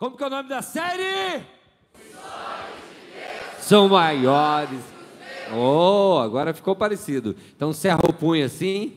Como 0.00 0.16
que 0.16 0.24
é 0.24 0.28
o 0.28 0.30
nome 0.30 0.48
da 0.48 0.62
série? 0.62 1.44
São 3.60 3.86
maiores. 3.86 4.80
Oh, 5.54 6.18
agora 6.22 6.54
ficou 6.54 6.74
parecido. 6.74 7.36
Então 7.54 7.70
cerra 7.70 8.00
o 8.08 8.12
punho 8.14 8.46
assim. 8.46 8.94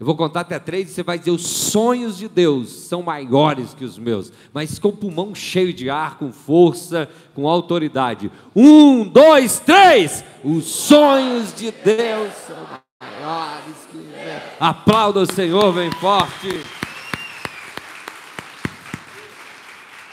Eu 0.00 0.04
vou 0.04 0.16
contar 0.16 0.40
até 0.40 0.58
três 0.58 0.90
e 0.90 0.94
você 0.94 1.04
vai 1.04 1.16
dizer: 1.16 1.30
os 1.30 1.46
sonhos 1.46 2.18
de 2.18 2.26
Deus 2.26 2.72
são 2.72 3.04
maiores 3.04 3.72
que 3.72 3.84
os 3.84 3.96
meus, 3.96 4.32
mas 4.52 4.80
com 4.80 4.90
pulmão 4.90 5.32
cheio 5.32 5.72
de 5.72 5.88
ar, 5.88 6.18
com 6.18 6.32
força, 6.32 7.08
com 7.36 7.48
autoridade. 7.48 8.28
Um, 8.52 9.04
dois, 9.04 9.60
três. 9.60 10.24
Os 10.42 10.64
sonhos 10.64 11.54
de 11.54 11.70
Deus 11.70 12.32
são 12.48 12.56
maiores 13.00 13.76
que 13.88 13.96
os 13.96 14.06
meus. 14.06 14.42
Aplauda 14.58 15.20
o 15.20 15.32
Senhor, 15.32 15.72
bem 15.72 15.92
forte. 15.92 16.81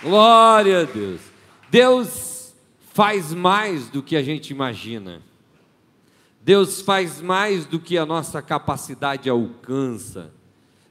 Glória 0.02 0.82
a 0.82 0.84
Deus. 0.84 1.20
Deus 1.70 2.56
faz 2.94 3.34
mais 3.34 3.90
do 3.90 4.02
que 4.02 4.16
a 4.16 4.24
gente 4.24 4.52
imagina. 4.52 5.22
Deus 6.42 6.82
faz 6.82 7.22
mais 7.22 7.66
do 7.66 7.80
que 7.80 7.98
a 7.98 8.06
nossa 8.06 8.42
capacidade 8.42 9.30
alcança. 9.30 10.32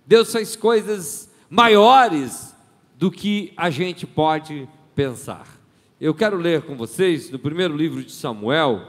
Deus 0.07 0.31
faz 0.31 0.55
coisas 0.55 1.31
maiores 1.49 2.55
do 2.99 3.11
que 3.11 3.53
a 3.57 3.71
gente 3.71 4.07
pode 4.07 4.69
pensar. 4.95 5.59
Eu 5.99 6.15
quero 6.15 6.37
ler 6.37 6.63
com 6.63 6.77
vocês 6.77 7.31
no 7.31 7.39
primeiro 7.39 7.75
livro 7.75 8.05
de 8.05 8.13
Samuel, 8.13 8.89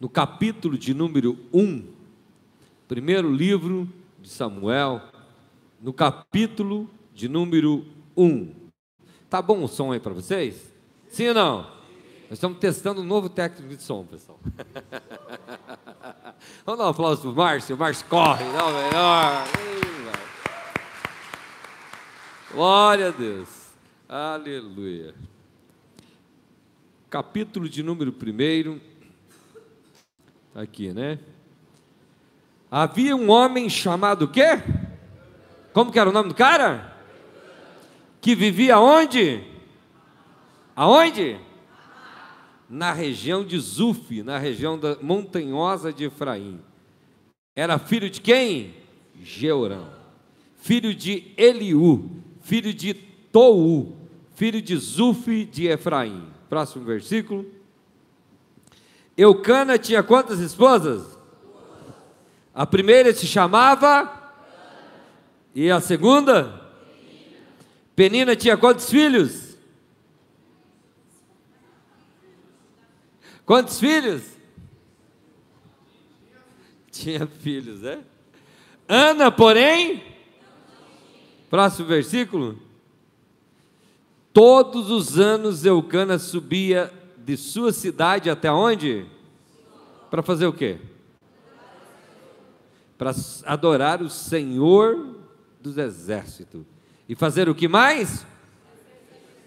no 0.00 0.08
capítulo 0.08 0.76
de 0.76 0.92
número 0.92 1.38
1. 1.52 1.84
Primeiro 2.88 3.32
livro 3.32 3.88
de 4.20 4.28
Samuel, 4.28 5.00
no 5.80 5.92
capítulo 5.92 6.90
de 7.14 7.28
número 7.28 7.84
1. 7.94 7.97
Tá 9.30 9.40
bom 9.40 9.62
o 9.62 9.68
som 9.68 9.92
aí 9.92 10.00
para 10.00 10.12
vocês? 10.12 10.72
Sim 11.08 11.28
ou 11.28 11.34
não? 11.34 11.78
Nós 12.28 12.32
estamos 12.32 12.58
testando 12.58 13.00
um 13.00 13.04
novo 13.04 13.28
técnico 13.28 13.76
de 13.76 13.82
som, 13.82 14.04
pessoal. 14.04 14.40
Vamos 16.66 16.78
dar 16.78 16.86
um 16.86 16.90
aplauso 16.90 17.22
para 17.22 17.30
o 17.30 17.34
Márcio. 17.34 17.76
O 17.76 17.78
Márcio 17.78 18.06
corre, 18.06 18.44
dá 18.52 18.66
o 18.66 18.72
melhor. 18.72 19.44
Glória 22.52 23.08
a 23.08 23.10
Deus. 23.10 23.48
Aleluia. 24.08 25.14
Capítulo 27.10 27.68
de 27.68 27.82
número 27.82 28.10
1. 28.10 28.80
Tá 30.54 30.62
aqui, 30.62 30.92
né? 30.92 31.18
Havia 32.70 33.14
um 33.14 33.30
homem 33.30 33.70
chamado 33.70 34.28
quê? 34.28 34.60
Como 35.72 35.92
que 35.92 35.98
era 35.98 36.10
o 36.10 36.12
nome 36.12 36.30
do 36.30 36.34
cara? 36.34 36.87
Que 38.20 38.34
vivia 38.34 38.78
onde? 38.78 39.42
Aonde? 40.74 41.40
na 42.68 42.92
região 42.92 43.44
de 43.44 43.58
Zuf, 43.58 44.22
na 44.22 44.36
região 44.36 44.78
da 44.78 44.96
montanhosa 45.00 45.92
de 45.92 46.04
Efraim. 46.04 46.60
Era 47.56 47.78
filho 47.78 48.10
de 48.10 48.20
quem? 48.20 48.74
Georão. 49.22 49.88
Filho 50.56 50.94
de 50.94 51.32
Eliú, 51.36 52.10
filho 52.42 52.74
de 52.74 52.92
Tou, 52.92 53.96
filho 54.34 54.60
de 54.60 54.76
Zuf 54.76 55.44
de 55.46 55.66
Efraim. 55.66 56.26
Próximo 56.48 56.84
versículo. 56.84 57.46
Eucana 59.16 59.78
tinha 59.78 60.02
quantas 60.02 60.38
esposas? 60.38 61.18
A 62.54 62.66
primeira 62.66 63.12
se 63.14 63.26
chamava 63.26 64.32
e 65.54 65.70
a 65.70 65.80
segunda? 65.80 66.57
Penina 67.98 68.36
tinha 68.36 68.56
quantos 68.56 68.88
filhos? 68.88 69.58
Quantos 73.44 73.80
filhos? 73.80 74.22
Tinha 76.92 77.26
filhos, 77.26 77.82
é? 77.82 77.98
Ana, 78.86 79.32
porém, 79.32 80.04
próximo 81.50 81.88
versículo. 81.88 82.62
Todos 84.32 84.92
os 84.92 85.18
anos 85.18 85.64
Eucana 85.64 86.20
subia 86.20 86.92
de 87.16 87.36
sua 87.36 87.72
cidade 87.72 88.30
até 88.30 88.48
onde? 88.48 89.06
Para 90.08 90.22
fazer 90.22 90.46
o 90.46 90.52
quê? 90.52 90.78
Para 92.96 93.10
adorar 93.44 94.00
o 94.00 94.08
Senhor 94.08 95.16
dos 95.60 95.76
exércitos. 95.76 96.77
E 97.08 97.14
fazer 97.14 97.48
o 97.48 97.54
que 97.54 97.66
mais? 97.66 98.26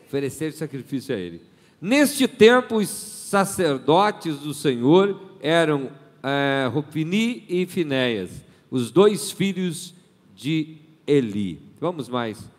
Oferecer 0.08 0.52
sacrifício 0.54 1.16
a 1.16 1.18
Ele. 1.18 1.42
Neste 1.80 2.28
tempo, 2.28 2.78
os 2.78 2.90
sacerdotes 2.90 4.40
do 4.40 4.54
Senhor 4.54 5.20
eram 5.42 5.92
é, 6.24 6.68
Rupini 6.72 7.46
e 7.48 7.66
Finéias, 7.66 8.30
os 8.70 8.92
dois 8.92 9.32
filhos 9.32 9.94
de 10.36 10.78
Eli. 11.06 11.62
Vamos 11.80 12.10
mais 12.10 12.50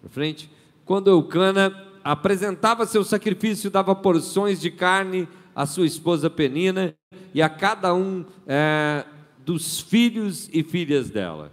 para 0.00 0.10
frente. 0.10 0.50
Quando 0.84 1.10
Eucana 1.10 1.88
apresentava 2.02 2.86
seu 2.86 3.04
sacrifício, 3.04 3.70
dava 3.70 3.94
porções 3.94 4.60
de 4.60 4.70
carne 4.70 5.28
à 5.54 5.66
sua 5.66 5.86
esposa 5.86 6.30
Penina 6.30 6.94
e 7.34 7.42
a 7.42 7.48
cada 7.48 7.94
um 7.94 8.24
é, 8.46 9.04
dos 9.44 9.80
filhos 9.80 10.48
e 10.52 10.62
filhas 10.62 11.10
dela. 11.10 11.52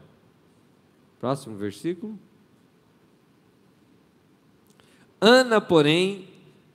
Próximo 1.19 1.55
versículo. 1.57 2.17
Ana, 5.21 5.59
porém, 5.59 6.27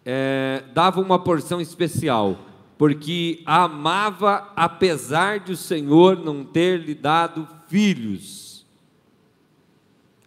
é, 0.05 0.65
dava 0.75 1.01
uma 1.01 1.19
porção 1.19 1.61
especial, 1.61 2.39
porque 2.77 3.43
a 3.47 3.65
amava 3.65 4.53
apesar 4.55 5.41
de 5.41 5.53
o 5.53 5.57
Senhor 5.57 6.19
não 6.19 6.45
ter 6.45 6.81
lhe 6.81 6.95
dado 6.95 7.49
filhos. 7.69 8.67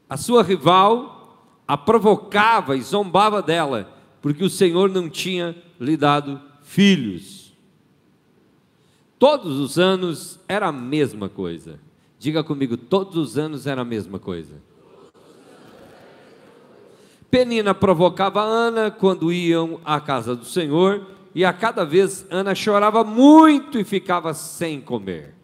A 0.10 0.18
sua 0.18 0.42
rival 0.42 1.18
a 1.68 1.78
provocava 1.78 2.78
e 2.78 2.82
zombava 2.82 3.42
dela, 3.42 3.94
porque 4.22 4.44
o 4.44 4.50
Senhor 4.50 4.90
não 4.90 5.10
tinha 5.10 5.56
lhe 5.80 5.98
dado 5.98 6.42
filhos. 6.64 7.54
Todos 9.20 9.60
os 9.60 9.78
anos 9.78 10.40
era 10.48 10.68
a 10.68 10.72
mesma 10.72 11.28
coisa. 11.28 11.80
Diga 12.18 12.44
comigo, 12.44 12.78
todos 12.78 13.18
os 13.18 13.38
anos 13.38 13.68
era 13.68 13.82
a 13.82 13.86
mesma 13.86 14.18
coisa. 14.18 14.62
Penina 17.30 17.74
provocava 17.74 18.42
Ana 18.42 18.90
quando 18.90 19.32
iam 19.32 19.80
à 19.84 20.00
casa 20.00 20.36
do 20.36 20.46
Senhor, 20.46 21.06
e 21.36 21.44
a 21.44 21.54
cada 21.54 21.86
vez 21.86 22.26
Ana 22.30 22.56
chorava 22.56 23.04
muito 23.04 23.80
e 23.80 23.84
ficava 23.84 24.34
sem 24.34 24.82
comer. 24.82 25.36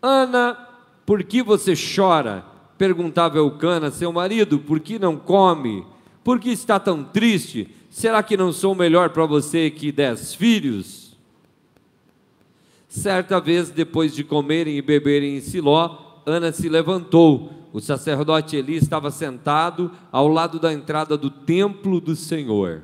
Ana, 0.00 0.54
por 1.06 1.24
que 1.24 1.42
você 1.42 1.74
chora? 1.74 2.44
perguntava 2.76 3.38
Eucana, 3.38 3.90
seu 3.90 4.12
marido, 4.12 4.58
por 4.58 4.80
que 4.80 4.98
não 4.98 5.16
come? 5.16 5.86
Por 6.22 6.40
que 6.40 6.50
está 6.50 6.78
tão 6.80 7.04
triste? 7.04 7.68
Será 7.88 8.22
que 8.22 8.36
não 8.36 8.52
sou 8.52 8.74
melhor 8.74 9.10
para 9.10 9.24
você 9.24 9.70
que 9.70 9.92
dez 9.92 10.34
filhos? 10.34 11.16
Certa 12.88 13.40
vez, 13.40 13.70
depois 13.70 14.14
de 14.14 14.24
comerem 14.24 14.76
e 14.76 14.82
beberem 14.82 15.36
em 15.36 15.40
Siló, 15.40 15.96
Ana 16.26 16.52
se 16.52 16.68
levantou 16.68 17.63
o 17.74 17.80
sacerdote 17.80 18.54
Eli 18.54 18.76
estava 18.76 19.10
sentado 19.10 19.90
ao 20.12 20.28
lado 20.28 20.60
da 20.60 20.72
entrada 20.72 21.18
do 21.18 21.28
templo 21.28 22.00
do 22.00 22.14
Senhor. 22.14 22.82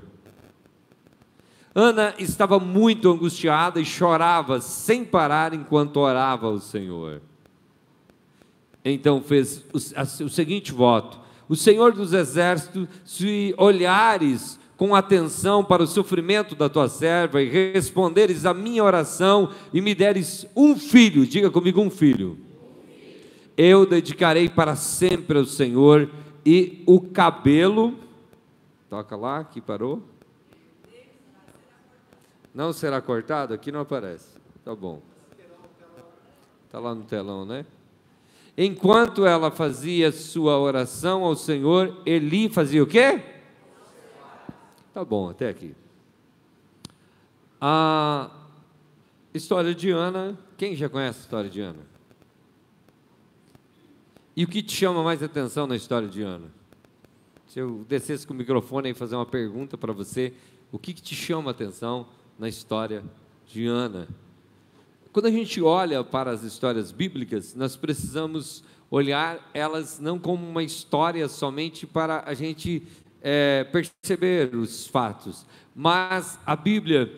Ana 1.73 2.13
estava 2.19 2.59
muito 2.59 3.09
angustiada 3.09 3.81
e 3.81 3.85
chorava 3.85 4.61
sem 4.61 5.05
parar 5.05 5.55
enquanto 5.55 5.99
orava 5.99 6.49
ao 6.49 6.59
Senhor. 6.59 7.23
Então 8.85 9.23
fez 9.23 9.65
o, 9.73 10.25
o 10.25 10.29
seguinte 10.29 10.73
voto: 10.73 11.21
O 11.49 11.55
Senhor 11.55 11.93
dos 11.93 12.13
exércitos, 12.13 12.89
se 13.05 13.55
olhares 13.57 14.59
com 14.77 14.93
atenção 14.93 15.63
para 15.63 15.85
o 15.85 15.87
sofrimento 15.87 16.57
da 16.57 16.69
tua 16.69 16.89
serva 16.89 17.41
e 17.41 17.49
responderes 17.49 18.45
à 18.45 18.53
minha 18.53 18.83
oração 18.83 19.51
e 19.73 19.81
me 19.81 19.95
deres 19.95 20.49
um 20.57 20.75
filho, 20.75 21.25
diga 21.25 21.49
comigo 21.49 21.81
um 21.81 21.91
filho 21.91 22.50
eu 23.63 23.85
dedicarei 23.85 24.49
para 24.49 24.75
sempre 24.75 25.37
ao 25.37 25.45
Senhor, 25.45 26.11
e 26.47 26.83
o 26.87 26.99
cabelo, 26.99 27.95
toca 28.89 29.15
lá, 29.15 29.45
que 29.45 29.61
parou. 29.61 30.03
Não 32.55 32.73
será 32.73 33.03
cortado? 33.03 33.53
Aqui 33.53 33.71
não 33.71 33.81
aparece. 33.81 34.39
Tá 34.65 34.75
bom. 34.75 35.03
Está 36.65 36.79
lá 36.79 36.95
no 36.95 37.03
telão, 37.03 37.45
né? 37.45 37.67
Enquanto 38.57 39.27
ela 39.27 39.51
fazia 39.51 40.11
sua 40.11 40.59
oração 40.59 41.23
ao 41.23 41.37
Senhor, 41.37 42.01
Eli 42.07 42.49
fazia 42.49 42.83
o 42.83 42.87
quê? 42.87 43.23
Tá 44.95 45.05
bom, 45.05 45.29
até 45.29 45.51
aqui. 45.51 45.75
A 47.61 48.31
história 49.35 49.75
de 49.75 49.91
Ana, 49.91 50.39
quem 50.57 50.75
já 50.75 50.89
conhece 50.89 51.19
a 51.19 51.23
história 51.23 51.51
de 51.51 51.61
Ana? 51.61 51.90
E 54.41 54.45
o 54.45 54.49
que 54.49 54.63
te 54.63 54.75
chama 54.75 55.03
mais 55.03 55.23
atenção 55.23 55.67
na 55.67 55.77
história 55.77 56.09
de 56.09 56.23
Ana? 56.23 56.47
Se 57.47 57.59
eu 57.59 57.85
descesse 57.87 58.27
com 58.27 58.33
o 58.33 58.37
microfone 58.39 58.89
e 58.89 58.95
fazer 58.95 59.15
uma 59.15 59.27
pergunta 59.27 59.77
para 59.77 59.93
você, 59.93 60.33
o 60.73 60.79
que, 60.79 60.95
que 60.95 61.03
te 61.03 61.15
chama 61.15 61.51
atenção 61.51 62.07
na 62.39 62.49
história 62.49 63.05
de 63.47 63.67
Ana? 63.67 64.09
Quando 65.13 65.27
a 65.27 65.31
gente 65.31 65.61
olha 65.61 66.03
para 66.03 66.31
as 66.31 66.43
histórias 66.43 66.91
bíblicas, 66.91 67.55
nós 67.55 67.77
precisamos 67.77 68.65
olhar 68.91 69.47
elas 69.53 70.01
não 70.01 70.19
como 70.19 70.49
uma 70.49 70.63
história 70.63 71.29
somente 71.29 71.87
para 71.87 72.25
a 72.25 72.33
gente 72.33 72.83
é, 73.21 73.65
perceber 73.65 74.57
os 74.57 74.87
fatos, 74.87 75.45
mas 75.75 76.39
a 76.47 76.57
Bíblia. 76.57 77.13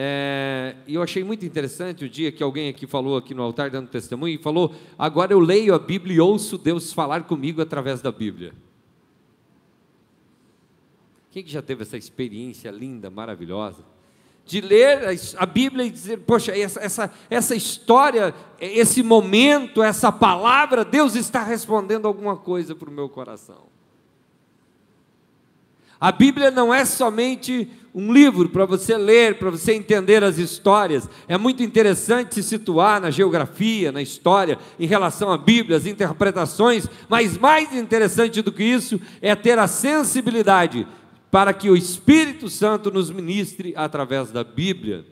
É, 0.00 0.76
e 0.86 0.94
eu 0.94 1.02
achei 1.02 1.24
muito 1.24 1.44
interessante 1.44 2.04
o 2.04 2.08
dia 2.08 2.30
que 2.30 2.40
alguém 2.40 2.68
aqui 2.68 2.86
falou 2.86 3.16
aqui 3.16 3.34
no 3.34 3.42
altar 3.42 3.68
dando 3.68 3.88
testemunho 3.88 4.32
e 4.32 4.38
falou: 4.38 4.72
agora 4.96 5.32
eu 5.32 5.40
leio 5.40 5.74
a 5.74 5.78
Bíblia 5.78 6.18
e 6.18 6.20
ouço 6.20 6.56
Deus 6.56 6.92
falar 6.92 7.24
comigo 7.24 7.60
através 7.60 8.00
da 8.00 8.12
Bíblia. 8.12 8.52
Quem 11.32 11.42
que 11.42 11.50
já 11.50 11.60
teve 11.60 11.82
essa 11.82 11.96
experiência 11.96 12.70
linda, 12.70 13.10
maravilhosa? 13.10 13.84
De 14.46 14.60
ler 14.60 15.00
a 15.36 15.44
Bíblia 15.44 15.84
e 15.84 15.90
dizer, 15.90 16.20
poxa, 16.20 16.56
essa, 16.56 16.78
essa, 16.78 17.12
essa 17.28 17.56
história, 17.56 18.32
esse 18.60 19.02
momento, 19.02 19.82
essa 19.82 20.12
palavra, 20.12 20.84
Deus 20.84 21.16
está 21.16 21.42
respondendo 21.42 22.06
alguma 22.06 22.36
coisa 22.36 22.72
para 22.72 22.88
o 22.88 22.92
meu 22.92 23.08
coração. 23.08 23.66
A 26.00 26.12
Bíblia 26.12 26.52
não 26.52 26.72
é 26.72 26.84
somente 26.84 27.68
um 27.98 28.12
livro 28.12 28.48
para 28.48 28.64
você 28.64 28.96
ler, 28.96 29.40
para 29.40 29.50
você 29.50 29.72
entender 29.72 30.22
as 30.22 30.38
histórias. 30.38 31.10
É 31.26 31.36
muito 31.36 31.64
interessante 31.64 32.36
se 32.36 32.44
situar 32.44 33.00
na 33.00 33.10
geografia, 33.10 33.90
na 33.90 34.00
história, 34.00 34.56
em 34.78 34.86
relação 34.86 35.32
à 35.32 35.36
Bíblia, 35.36 35.76
as 35.76 35.84
interpretações, 35.84 36.86
mas 37.08 37.36
mais 37.36 37.74
interessante 37.74 38.40
do 38.40 38.52
que 38.52 38.62
isso 38.62 39.00
é 39.20 39.34
ter 39.34 39.58
a 39.58 39.66
sensibilidade 39.66 40.86
para 41.28 41.52
que 41.52 41.68
o 41.68 41.76
Espírito 41.76 42.48
Santo 42.48 42.88
nos 42.88 43.10
ministre 43.10 43.74
através 43.76 44.30
da 44.30 44.44
Bíblia. 44.44 45.04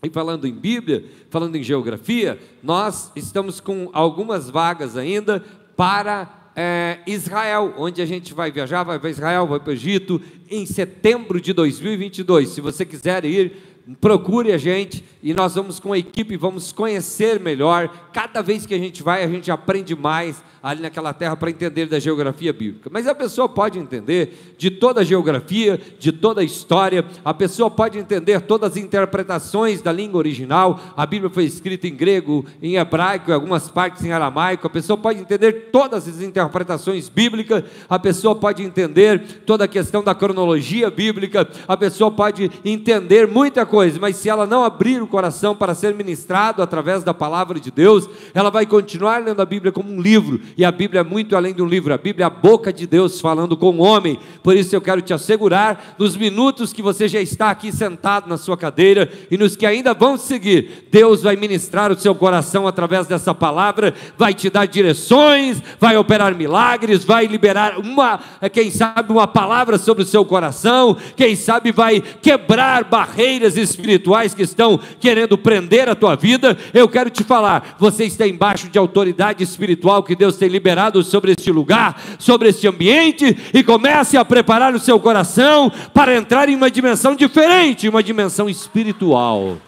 E 0.00 0.08
falando 0.08 0.46
em 0.46 0.54
Bíblia, 0.54 1.04
falando 1.28 1.56
em 1.56 1.62
geografia, 1.64 2.38
nós 2.62 3.10
estamos 3.16 3.58
com 3.58 3.90
algumas 3.92 4.48
vagas 4.48 4.96
ainda 4.96 5.44
para 5.76 6.41
é, 6.54 6.98
Israel, 7.06 7.74
onde 7.78 8.02
a 8.02 8.06
gente 8.06 8.34
vai 8.34 8.50
viajar, 8.50 8.82
vai 8.82 8.98
para 8.98 9.10
Israel, 9.10 9.46
vai 9.46 9.58
para 9.58 9.70
o 9.70 9.72
Egito, 9.72 10.20
em 10.50 10.66
setembro 10.66 11.40
de 11.40 11.52
2022. 11.52 12.50
Se 12.50 12.60
você 12.60 12.84
quiser 12.84 13.24
ir, 13.24 13.71
procure 14.00 14.52
a 14.52 14.58
gente 14.58 15.04
e 15.22 15.34
nós 15.34 15.54
vamos 15.54 15.80
com 15.80 15.92
a 15.92 15.98
equipe, 15.98 16.36
vamos 16.36 16.72
conhecer 16.72 17.40
melhor. 17.40 17.88
Cada 18.12 18.42
vez 18.42 18.66
que 18.66 18.74
a 18.74 18.78
gente 18.78 19.02
vai, 19.02 19.24
a 19.24 19.28
gente 19.28 19.50
aprende 19.50 19.94
mais 19.94 20.42
ali 20.62 20.80
naquela 20.80 21.12
terra 21.12 21.36
para 21.36 21.50
entender 21.50 21.86
da 21.86 21.98
geografia 21.98 22.52
bíblica. 22.52 22.88
Mas 22.92 23.08
a 23.08 23.14
pessoa 23.14 23.48
pode 23.48 23.78
entender 23.78 24.54
de 24.56 24.70
toda 24.70 25.00
a 25.00 25.04
geografia, 25.04 25.80
de 25.98 26.12
toda 26.12 26.40
a 26.40 26.44
história, 26.44 27.04
a 27.24 27.34
pessoa 27.34 27.68
pode 27.68 27.98
entender 27.98 28.40
todas 28.42 28.72
as 28.72 28.76
interpretações 28.76 29.82
da 29.82 29.90
língua 29.90 30.18
original. 30.18 30.78
A 30.96 31.04
Bíblia 31.04 31.30
foi 31.30 31.44
escrita 31.44 31.88
em 31.88 31.96
grego, 31.96 32.46
em 32.62 32.76
hebraico, 32.76 33.30
em 33.30 33.34
algumas 33.34 33.68
partes 33.68 34.04
em 34.04 34.12
aramaico. 34.12 34.66
A 34.66 34.70
pessoa 34.70 34.96
pode 34.96 35.20
entender 35.20 35.70
todas 35.72 36.06
as 36.06 36.22
interpretações 36.22 37.08
bíblicas, 37.08 37.64
a 37.88 37.98
pessoa 37.98 38.36
pode 38.36 38.62
entender 38.62 39.42
toda 39.44 39.64
a 39.64 39.68
questão 39.68 40.02
da 40.02 40.14
cronologia 40.14 40.90
bíblica, 40.90 41.48
a 41.66 41.76
pessoa 41.76 42.10
pode 42.10 42.50
entender 42.64 43.26
muita 43.26 43.66
coisa, 43.66 43.71
mas 43.98 44.16
se 44.16 44.28
ela 44.28 44.46
não 44.46 44.64
abrir 44.64 45.02
o 45.02 45.06
coração 45.06 45.56
para 45.56 45.74
ser 45.74 45.94
ministrado 45.94 46.62
através 46.62 47.02
da 47.02 47.14
palavra 47.14 47.58
de 47.58 47.70
Deus, 47.70 48.08
ela 48.34 48.50
vai 48.50 48.66
continuar 48.66 49.24
lendo 49.24 49.40
a 49.40 49.46
Bíblia 49.46 49.72
como 49.72 49.90
um 49.90 50.00
livro 50.00 50.40
e 50.56 50.64
a 50.64 50.70
Bíblia 50.70 51.00
é 51.00 51.04
muito 51.04 51.34
além 51.34 51.54
de 51.54 51.62
um 51.62 51.66
livro, 51.66 51.94
a 51.94 51.98
Bíblia 51.98 52.24
é 52.24 52.26
a 52.26 52.30
boca 52.30 52.72
de 52.72 52.86
Deus 52.86 53.20
falando 53.20 53.56
com 53.56 53.70
o 53.70 53.82
homem. 53.82 54.18
Por 54.42 54.56
isso 54.56 54.76
eu 54.76 54.80
quero 54.80 55.00
te 55.00 55.14
assegurar, 55.14 55.94
nos 55.98 56.16
minutos 56.16 56.72
que 56.72 56.82
você 56.82 57.08
já 57.08 57.20
está 57.20 57.50
aqui 57.50 57.72
sentado 57.72 58.28
na 58.28 58.36
sua 58.36 58.56
cadeira 58.56 59.10
e 59.30 59.38
nos 59.38 59.56
que 59.56 59.64
ainda 59.64 59.94
vão 59.94 60.18
seguir, 60.18 60.88
Deus 60.90 61.22
vai 61.22 61.36
ministrar 61.36 61.90
o 61.90 61.98
seu 61.98 62.14
coração 62.14 62.66
através 62.68 63.06
dessa 63.06 63.34
palavra, 63.34 63.94
vai 64.18 64.34
te 64.34 64.50
dar 64.50 64.66
direções, 64.66 65.62
vai 65.80 65.96
operar 65.96 66.34
milagres, 66.34 67.04
vai 67.04 67.26
liberar 67.26 67.78
uma, 67.78 68.20
quem 68.52 68.70
sabe, 68.70 69.12
uma 69.12 69.26
palavra 69.26 69.78
sobre 69.78 70.02
o 70.02 70.06
seu 70.06 70.24
coração, 70.24 70.96
quem 71.16 71.34
sabe 71.34 71.72
vai 71.72 72.00
quebrar 72.00 72.84
barreiras 72.84 73.56
espirituais 73.62 74.34
que 74.34 74.42
estão 74.42 74.78
querendo 75.00 75.38
prender 75.38 75.88
a 75.88 75.94
tua 75.94 76.16
vida. 76.16 76.56
Eu 76.74 76.88
quero 76.88 77.08
te 77.10 77.24
falar, 77.24 77.76
você 77.78 78.04
está 78.04 78.26
embaixo 78.26 78.68
de 78.68 78.78
autoridade 78.78 79.42
espiritual 79.42 80.02
que 80.02 80.16
Deus 80.16 80.36
tem 80.36 80.48
liberado 80.48 81.02
sobre 81.02 81.32
este 81.32 81.50
lugar, 81.50 82.00
sobre 82.18 82.48
este 82.48 82.66
ambiente, 82.68 83.36
e 83.54 83.62
comece 83.62 84.16
a 84.16 84.24
preparar 84.24 84.74
o 84.74 84.80
seu 84.80 84.98
coração 85.00 85.72
para 85.94 86.16
entrar 86.16 86.48
em 86.48 86.56
uma 86.56 86.70
dimensão 86.70 87.14
diferente, 87.14 87.88
uma 87.88 88.02
dimensão 88.02 88.48
espiritual. 88.48 89.58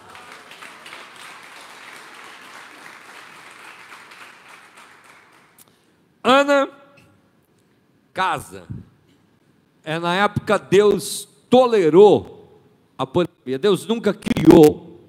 Ana 6.23 6.69
casa. 8.15 8.65
É 9.85 9.99
na 9.99 10.15
época 10.15 10.59
Deus 10.59 11.29
tolerou 11.51 12.44
a 12.99 13.07
pandemia. 13.07 13.59
Deus 13.59 13.87
nunca 13.87 14.13
criou, 14.15 15.01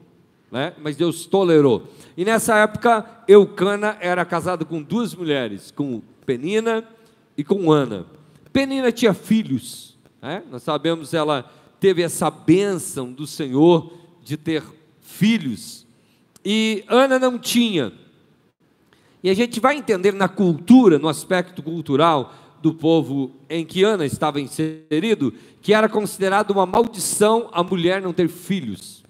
né? 0.51 0.73
Mas 0.81 0.95
Deus 0.95 1.25
tolerou. 1.25 1.87
E 2.17 2.25
nessa 2.25 2.57
época, 2.57 3.05
Eucana 3.27 3.97
era 3.99 4.23
casado 4.25 4.65
com 4.65 4.81
duas 4.81 5.13
mulheres, 5.13 5.71
com 5.71 6.01
Penina 6.25 6.83
e 7.37 7.43
com 7.43 7.71
Ana. 7.71 8.05
Penina 8.51 8.91
tinha 8.91 9.13
filhos, 9.13 9.97
né? 10.21 10.43
nós 10.49 10.63
sabemos 10.63 11.13
ela 11.13 11.51
teve 11.79 12.01
essa 12.01 12.31
bênção 12.31 13.11
do 13.11 13.27
Senhor 13.27 13.93
de 14.23 14.37
ter 14.37 14.63
filhos, 15.01 15.85
e 16.43 16.83
Ana 16.87 17.19
não 17.19 17.37
tinha. 17.37 17.91
E 19.23 19.29
a 19.29 19.33
gente 19.33 19.59
vai 19.59 19.75
entender 19.75 20.13
na 20.13 20.27
cultura, 20.27 20.99
no 20.99 21.07
aspecto 21.07 21.63
cultural 21.63 22.33
do 22.65 22.73
povo 22.73 23.31
em 23.47 23.63
que 23.63 23.83
Ana 23.83 24.07
estava 24.07 24.41
inserido, 24.41 25.31
que 25.61 25.71
era 25.71 25.87
considerado 25.87 26.49
uma 26.49 26.65
maldição 26.65 27.47
a 27.51 27.61
mulher 27.61 28.01
não 28.01 28.11
ter 28.11 28.27
filhos, 28.27 29.03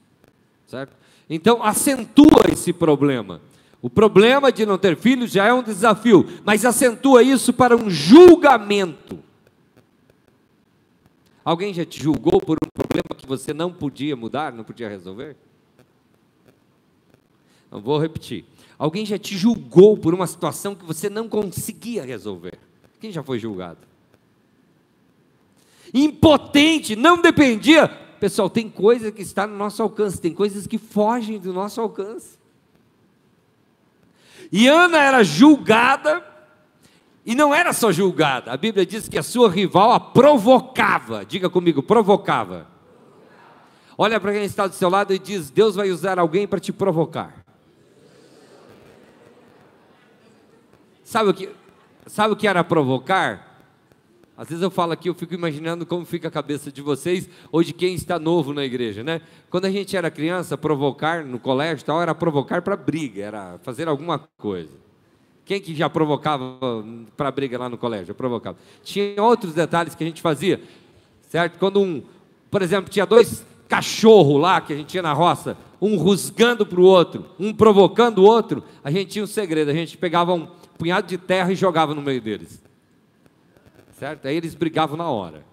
certo? 0.67 0.93
Então, 1.29 1.63
acentua 1.63 2.51
esse 2.51 2.73
problema. 2.73 3.39
O 3.81 3.89
problema 3.89 4.51
de 4.51 4.65
não 4.65 4.77
ter 4.77 4.97
filhos 4.97 5.31
já 5.31 5.45
é 5.45 5.53
um 5.53 5.63
desafio, 5.63 6.27
mas 6.43 6.65
acentua 6.65 7.23
isso 7.23 7.53
para 7.53 7.77
um 7.77 7.89
julgamento. 7.89 9.19
Alguém 11.41 11.73
já 11.73 11.85
te 11.85 12.03
julgou 12.03 12.41
por 12.41 12.57
um 12.61 12.67
problema 12.73 13.15
que 13.15 13.25
você 13.25 13.53
não 13.53 13.71
podia 13.71 14.17
mudar, 14.17 14.51
não 14.51 14.65
podia 14.65 14.89
resolver? 14.89 15.37
Não 17.71 17.79
vou 17.79 17.97
repetir. 17.97 18.43
Alguém 18.77 19.05
já 19.05 19.17
te 19.17 19.37
julgou 19.37 19.97
por 19.97 20.13
uma 20.13 20.27
situação 20.27 20.75
que 20.75 20.83
você 20.83 21.09
não 21.09 21.29
conseguia 21.29 22.03
resolver? 22.03 22.59
Quem 22.99 23.11
já 23.11 23.23
foi 23.23 23.39
julgado? 23.39 23.79
Impotente, 25.93 26.95
não 26.95 27.21
dependia 27.21 27.87
Pessoal, 28.19 28.49
tem 28.49 28.69
coisa 28.69 29.11
que 29.11 29.21
está 29.21 29.45
no 29.45 29.55
nosso 29.55 29.81
alcance, 29.83 30.19
tem 30.19 30.33
coisas 30.33 30.65
que 30.65 30.77
fogem 30.77 31.37
do 31.37 31.51
nosso 31.51 31.81
alcance. 31.81 32.39
E 34.51 34.67
Ana 34.67 34.99
era 34.99 35.23
julgada, 35.23 36.25
e 37.25 37.35
não 37.35 37.53
era 37.53 37.73
só 37.73 37.91
julgada, 37.91 38.51
a 38.51 38.57
Bíblia 38.57 38.85
diz 38.85 39.09
que 39.09 39.17
a 39.17 39.23
sua 39.23 39.49
rival 39.49 39.91
a 39.91 39.99
provocava, 39.99 41.25
diga 41.25 41.49
comigo, 41.49 41.83
provocava. 41.83 42.67
Olha 43.97 44.19
para 44.19 44.33
quem 44.33 44.43
está 44.43 44.67
do 44.67 44.75
seu 44.75 44.89
lado 44.89 45.13
e 45.13 45.19
diz: 45.19 45.49
Deus 45.49 45.75
vai 45.75 45.89
usar 45.91 46.19
alguém 46.19 46.47
para 46.47 46.59
te 46.59 46.71
provocar. 46.71 47.45
Sabe 51.03 51.29
o 51.29 51.33
que, 51.33 51.49
sabe 52.05 52.33
o 52.33 52.37
que 52.37 52.47
era 52.47 52.63
provocar? 52.63 53.55
Às 54.37 54.49
vezes 54.49 54.61
eu 54.61 54.69
falo 54.69 54.91
aqui, 54.91 55.07
eu 55.07 55.13
fico 55.13 55.33
imaginando 55.33 55.85
como 55.85 56.05
fica 56.05 56.27
a 56.27 56.31
cabeça 56.31 56.69
de 56.69 56.81
vocês 56.81 57.29
ou 57.51 57.63
de 57.63 57.71
quem 57.71 57.95
está 57.95 58.19
novo 58.19 58.53
na 58.53 58.65
igreja, 58.65 59.01
né? 59.01 59.21
Quando 59.49 59.65
a 59.65 59.71
gente 59.71 59.95
era 59.95 60.11
criança, 60.11 60.57
provocar 60.57 61.23
no 61.23 61.39
colégio 61.39 61.85
tal, 61.85 62.01
era 62.01 62.13
provocar 62.13 62.61
para 62.61 62.75
briga, 62.75 63.23
era 63.23 63.57
fazer 63.63 63.87
alguma 63.87 64.19
coisa. 64.37 64.73
Quem 65.45 65.61
que 65.61 65.73
já 65.73 65.89
provocava 65.89 66.57
para 67.15 67.31
briga 67.31 67.57
lá 67.57 67.69
no 67.69 67.77
colégio? 67.77 68.11
Eu 68.11 68.15
provocava. 68.15 68.57
Tinha 68.83 69.21
outros 69.21 69.53
detalhes 69.53 69.95
que 69.95 70.03
a 70.03 70.07
gente 70.07 70.21
fazia, 70.21 70.59
certo? 71.29 71.57
Quando 71.57 71.79
um, 71.79 72.03
por 72.51 72.61
exemplo, 72.61 72.89
tinha 72.89 73.05
dois 73.05 73.45
cachorros 73.69 74.41
lá 74.41 74.59
que 74.59 74.73
a 74.73 74.75
gente 74.75 74.87
tinha 74.87 75.03
na 75.03 75.13
roça, 75.13 75.55
um 75.81 75.95
rusgando 75.97 76.65
para 76.65 76.79
o 76.79 76.83
outro, 76.83 77.25
um 77.39 77.53
provocando 77.53 78.19
o 78.19 78.23
outro, 78.23 78.63
a 78.83 78.91
gente 78.91 79.11
tinha 79.11 79.23
um 79.23 79.27
segredo, 79.27 79.71
a 79.71 79.73
gente 79.73 79.97
pegava 79.97 80.33
um 80.33 80.47
punhado 80.77 81.07
de 81.07 81.17
terra 81.17 81.51
e 81.51 81.55
jogava 81.55 81.93
no 81.93 82.01
meio 82.01 82.21
deles 82.21 82.65
certo? 83.97 84.27
Aí 84.27 84.35
eles 84.35 84.53
brigavam 84.53 84.97
na 84.97 85.09
hora. 85.09 85.43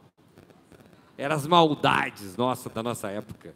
Eram 1.16 1.36
as 1.36 1.46
maldades, 1.46 2.36
nossa, 2.36 2.68
da 2.68 2.82
nossa 2.82 3.08
época. 3.08 3.54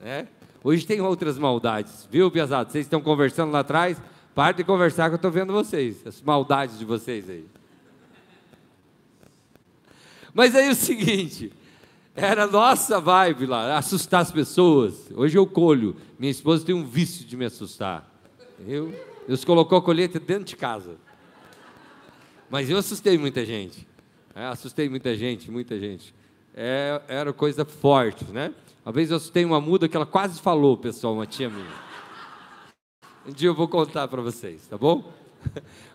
Né? 0.00 0.28
Hoje 0.62 0.86
tem 0.86 1.00
outras 1.00 1.38
maldades, 1.38 2.06
viu, 2.10 2.30
Piazada? 2.30 2.70
Vocês 2.70 2.86
estão 2.86 3.00
conversando 3.00 3.50
lá 3.50 3.60
atrás? 3.60 4.00
Parte 4.34 4.58
de 4.58 4.64
conversar 4.64 5.08
que 5.08 5.14
eu 5.14 5.16
estou 5.16 5.30
vendo 5.30 5.52
vocês, 5.52 6.06
as 6.06 6.20
maldades 6.20 6.78
de 6.78 6.84
vocês 6.84 7.28
aí. 7.28 7.46
Mas 10.34 10.54
aí 10.54 10.70
o 10.70 10.74
seguinte, 10.74 11.52
era 12.14 12.46
nossa 12.46 13.00
vibe 13.00 13.46
lá, 13.46 13.76
assustar 13.76 14.22
as 14.22 14.32
pessoas. 14.32 15.10
Hoje 15.14 15.36
eu 15.36 15.46
colho. 15.46 15.96
Minha 16.18 16.30
esposa 16.30 16.64
tem 16.64 16.74
um 16.74 16.84
vício 16.84 17.26
de 17.26 17.36
me 17.36 17.44
assustar. 17.44 18.08
Eu, 18.66 18.94
Deus 19.26 19.44
colocou 19.44 19.78
a 19.78 19.82
colheita 19.82 20.18
dentro 20.18 20.44
de 20.44 20.56
casa. 20.56 20.96
Mas 22.50 22.68
eu 22.68 22.76
assustei 22.76 23.16
muita 23.16 23.44
gente. 23.44 23.86
É, 24.34 24.46
assustei 24.46 24.88
muita 24.88 25.16
gente, 25.16 25.50
muita 25.50 25.78
gente. 25.78 26.14
É, 26.54 27.00
era 27.08 27.32
coisa 27.32 27.64
forte, 27.64 28.24
né? 28.26 28.52
Uma 28.84 28.92
vez 28.92 29.10
eu 29.10 29.16
assustei 29.16 29.44
uma 29.44 29.60
muda 29.60 29.88
que 29.88 29.96
ela 29.96 30.06
quase 30.06 30.40
falou, 30.40 30.76
pessoal, 30.76 31.14
uma 31.14 31.26
tia 31.26 31.48
minha. 31.48 31.92
Um 33.26 33.32
dia 33.32 33.48
eu 33.48 33.54
vou 33.54 33.68
contar 33.68 34.08
para 34.08 34.20
vocês, 34.20 34.66
tá 34.66 34.76
bom? 34.76 35.12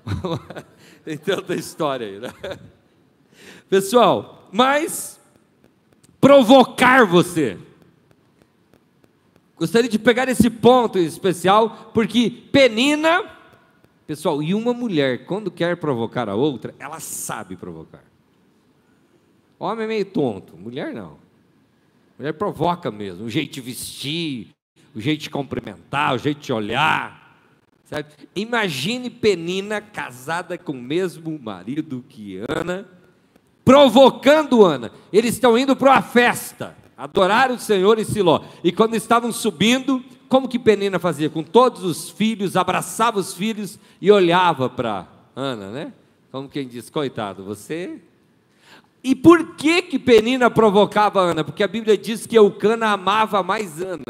Tem 1.04 1.18
tanta 1.18 1.54
história 1.54 2.08
aí, 2.08 2.20
né? 2.20 2.34
Pessoal, 3.70 4.48
mas 4.52 5.20
provocar 6.22 7.06
você. 7.06 7.58
Gostaria 9.58 9.90
de 9.90 9.98
pegar 9.98 10.30
esse 10.30 10.50
ponto 10.50 11.00
especial, 11.00 11.92
porque 11.94 12.30
Penina 12.52 13.38
Pessoal, 14.08 14.42
e 14.42 14.54
uma 14.54 14.74
mulher, 14.74 15.26
quando 15.26 15.52
quer 15.52 15.76
provocar 15.76 16.30
a 16.30 16.34
outra, 16.34 16.74
ela 16.80 16.98
sabe 17.02 17.58
provocar. 17.58 18.02
Homem 19.60 19.84
é 19.84 19.88
meio 19.88 20.06
tonto, 20.06 20.56
mulher 20.56 20.94
não. 20.94 21.18
Mulher 22.18 22.32
provoca 22.32 22.90
mesmo, 22.90 23.26
o 23.26 23.30
jeito 23.30 23.52
de 23.56 23.62
vestir, 23.62 24.48
o 24.96 25.02
jeito 25.02 25.24
de 25.24 25.30
cumprimentar, 25.30 26.16
o 26.16 26.18
jeito 26.18 26.40
de 26.40 26.54
olhar. 26.54 27.38
Certo? 27.84 28.16
Imagine 28.34 29.10
Penina 29.10 29.82
casada 29.82 30.58
com 30.58 30.72
o 30.72 30.82
mesmo 30.82 31.38
marido 31.38 32.04
que 32.08 32.42
Ana, 32.48 32.88
provocando 33.66 34.64
Ana. 34.64 34.90
Eles 35.12 35.34
estão 35.34 35.58
indo 35.58 35.76
para 35.76 35.92
uma 35.92 36.02
festa, 36.02 36.78
adorar 36.98 37.52
o 37.52 37.60
Senhor 37.60 38.00
em 38.00 38.04
Siló. 38.04 38.42
E 38.64 38.72
quando 38.72 38.96
estavam 38.96 39.32
subindo, 39.32 40.04
como 40.28 40.48
que 40.48 40.58
Penina 40.58 40.98
fazia? 40.98 41.30
Com 41.30 41.44
todos 41.44 41.84
os 41.84 42.10
filhos, 42.10 42.58
abraçava 42.58 43.20
os 43.20 43.34
filhos 43.34 43.80
e 44.02 44.12
olhava 44.12 44.70
para 44.70 45.08
Ana, 45.36 45.70
né? 45.72 45.94
Como 46.32 46.50
quem 46.50 46.68
diz, 46.68 46.90
coitado, 46.90 47.44
você. 47.44 48.02
E 49.04 49.16
por 49.16 49.56
que 49.56 49.84
que 49.84 50.00
Penina 50.00 50.50
provocava 50.50 51.22
Ana? 51.22 51.44
Porque 51.44 51.64
a 51.64 51.68
Bíblia 51.68 51.98
diz 51.98 52.26
que 52.26 52.38
Eucana 52.38 52.88
amava 52.88 53.44
mais 53.44 53.82
Ana. 53.82 54.04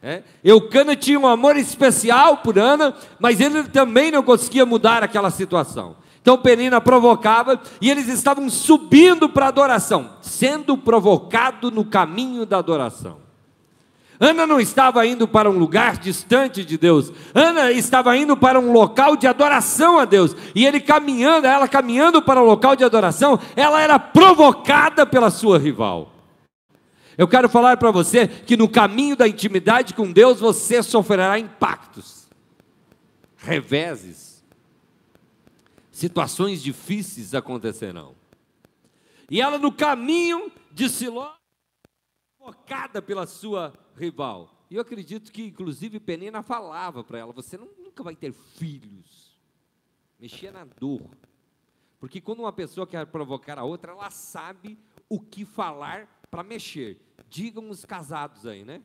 É? 0.00 0.22
Eucana 0.44 0.94
tinha 0.94 1.18
um 1.18 1.26
amor 1.26 1.56
especial 1.56 2.36
por 2.38 2.58
Ana, 2.58 2.94
mas 3.18 3.40
ele 3.40 3.64
também 3.64 4.10
não 4.10 4.22
conseguia 4.22 4.64
mudar 4.64 5.02
aquela 5.02 5.30
situação. 5.30 5.96
Então 6.24 6.38
Penina 6.38 6.80
provocava 6.80 7.60
e 7.82 7.90
eles 7.90 8.08
estavam 8.08 8.48
subindo 8.48 9.28
para 9.28 9.44
a 9.44 9.48
adoração, 9.48 10.12
sendo 10.22 10.74
provocado 10.74 11.70
no 11.70 11.84
caminho 11.84 12.46
da 12.46 12.56
adoração. 12.56 13.18
Ana 14.18 14.46
não 14.46 14.58
estava 14.58 15.06
indo 15.06 15.28
para 15.28 15.50
um 15.50 15.58
lugar 15.58 15.98
distante 15.98 16.64
de 16.64 16.78
Deus. 16.78 17.12
Ana 17.34 17.70
estava 17.72 18.16
indo 18.16 18.34
para 18.38 18.58
um 18.58 18.72
local 18.72 19.16
de 19.16 19.26
adoração 19.26 19.98
a 19.98 20.06
Deus. 20.06 20.34
E 20.54 20.64
ele 20.64 20.80
caminhando, 20.80 21.46
ela 21.46 21.68
caminhando 21.68 22.22
para 22.22 22.40
o 22.40 22.46
local 22.46 22.74
de 22.74 22.84
adoração, 22.84 23.38
ela 23.54 23.82
era 23.82 23.98
provocada 23.98 25.04
pela 25.04 25.28
sua 25.28 25.58
rival. 25.58 26.10
Eu 27.18 27.28
quero 27.28 27.50
falar 27.50 27.76
para 27.76 27.90
você 27.90 28.26
que 28.26 28.56
no 28.56 28.66
caminho 28.66 29.14
da 29.14 29.28
intimidade 29.28 29.92
com 29.92 30.10
Deus 30.10 30.40
você 30.40 30.82
sofrerá 30.82 31.38
impactos, 31.38 32.26
reveses, 33.36 34.23
situações 35.94 36.60
difíceis 36.60 37.34
acontecerão. 37.34 38.16
E 39.30 39.40
ela 39.40 39.58
no 39.58 39.72
caminho 39.72 40.50
de 40.72 40.88
Siló, 40.88 41.32
provocada 42.36 43.00
pela 43.00 43.26
sua 43.26 43.72
rival. 43.96 44.66
E 44.68 44.74
eu 44.74 44.82
acredito 44.82 45.30
que, 45.30 45.44
inclusive, 45.44 46.00
Penina 46.00 46.42
falava 46.42 47.04
para 47.04 47.18
ela: 47.18 47.32
você 47.32 47.56
nunca 47.56 48.02
vai 48.02 48.16
ter 48.16 48.32
filhos. 48.32 49.38
Mexia 50.18 50.50
na 50.50 50.64
dor. 50.64 51.08
Porque 52.00 52.20
quando 52.20 52.40
uma 52.40 52.52
pessoa 52.52 52.86
quer 52.86 53.06
provocar 53.06 53.58
a 53.58 53.64
outra, 53.64 53.92
ela 53.92 54.10
sabe 54.10 54.76
o 55.08 55.20
que 55.20 55.44
falar 55.44 56.08
para 56.28 56.42
mexer. 56.42 57.00
Digam 57.28 57.70
os 57.70 57.84
casados 57.84 58.46
aí, 58.46 58.64
né? 58.64 58.82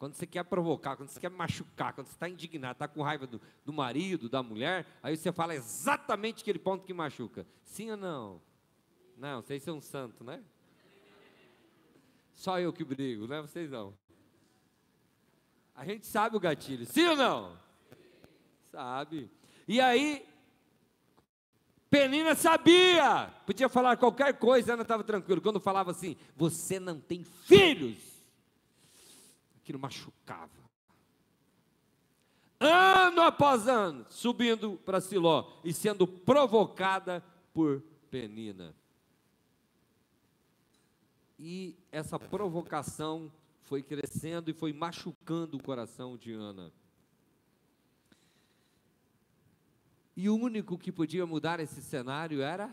Quando 0.00 0.14
você 0.14 0.26
quer 0.26 0.42
provocar, 0.44 0.96
quando 0.96 1.10
você 1.10 1.20
quer 1.20 1.28
machucar, 1.28 1.92
quando 1.92 2.06
você 2.06 2.14
está 2.14 2.26
indignado, 2.26 2.72
está 2.72 2.88
com 2.88 3.02
raiva 3.02 3.26
do, 3.26 3.38
do 3.66 3.70
marido, 3.70 4.30
da 4.30 4.42
mulher, 4.42 4.86
aí 5.02 5.14
você 5.14 5.30
fala 5.30 5.54
exatamente 5.54 6.40
aquele 6.40 6.58
ponto 6.58 6.86
que 6.86 6.94
machuca. 6.94 7.46
Sim 7.64 7.90
ou 7.90 7.98
não? 7.98 8.40
Não, 9.14 9.42
vocês 9.42 9.62
são 9.62 9.78
santos, 9.78 10.26
né? 10.26 10.42
Só 12.34 12.58
eu 12.58 12.72
que 12.72 12.82
brigo, 12.82 13.26
né? 13.26 13.42
Vocês 13.42 13.70
não. 13.70 13.94
A 15.74 15.84
gente 15.84 16.06
sabe 16.06 16.34
o 16.34 16.40
gatilho, 16.40 16.86
sim 16.86 17.04
ou 17.06 17.16
não? 17.16 17.58
Sabe. 18.72 19.30
E 19.68 19.82
aí, 19.82 20.26
Penina 21.90 22.34
sabia, 22.34 23.30
podia 23.44 23.68
falar 23.68 23.98
qualquer 23.98 24.32
coisa, 24.38 24.72
Ana 24.72 24.80
estava 24.80 25.04
tranquila. 25.04 25.42
Quando 25.42 25.60
falava 25.60 25.90
assim, 25.90 26.16
você 26.34 26.80
não 26.80 26.98
tem 26.98 27.22
filhos, 27.22 28.09
aquilo 29.70 29.78
machucava. 29.78 30.50
Ano 32.58 33.22
após 33.22 33.66
ano, 33.68 34.04
subindo 34.10 34.76
para 34.84 35.00
Siló 35.00 35.60
e 35.64 35.72
sendo 35.72 36.06
provocada 36.06 37.24
por 37.54 37.80
Penina. 38.10 38.74
E 41.38 41.74
essa 41.90 42.18
provocação 42.18 43.32
foi 43.62 43.82
crescendo 43.82 44.50
e 44.50 44.54
foi 44.54 44.72
machucando 44.74 45.56
o 45.56 45.62
coração 45.62 46.18
de 46.18 46.32
Ana. 46.32 46.70
E 50.14 50.28
o 50.28 50.36
único 50.36 50.76
que 50.76 50.92
podia 50.92 51.24
mudar 51.24 51.60
esse 51.60 51.80
cenário 51.80 52.42
era. 52.42 52.70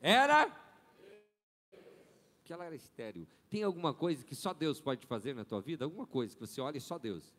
Era. 0.00 0.67
Que 2.48 2.54
ela 2.54 2.64
era 2.64 2.74
estéril. 2.74 3.28
Tem 3.50 3.62
alguma 3.62 3.92
coisa 3.92 4.24
que 4.24 4.34
só 4.34 4.54
Deus 4.54 4.80
pode 4.80 5.06
fazer 5.06 5.34
na 5.34 5.44
tua 5.44 5.60
vida? 5.60 5.84
Alguma 5.84 6.06
coisa 6.06 6.34
que 6.34 6.40
você 6.40 6.62
olha 6.62 6.78
e 6.78 6.80
só 6.80 6.98
Deus. 6.98 7.36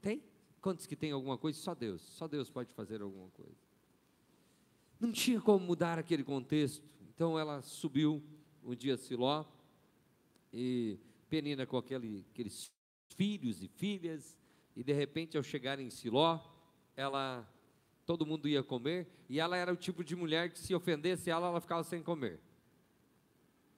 Tem? 0.00 0.22
Quantos 0.62 0.86
que 0.86 0.96
tem 0.96 1.12
alguma 1.12 1.36
coisa? 1.36 1.58
Só 1.58 1.74
Deus. 1.74 2.00
Só 2.00 2.26
Deus 2.26 2.48
pode 2.48 2.72
fazer 2.72 3.02
alguma 3.02 3.28
coisa. 3.32 3.60
Não 4.98 5.12
tinha 5.12 5.42
como 5.42 5.66
mudar 5.66 5.98
aquele 5.98 6.24
contexto. 6.24 6.82
Então 7.14 7.38
ela 7.38 7.60
subiu 7.60 8.24
um 8.64 8.74
dia 8.74 8.94
a 8.94 8.96
Siló 8.96 9.44
e 10.50 10.98
Penina 11.28 11.66
com 11.66 11.76
aquele, 11.76 12.24
aqueles 12.32 12.72
filhos 13.10 13.62
e 13.62 13.68
filhas, 13.68 14.38
e 14.74 14.82
de 14.82 14.94
repente 14.94 15.36
ao 15.36 15.42
chegar 15.42 15.78
em 15.78 15.90
Siló, 15.90 16.40
ela 16.96 17.46
todo 18.06 18.24
mundo 18.24 18.48
ia 18.48 18.62
comer, 18.62 19.06
e 19.28 19.38
ela 19.38 19.54
era 19.54 19.70
o 19.70 19.76
tipo 19.76 20.02
de 20.02 20.16
mulher 20.16 20.50
que 20.50 20.58
se 20.58 20.74
ofendesse 20.74 21.28
ela, 21.28 21.48
ela 21.48 21.60
ficava 21.60 21.84
sem 21.84 22.02
comer. 22.02 22.40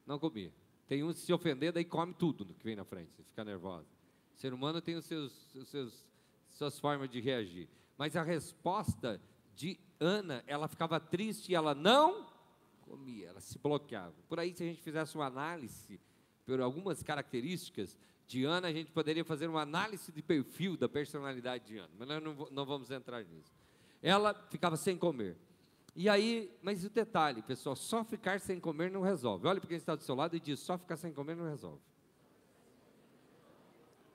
Não 0.07 0.19
comia. 0.19 0.53
Tem 0.87 1.03
um 1.03 1.13
que 1.13 1.19
se 1.19 1.33
ofender, 1.33 1.73
daí 1.73 1.85
come 1.85 2.15
tudo 2.15 2.55
que 2.55 2.65
vem 2.65 2.77
na 2.77 2.85
frente, 2.85 3.11
fica 3.25 3.45
nervosa. 3.45 3.89
O 4.37 4.39
ser 4.39 4.53
humano 4.55 4.81
tem 4.81 4.95
os 4.95 5.05
seus, 5.05 5.55
os 5.55 5.69
seus, 5.69 6.07
suas 6.51 6.79
formas 6.79 7.11
de 7.11 7.21
reagir. 7.21 7.69
Mas 7.99 8.15
a 8.15 8.23
resposta 8.23 9.21
de 9.55 9.79
Ana, 9.99 10.45
ela 10.47 10.69
ficava 10.69 11.01
triste 11.01 11.51
e 11.51 11.55
ela 11.55 11.75
não 11.75 12.27
comia, 12.83 13.29
ela 13.29 13.41
se 13.41 13.59
bloqueava. 13.59 14.15
Por 14.29 14.39
aí, 14.39 14.55
se 14.55 14.63
a 14.63 14.67
gente 14.67 14.81
fizesse 14.81 15.17
uma 15.17 15.27
análise 15.27 16.01
por 16.45 16.61
algumas 16.61 17.03
características 17.03 17.97
de 18.29 18.45
Ana, 18.45 18.69
a 18.69 18.73
gente 18.73 18.93
poderia 18.93 19.25
fazer 19.25 19.49
uma 19.49 19.63
análise 19.63 20.13
de 20.13 20.23
perfil 20.23 20.77
da 20.77 20.89
personalidade 20.89 21.67
de 21.67 21.79
Ana, 21.79 21.91
mas 21.99 22.09
nós 22.09 22.23
não, 22.23 22.49
não 22.51 22.65
vamos 22.65 22.91
entrar 22.91 23.25
nisso. 23.25 23.53
Ela 24.03 24.35
ficava 24.51 24.77
sem 24.77 24.97
comer. 24.97 25.37
E 25.99 26.11
aí, 26.11 26.55
mas 26.61 26.85
o 26.85 26.91
detalhe, 26.91 27.41
pessoal, 27.41 27.75
só 27.75 28.05
ficar 28.05 28.39
sem 28.39 28.61
comer 28.61 28.91
não 28.91 29.01
resolve. 29.01 29.49
Olha 29.49 29.59
para 29.59 29.69
quem 29.69 29.79
está 29.79 29.95
do 29.95 30.03
seu 30.03 30.15
lado 30.15 30.37
e 30.37 30.41
diz: 30.41 30.61
só 30.61 30.77
ficar 30.77 30.97
sem 30.99 31.11
comer 31.11 31.35
não 31.35 31.49
resolve. 31.49 31.81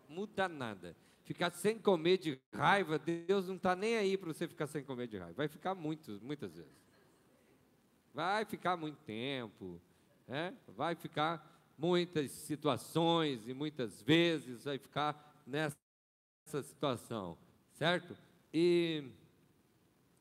Muda 0.08 0.48
nada. 0.48 0.96
Ficar 1.24 1.50
sem 1.50 1.80
comer 1.80 2.20
de 2.20 2.40
raiva, 2.54 3.00
Deus 3.00 3.48
não 3.48 3.56
está 3.56 3.76
nem 3.76 3.98
aí 3.98 4.16
para 4.16 4.32
você 4.32 4.48
ficar 4.48 4.68
sem 4.68 4.84
comer 4.84 5.08
de 5.08 5.18
raiva. 5.18 5.34
Vai 5.34 5.48
ficar 5.48 5.74
muitos, 5.74 6.20
muitas 6.22 6.56
vezes. 6.56 6.72
Vai 8.14 8.46
ficar 8.46 8.78
muito 8.78 9.00
tempo. 9.00 9.82
É? 10.28 10.54
Vai 10.68 10.94
ficar 10.94 11.74
muitas 11.76 12.30
situações 12.30 13.48
e 13.48 13.56
muitas 13.56 14.04
vezes 14.04 14.66
vai 14.66 14.78
ficar 14.78 15.44
nessa 15.48 15.76
situação, 16.62 17.36
certo? 17.72 18.16
E 18.54 19.10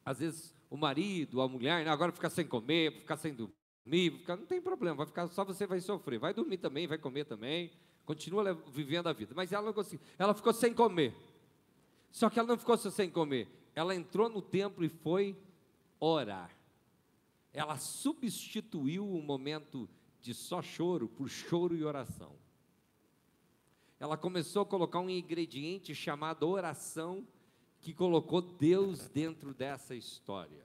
às 0.04 0.20
vezes 0.20 0.54
o 0.70 0.76
marido, 0.76 1.42
a 1.42 1.48
mulher, 1.48 1.84
né, 1.84 1.90
agora 1.90 2.12
ficar 2.12 2.30
sem 2.30 2.46
comer, 2.46 2.92
ficar 2.92 3.16
sem 3.16 3.34
dormir, 3.34 4.12
ficar, 4.18 4.36
não 4.36 4.46
tem 4.46 4.62
problema, 4.62 4.98
vai 4.98 5.06
ficar 5.06 5.26
só 5.26 5.44
você 5.44 5.66
vai 5.66 5.80
sofrer, 5.80 6.18
vai 6.18 6.32
dormir 6.32 6.58
também, 6.58 6.86
vai 6.86 6.96
comer 6.96 7.24
também, 7.24 7.72
continua 8.06 8.54
vivendo 8.72 9.08
a 9.08 9.12
vida. 9.12 9.34
Mas 9.34 9.50
ela 9.52 9.66
não 9.66 9.72
conseguiu, 9.72 10.06
ela 10.16 10.32
ficou 10.32 10.52
sem 10.52 10.72
comer. 10.72 11.12
Só 12.12 12.30
que 12.30 12.38
ela 12.38 12.48
não 12.48 12.56
ficou 12.56 12.78
só 12.78 12.88
sem 12.88 13.10
comer, 13.10 13.48
ela 13.74 13.94
entrou 13.94 14.28
no 14.28 14.40
templo 14.40 14.84
e 14.84 14.88
foi 14.88 15.36
orar. 15.98 16.56
ela 17.52 17.76
substituiu 17.76 19.06
o 19.06 19.20
momento 19.20 19.88
de 20.22 20.32
só 20.32 20.62
choro 20.62 21.08
por 21.08 21.28
choro 21.28 21.76
e 21.76 21.84
oração. 21.84 22.32
Ela 23.98 24.16
começou 24.16 24.62
a 24.62 24.66
colocar 24.66 25.00
um 25.00 25.10
ingrediente 25.10 25.94
chamado 25.94 26.48
oração, 26.48 27.26
que 27.80 27.94
colocou 27.94 28.42
Deus 28.42 29.08
dentro 29.08 29.54
dessa 29.54 29.94
história. 29.94 30.64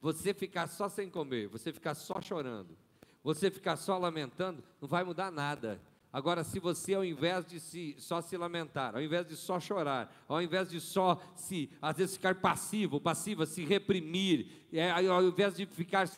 Você 0.00 0.32
ficar 0.32 0.66
só 0.68 0.88
sem 0.88 1.10
comer, 1.10 1.48
você 1.48 1.72
ficar 1.72 1.94
só 1.94 2.20
chorando, 2.20 2.76
você 3.22 3.50
ficar 3.50 3.76
só 3.76 3.98
lamentando, 3.98 4.62
não 4.80 4.88
vai 4.88 5.02
mudar 5.02 5.30
nada. 5.30 5.80
Agora, 6.12 6.42
se 6.42 6.58
você, 6.58 6.94
ao 6.94 7.04
invés 7.04 7.44
de 7.46 7.60
se, 7.60 7.94
só 7.98 8.20
se 8.20 8.36
lamentar, 8.36 8.94
ao 8.94 9.02
invés 9.02 9.26
de 9.26 9.36
só 9.36 9.60
chorar, 9.60 10.24
ao 10.26 10.40
invés 10.40 10.70
de 10.70 10.80
só 10.80 11.20
se, 11.34 11.70
às 11.82 11.96
vezes, 11.96 12.16
ficar 12.16 12.36
passivo, 12.36 13.00
passiva, 13.00 13.44
se 13.44 13.64
reprimir, 13.64 14.66
é, 14.72 14.90
ao 14.90 15.22
invés 15.22 15.54
de 15.54 15.66
ficar 15.66 16.08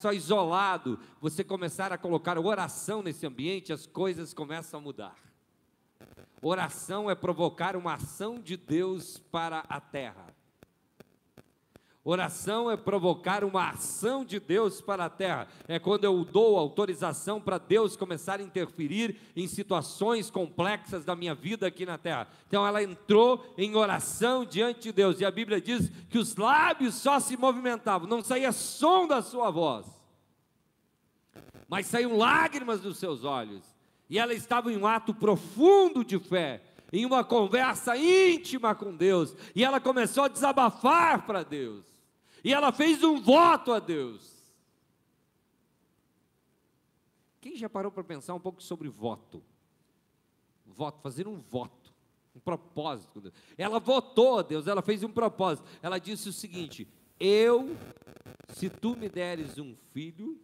só 0.00 0.12
isolado, 0.12 0.98
você 1.20 1.42
começar 1.42 1.92
a 1.92 1.98
colocar 1.98 2.38
oração 2.38 3.02
nesse 3.02 3.26
ambiente, 3.26 3.72
as 3.72 3.86
coisas 3.86 4.32
começam 4.32 4.78
a 4.80 4.82
mudar. 4.82 5.29
Oração 6.42 7.10
é 7.10 7.14
provocar 7.14 7.76
uma 7.76 7.94
ação 7.94 8.38
de 8.38 8.56
Deus 8.56 9.18
para 9.30 9.64
a 9.68 9.80
terra. 9.80 10.26
Oração 12.02 12.70
é 12.70 12.78
provocar 12.78 13.44
uma 13.44 13.68
ação 13.68 14.24
de 14.24 14.40
Deus 14.40 14.80
para 14.80 15.04
a 15.04 15.10
terra. 15.10 15.46
É 15.68 15.78
quando 15.78 16.04
eu 16.04 16.24
dou 16.24 16.58
autorização 16.58 17.38
para 17.38 17.58
Deus 17.58 17.94
começar 17.94 18.40
a 18.40 18.42
interferir 18.42 19.20
em 19.36 19.46
situações 19.46 20.30
complexas 20.30 21.04
da 21.04 21.14
minha 21.14 21.34
vida 21.34 21.66
aqui 21.66 21.84
na 21.84 21.98
terra. 21.98 22.26
Então 22.48 22.66
ela 22.66 22.82
entrou 22.82 23.54
em 23.58 23.76
oração 23.76 24.46
diante 24.46 24.84
de 24.84 24.92
Deus. 24.92 25.20
E 25.20 25.26
a 25.26 25.30
Bíblia 25.30 25.60
diz 25.60 25.90
que 26.08 26.16
os 26.16 26.36
lábios 26.36 26.94
só 26.94 27.20
se 27.20 27.36
movimentavam, 27.36 28.08
não 28.08 28.22
saía 28.22 28.50
som 28.50 29.06
da 29.06 29.20
sua 29.20 29.50
voz. 29.50 29.86
Mas 31.68 31.86
saíam 31.86 32.16
lágrimas 32.16 32.80
dos 32.80 32.96
seus 32.96 33.24
olhos. 33.24 33.62
E 34.10 34.18
ela 34.18 34.34
estava 34.34 34.72
em 34.72 34.76
um 34.76 34.86
ato 34.86 35.14
profundo 35.14 36.04
de 36.04 36.18
fé 36.18 36.60
em 36.92 37.06
uma 37.06 37.22
conversa 37.22 37.96
íntima 37.96 38.74
com 38.74 38.94
Deus, 38.94 39.36
e 39.54 39.64
ela 39.64 39.80
começou 39.80 40.24
a 40.24 40.28
desabafar 40.28 41.24
para 41.24 41.44
Deus. 41.44 41.84
E 42.42 42.52
ela 42.52 42.72
fez 42.72 43.04
um 43.04 43.20
voto 43.20 43.72
a 43.72 43.78
Deus. 43.78 44.40
Quem 47.40 47.56
já 47.56 47.68
parou 47.68 47.92
para 47.92 48.02
pensar 48.02 48.34
um 48.34 48.40
pouco 48.40 48.60
sobre 48.60 48.88
voto? 48.88 49.42
Voto, 50.66 51.00
fazer 51.00 51.28
um 51.28 51.36
voto, 51.36 51.94
um 52.34 52.40
propósito. 52.40 53.32
Ela 53.56 53.78
votou 53.78 54.40
a 54.40 54.42
Deus, 54.42 54.66
ela 54.66 54.82
fez 54.82 55.04
um 55.04 55.10
propósito. 55.10 55.68
Ela 55.80 55.98
disse 55.98 56.28
o 56.28 56.32
seguinte: 56.32 56.88
Eu, 57.18 57.76
se 58.48 58.68
tu 58.68 58.96
me 58.96 59.08
deres 59.08 59.58
um 59.58 59.76
filho, 59.92 60.40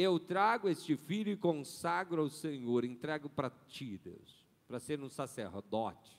eu 0.00 0.20
trago 0.20 0.68
este 0.68 0.96
filho 0.96 1.32
e 1.32 1.36
consagro 1.36 2.22
ao 2.22 2.30
Senhor, 2.30 2.84
entrego 2.84 3.28
para 3.28 3.50
ti, 3.50 3.98
Deus, 3.98 4.46
para 4.68 4.78
ser 4.78 5.02
um 5.02 5.08
sacerdote. 5.08 6.16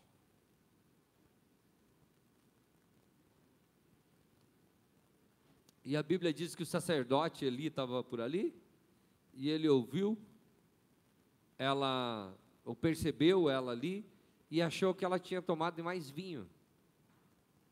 E 5.86 5.96
a 5.96 6.04
Bíblia 6.04 6.34
diz 6.34 6.56
que 6.56 6.64
o 6.64 6.66
sacerdote 6.66 7.46
Eli 7.46 7.68
estava 7.68 8.04
por 8.04 8.20
ali, 8.20 8.54
e 9.34 9.50
ele 9.50 9.70
ouviu 9.70 10.18
ela, 11.58 12.38
ou 12.66 12.76
percebeu 12.76 13.50
ela 13.50 13.72
ali, 13.72 14.06
e 14.52 14.62
achou 14.62 14.94
que 14.94 15.06
ela 15.06 15.18
tinha 15.18 15.42
tomado 15.42 15.82
mais 15.82 16.10
vinho. 16.10 16.50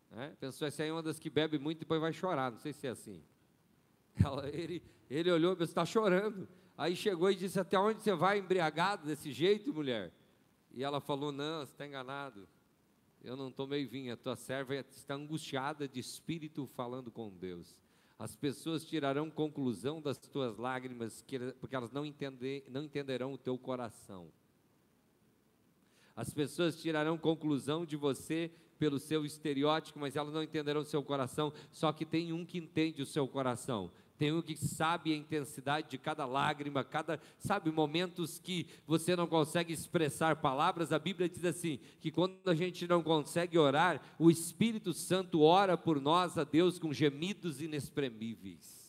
Né? 0.09 0.33
Pensou, 0.39 0.65
essa 0.65 0.85
é 0.85 0.91
uma 0.91 1.03
das 1.03 1.19
que 1.19 1.29
bebe 1.29 1.59
muito 1.59 1.79
e 1.79 1.81
depois 1.81 1.99
vai 1.99 2.13
chorar, 2.13 2.49
não 2.49 2.59
sei 2.59 2.71
se 2.71 2.87
é 2.87 2.91
assim. 2.91 3.21
Ela, 4.24 4.50
ele, 4.50 4.81
ele 5.09 5.31
olhou, 5.31 5.55
você 5.55 5.63
está 5.63 5.86
chorando. 5.86 6.47
Aí 6.77 6.95
chegou 6.95 7.31
e 7.31 7.36
disse, 7.36 7.59
até 7.59 7.77
onde 7.77 8.01
você 8.01 8.13
vai 8.13 8.39
embriagado 8.39 9.08
desse 9.08 9.32
jeito, 9.32 9.73
mulher? 9.73 10.12
E 10.73 10.84
ela 10.84 10.99
falou, 10.99 11.32
não, 11.32 11.65
você 11.65 11.71
está 11.71 11.88
enganado. 11.88 12.47
Eu 13.23 13.36
não 13.36 13.51
tomei 13.51 13.86
vinho, 13.86 14.13
a 14.13 14.17
tua 14.17 14.36
serva 14.36 14.75
está 14.75 15.15
angustiada 15.15 15.88
de 15.88 15.99
espírito 15.99 16.67
falando 16.67 17.12
com 17.12 17.30
Deus. 17.30 17.75
As 18.19 18.36
pessoas 18.36 18.86
tirarão 18.86 19.30
conclusão 19.30 20.01
das 20.01 20.17
tuas 20.17 20.58
lágrimas, 20.58 21.23
porque 21.60 21.75
elas 21.75 21.91
não, 21.91 22.06
entender, 22.06 22.63
não 22.69 22.84
entenderão 22.84 23.34
o 23.34 23.38
teu 23.38 23.58
coração. 23.58 24.32
As 26.15 26.34
pessoas 26.34 26.82
tirarão 26.82 27.17
conclusão 27.17 27.86
de 27.86 27.95
você 27.95 28.51
pelo 28.80 28.99
seu 28.99 29.25
estereótipo, 29.25 29.99
mas 29.99 30.15
elas 30.15 30.34
não 30.34 30.43
entenderão 30.43 30.82
o 30.82 30.86
seu 30.86 31.03
coração. 31.03 31.53
Só 31.71 31.91
que 31.91 32.06
tem 32.06 32.34
um 32.34 32.45
que 32.45 32.58
entende 32.58 33.01
o 33.01 33.06
seu 33.06 33.27
coração 33.27 33.91
tem 34.17 34.32
um 34.32 34.41
que 34.41 34.56
sabe 34.56 35.13
a 35.13 35.15
intensidade 35.15 35.89
de 35.89 35.97
cada 35.97 36.25
lágrima, 36.25 36.84
cada, 36.84 37.19
sabe, 37.38 37.71
momentos 37.71 38.39
que 38.39 38.67
você 38.88 39.15
não 39.15 39.27
consegue 39.27 39.71
expressar 39.71 40.38
palavras. 40.38 40.91
A 40.91 40.97
Bíblia 40.97 41.30
diz 41.30 41.45
assim: 41.45 41.80
que 41.99 42.10
quando 42.10 42.36
a 42.47 42.56
gente 42.56 42.88
não 42.88 43.03
consegue 43.03 43.58
orar, 43.58 44.01
o 44.17 44.32
Espírito 44.32 44.91
Santo 44.91 45.41
ora 45.41 45.77
por 45.77 46.01
nós 46.01 46.38
a 46.38 46.43
Deus 46.43 46.80
com 46.80 46.91
gemidos 46.91 47.62
inexprimíveis. 47.62 48.88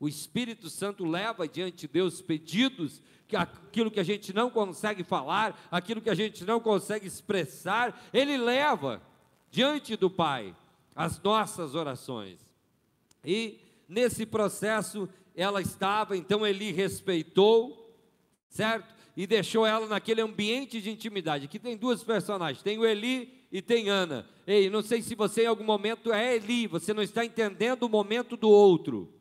O 0.00 0.08
Espírito 0.08 0.70
Santo 0.70 1.04
leva 1.04 1.48
diante 1.48 1.78
de 1.78 1.88
Deus 1.88 2.22
pedidos, 2.22 3.02
que 3.26 3.34
aquilo 3.34 3.90
que 3.90 3.98
a 3.98 4.04
gente 4.04 4.32
não 4.32 4.48
consegue 4.48 5.02
falar, 5.02 5.60
aquilo 5.68 6.00
que 6.00 6.10
a 6.10 6.14
gente 6.14 6.44
não 6.44 6.60
consegue 6.60 7.08
expressar, 7.08 8.00
Ele 8.12 8.38
leva 8.38 9.02
diante 9.50 9.96
do 9.96 10.08
Pai 10.08 10.54
as 10.94 11.20
nossas 11.20 11.74
orações. 11.74 12.47
E 13.24 13.58
nesse 13.88 14.24
processo 14.26 15.08
ela 15.34 15.60
estava, 15.60 16.16
então 16.16 16.46
Eli 16.46 16.72
respeitou, 16.72 17.94
certo? 18.48 18.94
E 19.16 19.26
deixou 19.26 19.66
ela 19.66 19.86
naquele 19.86 20.20
ambiente 20.20 20.80
de 20.80 20.90
intimidade. 20.90 21.44
Aqui 21.44 21.58
tem 21.58 21.76
duas 21.76 22.02
personagens, 22.02 22.62
tem 22.62 22.78
o 22.78 22.84
Eli 22.84 23.46
e 23.50 23.62
tem 23.62 23.88
Ana. 23.88 24.26
Ei, 24.46 24.68
não 24.68 24.82
sei 24.82 25.02
se 25.02 25.14
você 25.14 25.44
em 25.44 25.46
algum 25.46 25.64
momento 25.64 26.12
é 26.12 26.36
Eli, 26.36 26.66
você 26.66 26.92
não 26.92 27.02
está 27.02 27.24
entendendo 27.24 27.84
o 27.84 27.88
momento 27.88 28.36
do 28.36 28.50
outro. 28.50 29.12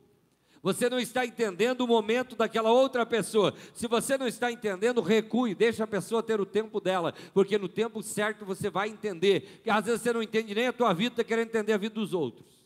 Você 0.61 0.89
não 0.89 0.99
está 0.99 1.25
entendendo 1.25 1.81
o 1.81 1.87
momento 1.87 2.35
daquela 2.35 2.71
outra 2.71 3.05
pessoa. 3.05 3.53
Se 3.73 3.87
você 3.87 4.17
não 4.17 4.27
está 4.27 4.51
entendendo, 4.51 5.01
recue, 5.01 5.55
deixa 5.55 5.83
a 5.83 5.87
pessoa 5.87 6.23
ter 6.23 6.41
o 6.41 6.45
tempo 6.45 6.81
dela, 6.81 7.13
porque 7.33 7.57
no 7.57 7.69
tempo 7.69 8.01
certo 8.01 8.43
você 8.43 8.69
vai 8.69 8.89
entender. 8.89 9.61
Que 9.63 9.69
às 9.69 9.85
vezes 9.85 10.01
você 10.01 10.11
não 10.11 10.23
entende 10.23 10.53
nem 10.53 10.67
a 10.67 10.73
tua 10.73 10.93
vida, 10.93 11.13
está 11.13 11.23
querendo 11.23 11.49
entender 11.49 11.73
a 11.73 11.77
vida 11.77 11.95
dos 11.95 12.13
outros. 12.13 12.56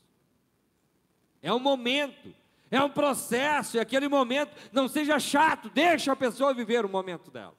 É 1.42 1.52
um 1.54 1.60
momento, 1.60 2.34
é 2.70 2.82
um 2.82 2.90
processo, 2.90 3.78
e 3.78 3.80
aquele 3.80 4.08
momento 4.08 4.56
não 4.72 4.88
seja 4.88 5.20
chato, 5.20 5.70
deixa 5.70 6.12
a 6.12 6.16
pessoa 6.16 6.54
viver 6.54 6.86
o 6.86 6.90
momento 6.90 7.32
dela. 7.32 7.56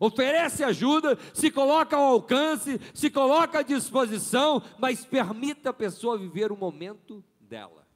Oferece 0.00 0.64
ajuda, 0.64 1.16
se 1.32 1.50
coloca 1.50 1.96
ao 1.96 2.02
alcance, 2.02 2.80
se 2.92 3.08
coloca 3.08 3.60
à 3.60 3.62
disposição, 3.62 4.60
mas 4.78 5.04
permita 5.04 5.70
a 5.70 5.74
pessoa 5.74 6.18
viver 6.18 6.50
o 6.50 6.56
momento 6.56 7.22
dela. 7.40 7.86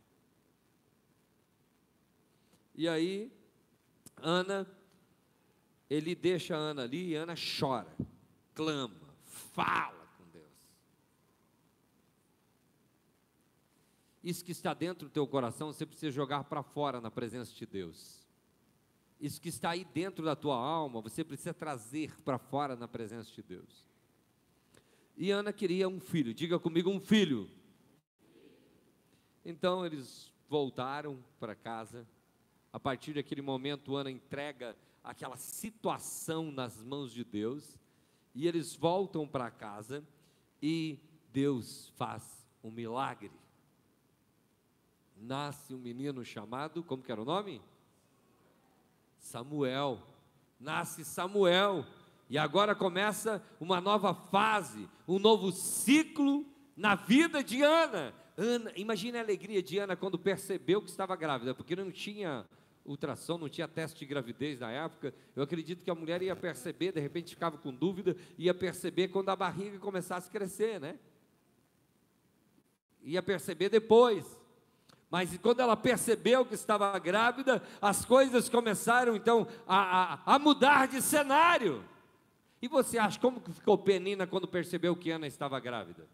E 2.74 2.88
aí, 2.88 3.32
Ana, 4.18 4.68
ele 5.90 6.14
deixa 6.14 6.54
a 6.54 6.58
Ana 6.58 6.82
ali 6.82 7.08
e 7.08 7.14
Ana 7.16 7.34
chora, 7.58 7.96
clama, 8.54 8.94
fala 9.24 10.05
Isso 14.26 14.44
que 14.44 14.50
está 14.50 14.74
dentro 14.74 15.06
do 15.06 15.12
teu 15.12 15.24
coração, 15.24 15.72
você 15.72 15.86
precisa 15.86 16.10
jogar 16.10 16.42
para 16.42 16.60
fora 16.60 17.00
na 17.00 17.12
presença 17.12 17.54
de 17.54 17.64
Deus. 17.64 18.26
Isso 19.20 19.40
que 19.40 19.48
está 19.48 19.70
aí 19.70 19.84
dentro 19.84 20.24
da 20.24 20.34
tua 20.34 20.56
alma, 20.56 21.00
você 21.00 21.22
precisa 21.22 21.54
trazer 21.54 22.12
para 22.22 22.36
fora 22.36 22.74
na 22.74 22.88
presença 22.88 23.30
de 23.30 23.40
Deus. 23.40 23.88
E 25.16 25.30
Ana 25.30 25.52
queria 25.52 25.88
um 25.88 26.00
filho, 26.00 26.34
diga 26.34 26.58
comigo, 26.58 26.90
um 26.90 26.98
filho. 26.98 27.48
Então 29.44 29.86
eles 29.86 30.32
voltaram 30.48 31.24
para 31.38 31.54
casa. 31.54 32.04
A 32.72 32.80
partir 32.80 33.12
daquele 33.12 33.42
momento, 33.42 33.94
Ana 33.94 34.10
entrega 34.10 34.76
aquela 35.04 35.36
situação 35.36 36.50
nas 36.50 36.82
mãos 36.82 37.12
de 37.12 37.22
Deus. 37.22 37.78
E 38.34 38.48
eles 38.48 38.74
voltam 38.74 39.24
para 39.24 39.52
casa 39.52 40.04
e 40.60 40.98
Deus 41.32 41.92
faz 41.94 42.44
um 42.60 42.72
milagre 42.72 43.30
nasce 45.16 45.74
um 45.74 45.78
menino 45.78 46.24
chamado, 46.24 46.82
como 46.82 47.02
que 47.02 47.10
era 47.10 47.20
o 47.20 47.24
nome? 47.24 47.60
Samuel. 49.18 50.02
Nasce 50.60 51.04
Samuel. 51.04 51.84
E 52.28 52.36
agora 52.36 52.74
começa 52.74 53.42
uma 53.60 53.80
nova 53.80 54.14
fase, 54.14 54.88
um 55.06 55.18
novo 55.18 55.52
ciclo 55.52 56.44
na 56.76 56.94
vida 56.94 57.42
de 57.42 57.62
Ana. 57.62 58.14
Ana, 58.36 58.72
imagine 58.76 59.18
a 59.18 59.20
alegria 59.20 59.62
de 59.62 59.78
Ana 59.78 59.96
quando 59.96 60.18
percebeu 60.18 60.82
que 60.82 60.90
estava 60.90 61.16
grávida, 61.16 61.54
porque 61.54 61.76
não 61.76 61.90
tinha 61.90 62.44
ultrassom, 62.84 63.38
não 63.38 63.48
tinha 63.48 63.66
teste 63.66 63.98
de 63.98 64.06
gravidez 64.06 64.60
na 64.60 64.70
época. 64.70 65.14
Eu 65.34 65.42
acredito 65.42 65.82
que 65.82 65.90
a 65.90 65.94
mulher 65.94 66.22
ia 66.22 66.36
perceber, 66.36 66.92
de 66.92 67.00
repente 67.00 67.30
ficava 67.30 67.56
com 67.56 67.72
dúvida, 67.72 68.16
ia 68.36 68.52
perceber 68.52 69.08
quando 69.08 69.28
a 69.28 69.36
barriga 69.36 69.78
começasse 69.78 70.28
a 70.28 70.32
crescer, 70.32 70.80
né? 70.80 70.98
ia 73.06 73.22
perceber 73.22 73.68
depois. 73.68 74.26
Mas 75.10 75.36
quando 75.38 75.60
ela 75.60 75.76
percebeu 75.76 76.44
que 76.44 76.54
estava 76.54 76.98
grávida, 76.98 77.62
as 77.80 78.04
coisas 78.04 78.48
começaram 78.48 79.14
então 79.14 79.46
a, 79.66 80.14
a, 80.14 80.34
a 80.34 80.38
mudar 80.38 80.88
de 80.88 81.00
cenário. 81.00 81.84
E 82.60 82.68
você 82.68 82.98
acha 82.98 83.20
como 83.20 83.40
que 83.40 83.52
ficou 83.52 83.78
Penina 83.78 84.26
quando 84.26 84.48
percebeu 84.48 84.96
que 84.96 85.10
Ana 85.10 85.26
estava 85.26 85.60
grávida? 85.60 86.08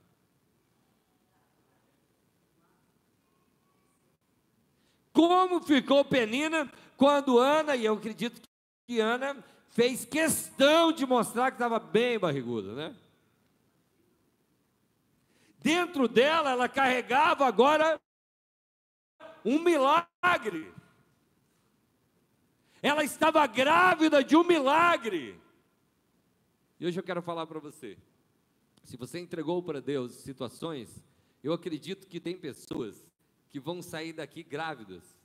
Como 5.12 5.60
ficou 5.62 6.04
Penina 6.04 6.70
quando 6.96 7.38
Ana, 7.38 7.76
e 7.76 7.84
eu 7.84 7.94
acredito 7.94 8.40
que 8.86 9.00
Ana 9.00 9.42
fez 9.68 10.04
questão 10.04 10.92
de 10.92 11.06
mostrar 11.06 11.50
que 11.50 11.56
estava 11.56 11.78
bem 11.78 12.18
barriguda, 12.18 12.74
né? 12.74 12.96
Dentro 15.58 16.08
dela, 16.08 16.50
ela 16.50 16.68
carregava 16.68 17.46
agora 17.46 18.00
um 19.44 19.58
milagre. 19.58 20.72
Ela 22.82 23.04
estava 23.04 23.46
grávida 23.46 24.22
de 24.22 24.36
um 24.36 24.44
milagre. 24.44 25.40
E 26.80 26.86
hoje 26.86 26.98
eu 26.98 27.04
quero 27.04 27.22
falar 27.22 27.46
para 27.46 27.60
você. 27.60 27.96
Se 28.82 28.96
você 28.96 29.20
entregou 29.20 29.62
para 29.62 29.80
Deus 29.80 30.12
situações, 30.12 31.04
eu 31.42 31.52
acredito 31.52 32.08
que 32.08 32.18
tem 32.18 32.36
pessoas 32.36 33.10
que 33.50 33.60
vão 33.60 33.80
sair 33.80 34.12
daqui 34.12 34.42
grávidas. 34.42 35.16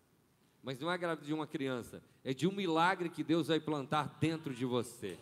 Mas 0.61 0.79
não 0.79 0.91
é 0.91 0.97
grávida 0.97 1.25
de 1.25 1.33
uma 1.33 1.47
criança, 1.47 2.03
é 2.23 2.33
de 2.33 2.47
um 2.47 2.51
milagre 2.51 3.09
que 3.09 3.23
Deus 3.23 3.47
vai 3.47 3.59
plantar 3.59 4.17
dentro 4.19 4.53
de 4.53 4.65
você. 4.65 5.17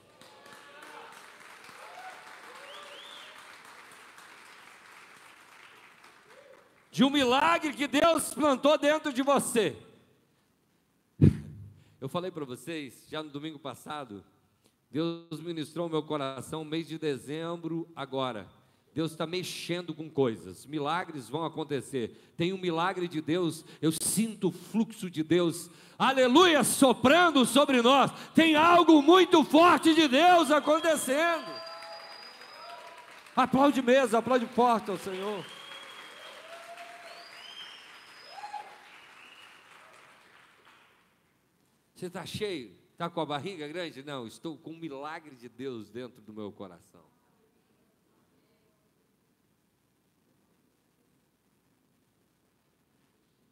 De 6.96 7.04
um 7.04 7.10
milagre 7.10 7.74
que 7.74 7.90
Deus 7.90 8.34
plantou 8.34 8.78
dentro 8.78 9.12
de 9.12 9.22
você. 9.22 9.76
Eu 12.00 12.08
falei 12.08 12.32
para 12.32 12.46
vocês, 12.46 13.06
já 13.10 13.22
no 13.22 13.30
domingo 13.30 13.60
passado, 13.60 14.24
Deus 14.90 15.42
ministrou 15.42 15.90
meu 15.90 16.02
coração 16.02 16.64
mês 16.64 16.88
de 16.88 16.98
dezembro 16.98 17.86
agora. 17.94 18.48
Deus 18.94 19.12
está 19.12 19.28
mexendo 19.28 19.94
com 19.94 20.10
coisas, 20.10 20.66
milagres 20.66 21.28
vão 21.28 21.44
acontecer. 21.44 22.34
Tem 22.38 22.54
um 22.54 22.58
milagre 22.58 23.10
de 23.10 23.20
Deus, 23.20 23.66
eu 23.82 23.92
sinto 23.92 24.48
o 24.48 24.54
fluxo 24.54 25.10
de 25.10 25.22
Deus, 25.22 25.70
aleluia, 26.00 26.64
soprando 26.64 27.46
sobre 27.46 27.82
nós. 27.82 28.10
Tem 28.34 28.56
algo 28.56 29.02
muito 29.02 29.44
forte 29.44 29.94
de 29.94 30.08
Deus 30.08 30.50
acontecendo. 30.50 31.44
Aplaude 33.36 33.82
mesa, 33.82 34.20
aplaude 34.20 34.46
forte 34.46 34.90
ao 34.90 34.98
Senhor. 34.98 35.44
Você 41.96 42.08
está 42.08 42.26
cheio? 42.26 42.76
Está 42.92 43.10
com 43.10 43.22
a 43.22 43.26
barriga 43.26 43.68
grande? 43.68 44.04
Não, 44.04 44.28
estou 44.28 44.58
com 44.58 44.72
um 44.72 44.78
milagre 44.78 45.36
de 45.36 45.48
Deus 45.48 45.90
dentro 45.90 46.22
do 46.22 46.34
meu 46.34 46.52
coração. 46.52 47.04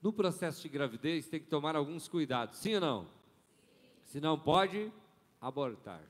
No 0.01 0.11
processo 0.11 0.61
de 0.61 0.67
gravidez 0.67 1.29
tem 1.29 1.39
que 1.39 1.47
tomar 1.47 1.77
alguns 1.77 2.09
cuidados, 2.09 2.57
sim 2.59 2.75
ou 2.75 2.81
não? 2.81 3.07
Se 4.03 4.19
não 4.19 4.37
pode 4.37 4.91
abortar. 5.39 6.03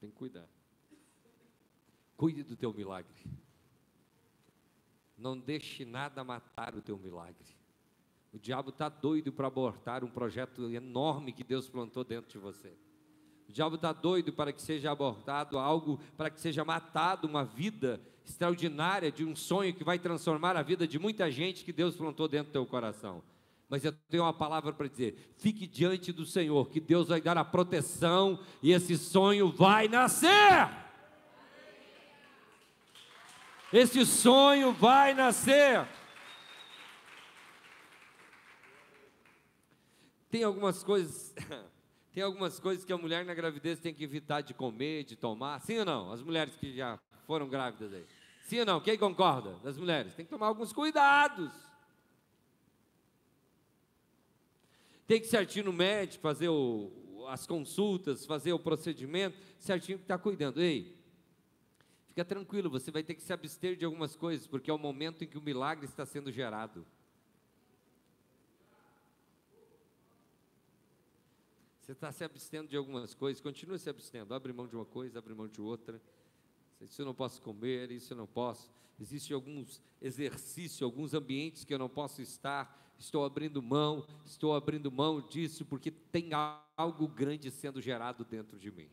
Tem 0.00 0.08
que 0.08 0.16
cuidar. 0.16 0.48
Cuide 2.16 2.44
do 2.44 2.56
teu 2.56 2.72
milagre. 2.72 3.24
Não 5.16 5.36
deixe 5.36 5.84
nada 5.84 6.22
matar 6.22 6.76
o 6.76 6.82
teu 6.82 6.96
milagre. 6.96 7.57
O 8.38 8.40
diabo 8.40 8.70
está 8.70 8.88
doido 8.88 9.32
para 9.32 9.48
abortar 9.48 10.04
um 10.04 10.08
projeto 10.08 10.70
enorme 10.70 11.32
que 11.32 11.42
Deus 11.42 11.68
plantou 11.68 12.04
dentro 12.04 12.30
de 12.30 12.38
você. 12.38 12.68
O 13.48 13.52
diabo 13.52 13.74
está 13.74 13.92
doido 13.92 14.32
para 14.32 14.52
que 14.52 14.62
seja 14.62 14.92
abortado 14.92 15.58
algo, 15.58 15.98
para 16.16 16.30
que 16.30 16.40
seja 16.40 16.64
matado 16.64 17.26
uma 17.26 17.44
vida 17.44 18.00
extraordinária 18.24 19.10
de 19.10 19.24
um 19.24 19.34
sonho 19.34 19.74
que 19.74 19.82
vai 19.82 19.98
transformar 19.98 20.56
a 20.56 20.62
vida 20.62 20.86
de 20.86 21.00
muita 21.00 21.28
gente 21.32 21.64
que 21.64 21.72
Deus 21.72 21.96
plantou 21.96 22.28
dentro 22.28 22.50
do 22.50 22.52
teu 22.52 22.64
coração. 22.64 23.24
Mas 23.68 23.84
eu 23.84 23.92
tenho 24.08 24.22
uma 24.22 24.32
palavra 24.32 24.72
para 24.72 24.86
dizer: 24.86 25.34
fique 25.36 25.66
diante 25.66 26.12
do 26.12 26.24
Senhor, 26.24 26.70
que 26.70 26.78
Deus 26.78 27.08
vai 27.08 27.20
dar 27.20 27.36
a 27.36 27.44
proteção 27.44 28.38
e 28.62 28.70
esse 28.70 28.96
sonho 28.96 29.50
vai 29.50 29.88
nascer. 29.88 30.68
Esse 33.72 34.06
sonho 34.06 34.72
vai 34.72 35.12
nascer. 35.12 35.97
Tem 40.30 40.42
algumas 40.42 40.82
coisas, 40.82 41.34
tem 42.12 42.22
algumas 42.22 42.60
coisas 42.60 42.84
que 42.84 42.92
a 42.92 42.98
mulher 42.98 43.24
na 43.24 43.34
gravidez 43.34 43.80
tem 43.80 43.94
que 43.94 44.04
evitar 44.04 44.42
de 44.42 44.52
comer, 44.52 45.04
de 45.04 45.16
tomar. 45.16 45.60
Sim 45.60 45.78
ou 45.78 45.84
não? 45.84 46.12
As 46.12 46.22
mulheres 46.22 46.54
que 46.56 46.74
já 46.74 46.98
foram 47.26 47.48
grávidas 47.48 47.92
aí. 47.92 48.04
Sim 48.42 48.60
ou 48.60 48.66
não? 48.66 48.80
Quem 48.80 48.98
concorda? 48.98 49.54
Das 49.62 49.76
mulheres. 49.78 50.14
Tem 50.14 50.24
que 50.24 50.30
tomar 50.30 50.46
alguns 50.46 50.72
cuidados. 50.72 51.52
Tem 55.06 55.18
que 55.18 55.26
certinho 55.26 55.66
no 55.66 55.72
médico, 55.72 56.20
fazer 56.20 56.50
o, 56.50 57.26
as 57.28 57.46
consultas, 57.46 58.26
fazer 58.26 58.52
o 58.52 58.58
procedimento, 58.58 59.38
certinho 59.58 59.96
que 59.96 60.04
está 60.04 60.18
cuidando. 60.18 60.60
Ei, 60.60 60.94
fica 62.08 62.22
tranquilo, 62.26 62.68
você 62.68 62.90
vai 62.90 63.02
ter 63.02 63.14
que 63.14 63.22
se 63.22 63.32
abster 63.32 63.74
de 63.74 63.86
algumas 63.86 64.14
coisas, 64.14 64.46
porque 64.46 64.70
é 64.70 64.74
o 64.74 64.78
momento 64.78 65.24
em 65.24 65.26
que 65.26 65.38
o 65.38 65.42
milagre 65.42 65.86
está 65.86 66.04
sendo 66.04 66.30
gerado. 66.30 66.86
Você 71.88 71.92
está 71.92 72.12
se 72.12 72.22
abstendo 72.22 72.68
de 72.68 72.76
algumas 72.76 73.14
coisas, 73.14 73.40
continua 73.40 73.78
se 73.78 73.88
abstendo. 73.88 74.34
Abre 74.34 74.52
mão 74.52 74.68
de 74.68 74.76
uma 74.76 74.84
coisa, 74.84 75.18
abre 75.18 75.32
mão 75.32 75.48
de 75.48 75.58
outra. 75.58 75.98
Isso 76.82 77.00
eu 77.00 77.06
não 77.06 77.14
posso 77.14 77.40
comer, 77.40 77.90
isso 77.90 78.12
eu 78.12 78.16
não 78.18 78.26
posso. 78.26 78.70
Existem 79.00 79.34
alguns 79.34 79.80
exercícios, 80.02 80.82
alguns 80.82 81.14
ambientes 81.14 81.64
que 81.64 81.72
eu 81.72 81.78
não 81.78 81.88
posso 81.88 82.20
estar. 82.20 82.92
Estou 82.98 83.24
abrindo 83.24 83.62
mão, 83.62 84.06
estou 84.26 84.54
abrindo 84.54 84.92
mão 84.92 85.22
disso, 85.22 85.64
porque 85.64 85.90
tem 85.90 86.28
algo 86.76 87.08
grande 87.08 87.50
sendo 87.50 87.80
gerado 87.80 88.22
dentro 88.22 88.58
de 88.58 88.70
mim. 88.70 88.90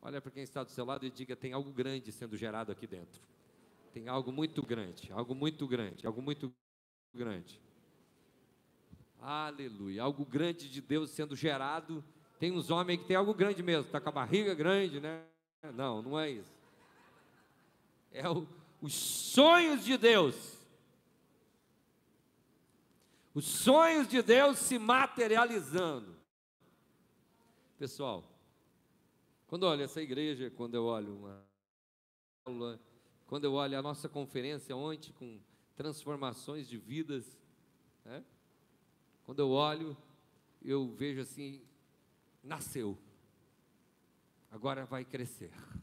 Olha 0.00 0.18
para 0.18 0.30
quem 0.30 0.44
está 0.44 0.64
do 0.64 0.70
seu 0.70 0.86
lado 0.86 1.04
e 1.04 1.10
diga: 1.10 1.36
tem 1.36 1.52
algo 1.52 1.70
grande 1.74 2.10
sendo 2.10 2.38
gerado 2.38 2.72
aqui 2.72 2.86
dentro. 2.86 3.20
Tem 3.92 4.08
algo 4.08 4.32
muito 4.32 4.62
grande, 4.62 5.12
algo 5.12 5.34
muito 5.34 5.68
grande, 5.68 6.06
algo 6.06 6.22
muito 6.22 6.50
grande. 7.12 7.60
Aleluia. 9.20 10.02
Algo 10.02 10.24
grande 10.24 10.68
de 10.68 10.80
Deus 10.80 11.10
sendo 11.10 11.34
gerado. 11.34 12.04
Tem 12.38 12.52
uns 12.52 12.70
homens 12.70 13.00
que 13.00 13.06
tem 13.06 13.16
algo 13.16 13.32
grande 13.32 13.62
mesmo, 13.62 13.86
está 13.86 14.00
com 14.00 14.08
a 14.08 14.12
barriga 14.12 14.54
grande, 14.54 15.00
né? 15.00 15.24
Não, 15.72 16.02
não 16.02 16.18
é 16.18 16.30
isso. 16.30 16.52
É 18.12 18.28
o, 18.28 18.46
os 18.82 18.92
sonhos 18.94 19.84
de 19.84 19.96
Deus. 19.96 20.58
Os 23.34 23.44
sonhos 23.44 24.06
de 24.08 24.22
Deus 24.22 24.58
se 24.58 24.78
materializando. 24.78 26.14
Pessoal, 27.78 28.24
quando 29.46 29.66
eu 29.66 29.70
olho 29.70 29.82
essa 29.82 30.00
igreja, 30.00 30.50
quando 30.50 30.74
eu 30.74 30.84
olho 30.84 31.16
uma 31.16 31.44
aula, 32.44 32.80
quando 33.26 33.44
eu 33.44 33.54
olho 33.54 33.78
a 33.78 33.82
nossa 33.82 34.08
conferência 34.08 34.76
ontem 34.76 35.12
com 35.12 35.40
transformações 35.74 36.68
de 36.68 36.76
vidas, 36.76 37.38
né? 38.04 38.24
Quando 39.24 39.40
eu 39.40 39.50
olho, 39.50 39.96
eu 40.62 40.86
vejo 40.94 41.22
assim: 41.22 41.66
nasceu, 42.42 42.98
agora 44.50 44.84
vai 44.84 45.04
crescer. 45.04 45.50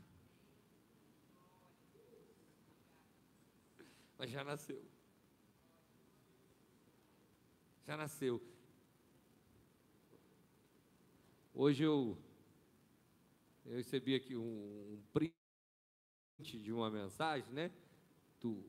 Mas 4.17 4.29
já 4.29 4.43
nasceu. 4.43 4.85
Já 7.87 7.97
nasceu. 7.97 8.39
Hoje 11.53 11.83
eu, 11.83 12.17
eu 13.65 13.75
recebi 13.75 14.13
aqui 14.15 14.37
um, 14.37 14.41
um 14.41 15.01
print 15.11 15.33
de 16.43 16.71
uma 16.71 16.91
mensagem, 16.91 17.51
né? 17.51 17.71
Do, 18.39 18.63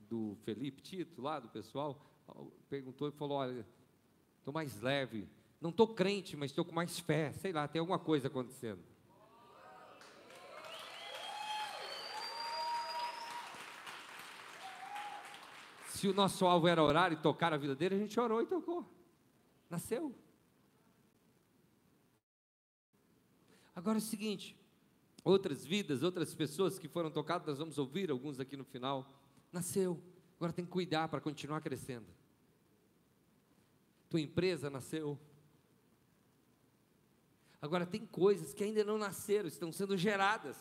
do 0.00 0.36
Felipe 0.42 0.82
Tito, 0.82 1.22
lá 1.22 1.38
do 1.38 1.48
pessoal 1.48 2.13
perguntou 2.68 3.08
e 3.08 3.12
falou: 3.12 3.38
Olha, 3.38 3.66
estou 4.38 4.52
mais 4.52 4.80
leve. 4.80 5.28
Não 5.60 5.70
estou 5.70 5.88
crente, 5.88 6.36
mas 6.36 6.50
estou 6.50 6.64
com 6.64 6.72
mais 6.72 6.98
fé. 6.98 7.32
Sei 7.32 7.52
lá, 7.52 7.66
tem 7.66 7.80
alguma 7.80 7.98
coisa 7.98 8.28
acontecendo. 8.28 8.82
Se 15.88 16.08
o 16.08 16.12
nosso 16.12 16.44
alvo 16.44 16.68
era 16.68 16.82
orar 16.82 17.12
e 17.12 17.16
tocar 17.16 17.54
a 17.54 17.56
vida 17.56 17.74
dele, 17.74 17.94
a 17.94 17.98
gente 17.98 18.18
orou 18.20 18.42
e 18.42 18.46
tocou. 18.46 18.84
Nasceu. 19.70 20.14
Agora 23.74 23.96
é 23.96 24.00
o 24.00 24.02
seguinte: 24.02 24.56
outras 25.24 25.64
vidas, 25.64 26.02
outras 26.02 26.34
pessoas 26.34 26.78
que 26.78 26.88
foram 26.88 27.10
tocadas, 27.10 27.46
nós 27.46 27.58
vamos 27.58 27.78
ouvir 27.78 28.10
alguns 28.10 28.38
aqui 28.38 28.56
no 28.56 28.64
final. 28.64 29.10
Nasceu, 29.50 29.98
agora 30.44 30.52
tem 30.52 30.64
que 30.66 30.70
cuidar 30.70 31.08
para 31.08 31.22
continuar 31.22 31.62
crescendo. 31.62 32.06
Tua 34.10 34.20
empresa 34.20 34.68
nasceu. 34.68 35.18
Agora 37.62 37.86
tem 37.86 38.04
coisas 38.04 38.52
que 38.52 38.62
ainda 38.62 38.84
não 38.84 38.98
nasceram, 38.98 39.48
estão 39.48 39.72
sendo 39.72 39.96
geradas. 39.96 40.58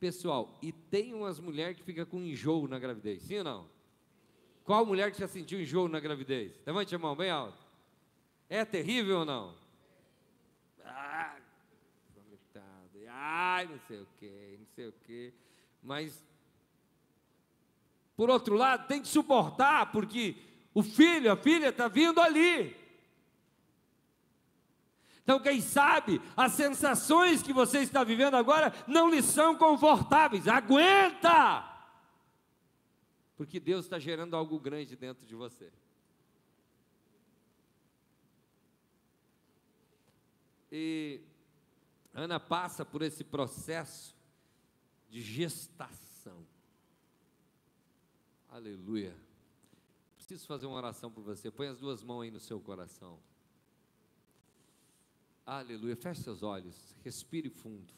Pessoal, 0.00 0.58
e 0.62 0.72
tem 0.72 1.12
umas 1.12 1.38
mulheres 1.38 1.76
que 1.76 1.84
ficam 1.84 2.06
com 2.06 2.20
enjoo 2.20 2.66
na 2.66 2.78
gravidez, 2.78 3.22
sim 3.22 3.38
ou 3.38 3.44
não? 3.44 3.70
Qual 4.64 4.86
mulher 4.86 5.12
que 5.12 5.20
já 5.20 5.28
sentiu 5.28 5.60
enjoo 5.60 5.86
na 5.86 6.00
gravidez? 6.00 6.58
Levante 6.66 6.94
a 6.94 6.98
mão 6.98 7.14
bem 7.14 7.30
alto. 7.30 7.62
É 8.48 8.64
terrível 8.64 9.18
ou 9.18 9.24
não? 9.26 9.54
Ah, 10.84 11.36
ai, 13.08 13.66
não 13.66 13.78
sei 13.86 14.00
o 14.00 14.06
que, 14.18 14.56
não 14.58 14.66
sei 14.74 14.88
o 14.88 14.92
que. 15.04 15.34
Mas, 15.82 16.24
por 18.16 18.30
outro 18.30 18.54
lado, 18.54 18.86
tem 18.86 19.00
que 19.00 19.08
suportar, 19.08 19.90
porque 19.90 20.36
o 20.74 20.82
filho, 20.82 21.32
a 21.32 21.36
filha 21.36 21.68
está 21.68 21.88
vindo 21.88 22.20
ali. 22.20 22.76
Então, 25.22 25.38
quem 25.38 25.60
sabe, 25.60 26.20
as 26.36 26.52
sensações 26.52 27.42
que 27.42 27.52
você 27.52 27.78
está 27.78 28.02
vivendo 28.02 28.34
agora 28.34 28.72
não 28.86 29.08
lhe 29.08 29.22
são 29.22 29.56
confortáveis. 29.56 30.48
Aguenta! 30.48 31.68
Porque 33.36 33.60
Deus 33.60 33.84
está 33.86 33.98
gerando 33.98 34.36
algo 34.36 34.58
grande 34.58 34.96
dentro 34.96 35.26
de 35.26 35.34
você. 35.34 35.72
E 40.70 41.20
Ana 42.14 42.40
passa 42.40 42.84
por 42.84 43.02
esse 43.02 43.22
processo 43.22 44.16
de 45.08 45.20
gestação. 45.20 46.11
Aleluia. 48.52 49.16
Preciso 50.14 50.46
fazer 50.46 50.66
uma 50.66 50.76
oração 50.76 51.10
por 51.10 51.24
você. 51.24 51.50
Põe 51.50 51.68
as 51.68 51.78
duas 51.78 52.04
mãos 52.04 52.20
aí 52.20 52.30
no 52.30 52.38
seu 52.38 52.60
coração. 52.60 53.18
Aleluia. 55.46 55.96
Feche 55.96 56.20
seus 56.20 56.42
olhos. 56.42 56.94
Respire 57.02 57.48
fundo. 57.48 57.90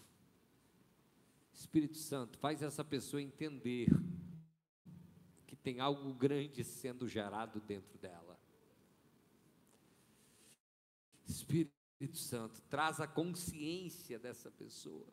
Espírito 1.52 1.98
Santo, 1.98 2.38
faz 2.38 2.62
essa 2.62 2.84
pessoa 2.84 3.20
entender 3.20 3.88
que 5.44 5.56
tem 5.56 5.80
algo 5.80 6.14
grande 6.14 6.62
sendo 6.62 7.08
gerado 7.08 7.60
dentro 7.60 7.98
dela. 7.98 8.38
Espírito 11.26 12.16
Santo, 12.16 12.62
traz 12.70 13.00
a 13.00 13.08
consciência 13.08 14.20
dessa 14.20 14.52
pessoa. 14.52 15.06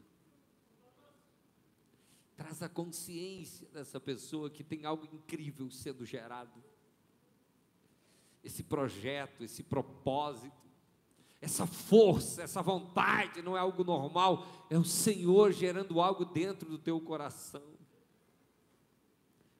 Traz 2.42 2.62
a 2.62 2.70
consciência 2.70 3.68
dessa 3.74 4.00
pessoa 4.00 4.50
que 4.50 4.64
tem 4.64 4.86
algo 4.86 5.08
incrível 5.14 5.70
sendo 5.70 6.06
gerado. 6.06 6.64
Esse 8.44 8.64
projeto, 8.64 9.44
esse 9.44 9.64
propósito, 9.64 10.56
essa 11.40 11.66
força, 11.68 12.44
essa 12.44 12.62
vontade 12.62 13.42
não 13.42 13.56
é 13.56 13.60
algo 13.60 13.84
normal, 13.84 14.68
é 14.70 14.78
o 14.78 14.84
Senhor 14.84 15.52
gerando 15.52 16.02
algo 16.02 16.26
dentro 16.26 16.70
do 16.70 16.78
teu 16.78 17.00
coração. 17.00 17.64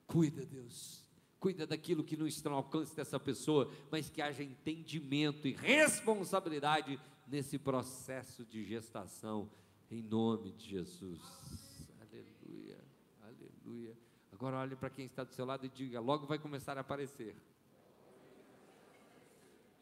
Cuida, 0.06 0.44
Deus 0.44 1.02
cuida 1.42 1.66
daquilo 1.66 2.04
que 2.04 2.16
não 2.16 2.24
está 2.24 2.48
no 2.48 2.54
alcance 2.54 2.94
dessa 2.94 3.18
pessoa, 3.18 3.68
mas 3.90 4.08
que 4.08 4.22
haja 4.22 4.44
entendimento 4.44 5.48
e 5.48 5.52
responsabilidade 5.52 7.00
nesse 7.26 7.58
processo 7.58 8.44
de 8.44 8.62
gestação, 8.62 9.50
em 9.90 10.00
nome 10.00 10.52
de 10.52 10.70
Jesus. 10.70 11.20
Aleluia. 13.64 13.96
Agora 14.32 14.56
olhe 14.58 14.76
para 14.76 14.90
quem 14.90 15.06
está 15.06 15.24
do 15.24 15.32
seu 15.32 15.44
lado 15.44 15.64
e 15.66 15.68
diga: 15.68 16.00
logo 16.00 16.26
vai 16.26 16.38
começar 16.38 16.76
a 16.76 16.80
aparecer. 16.80 17.36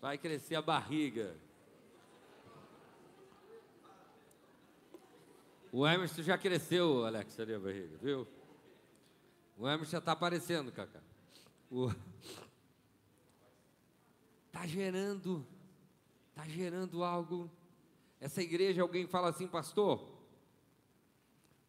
Vai 0.01 0.19
crescer 0.19 0.55
a 0.55 0.63
barriga. 0.63 1.37
O 5.73 5.87
Emerson 5.87 6.23
já 6.23 6.37
cresceu, 6.37 7.05
Alex, 7.05 7.39
ali 7.39 7.55
a 7.55 7.59
barriga, 7.59 7.97
viu? 7.99 8.27
O 9.57 9.69
Emerson 9.69 9.93
já 9.93 9.99
está 9.99 10.13
aparecendo, 10.13 10.73
Cacá. 10.73 11.01
Está 14.49 14.67
gerando 14.67 15.47
está 16.41 16.49
gerando 16.49 17.05
algo. 17.05 17.51
Essa 18.19 18.43
igreja, 18.43 18.83
alguém 18.83 19.07
fala 19.07 19.29
assim, 19.29 19.47
pastor, 19.47 20.07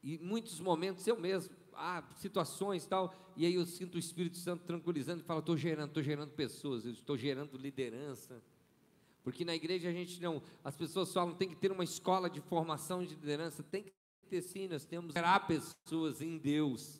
e 0.04 0.17
muitos 0.17 0.60
momentos 0.60 1.06
eu 1.08 1.17
mesmo, 1.17 1.54
ah, 1.75 2.03
situações 2.17 2.86
tal, 2.86 3.13
e 3.36 3.45
aí 3.45 3.55
eu 3.55 3.65
sinto 3.65 3.95
o 3.95 3.99
Espírito 3.99 4.38
Santo 4.38 4.63
tranquilizando 4.65 5.21
e 5.21 5.25
fala, 5.25 5.39
estou 5.39 5.57
gerando, 5.57 5.89
estou 5.89 6.03
gerando 6.03 6.31
pessoas, 6.31 6.86
estou 6.86 7.17
gerando 7.17 7.57
liderança. 7.57 8.41
Porque 9.23 9.45
na 9.45 9.55
igreja 9.55 9.89
a 9.89 9.91
gente 9.91 10.21
não, 10.21 10.41
as 10.63 10.75
pessoas 10.75 11.13
falam, 11.13 11.36
tem 11.36 11.49
que 11.49 11.55
ter 11.55 11.71
uma 11.71 11.84
escola 11.84 12.29
de 12.29 12.41
formação 12.41 13.03
de 13.03 13.15
liderança, 13.15 13.62
tem 13.63 13.84
que 13.84 13.93
ter 14.29 14.41
sim, 14.41 14.67
nós 14.67 14.86
temos 14.86 15.13
que 15.13 15.19
gerar 15.19 15.41
pessoas 15.41 16.21
em 16.21 16.38
Deus, 16.38 16.99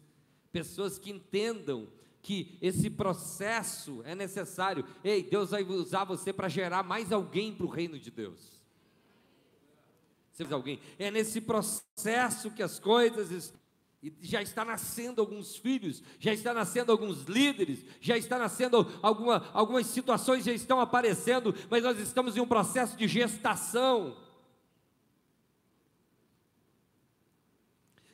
pessoas 0.52 1.00
que 1.00 1.12
entendam 1.12 1.88
que 2.22 2.58
esse 2.62 2.90
processo 2.90 4.02
é 4.04 4.14
necessário. 4.14 4.86
Ei, 5.04 5.24
Deus 5.24 5.50
vai 5.50 5.64
usar 5.64 6.04
você 6.04 6.32
para 6.32 6.48
gerar 6.48 6.84
mais 6.84 7.12
alguém 7.12 7.54
para 7.54 7.66
o 7.66 7.70
reino 7.70 8.00
de 8.00 8.12
Deus. 8.12 8.62
Você 10.32 10.54
alguém? 10.54 10.80
É 10.98 11.12
nesse 11.12 11.42
processo 11.42 12.52
que 12.52 12.64
as 12.64 12.80
coisas 12.80 13.54
e 14.04 14.12
já 14.22 14.42
está 14.42 14.66
nascendo 14.66 15.22
alguns 15.22 15.56
filhos, 15.56 16.02
já 16.20 16.34
está 16.34 16.54
nascendo 16.54 16.92
alguns 16.92 17.24
líderes, 17.24 17.86
já 18.00 18.18
está 18.18 18.40
nascendo 18.40 18.92
alguma, 19.02 19.48
algumas 19.54 19.86
situações 19.86 20.44
já 20.44 20.52
estão 20.52 20.80
aparecendo, 20.80 21.54
mas 21.70 21.84
nós 21.84 22.00
estamos 22.00 22.36
em 22.36 22.40
um 22.40 22.48
processo 22.48 22.98
de 22.98 23.08
gestação. 23.08 24.18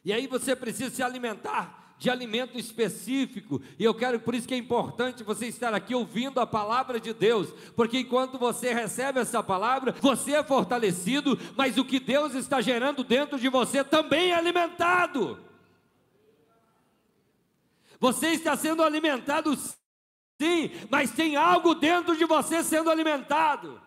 E 0.04 0.12
aí 0.12 0.28
você 0.28 0.56
precisa 0.56 0.93
se 0.93 1.02
alimentar 1.02 1.95
de 1.97 2.10
alimento 2.10 2.60
específico, 2.60 3.60
e 3.80 3.84
eu 3.84 3.93
quero, 3.93 4.19
por 4.19 4.36
isso 4.36 4.47
que 4.47 4.54
é 4.54 4.58
importante 4.58 5.23
você 5.23 5.47
estar 5.47 5.73
aqui 5.73 5.95
ouvindo 5.95 6.39
a 6.39 6.45
palavra 6.45 7.00
de 7.00 7.12
Deus, 7.12 7.52
porque 7.76 7.97
enquanto 8.00 8.38
você 8.38 8.71
recebe 8.71 9.19
essa 9.19 9.41
palavra, 9.41 9.95
você 10.00 10.34
é 10.34 10.43
fortalecido, 10.43 11.39
mas 11.56 11.78
o 11.78 11.86
que 11.86 12.00
Deus 12.00 12.36
está 12.36 12.62
gerando 12.62 13.04
dentro 13.04 13.39
de 13.39 13.50
você 13.50 13.84
também 13.84 14.32
é 14.32 14.36
alimentado. 14.36 15.46
Você 17.99 18.27
está 18.29 18.55
sendo 18.55 18.83
alimentado 18.83 19.55
sim, 19.55 20.69
mas 20.89 21.12
tem 21.12 21.36
algo 21.36 21.73
dentro 21.73 22.15
de 22.15 22.25
você 22.25 22.63
sendo 22.63 22.89
alimentado. 22.89 23.81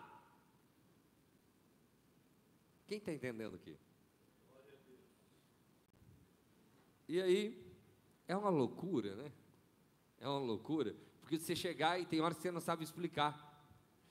Quem 2.87 2.97
está 2.97 3.13
entendendo 3.13 3.55
aqui? 3.55 3.77
E 7.07 7.21
aí, 7.21 7.61
é 8.27 8.35
uma 8.35 8.49
loucura, 8.49 9.15
né? 9.15 9.31
É 10.19 10.27
uma 10.27 10.39
loucura, 10.39 10.95
porque 11.19 11.37
você 11.37 11.55
chegar 11.55 11.99
e 11.99 12.05
tem 12.05 12.21
horas 12.21 12.37
que 12.37 12.43
você 12.43 12.51
não 12.51 12.61
sabe 12.61 12.83
explicar. 12.83 13.49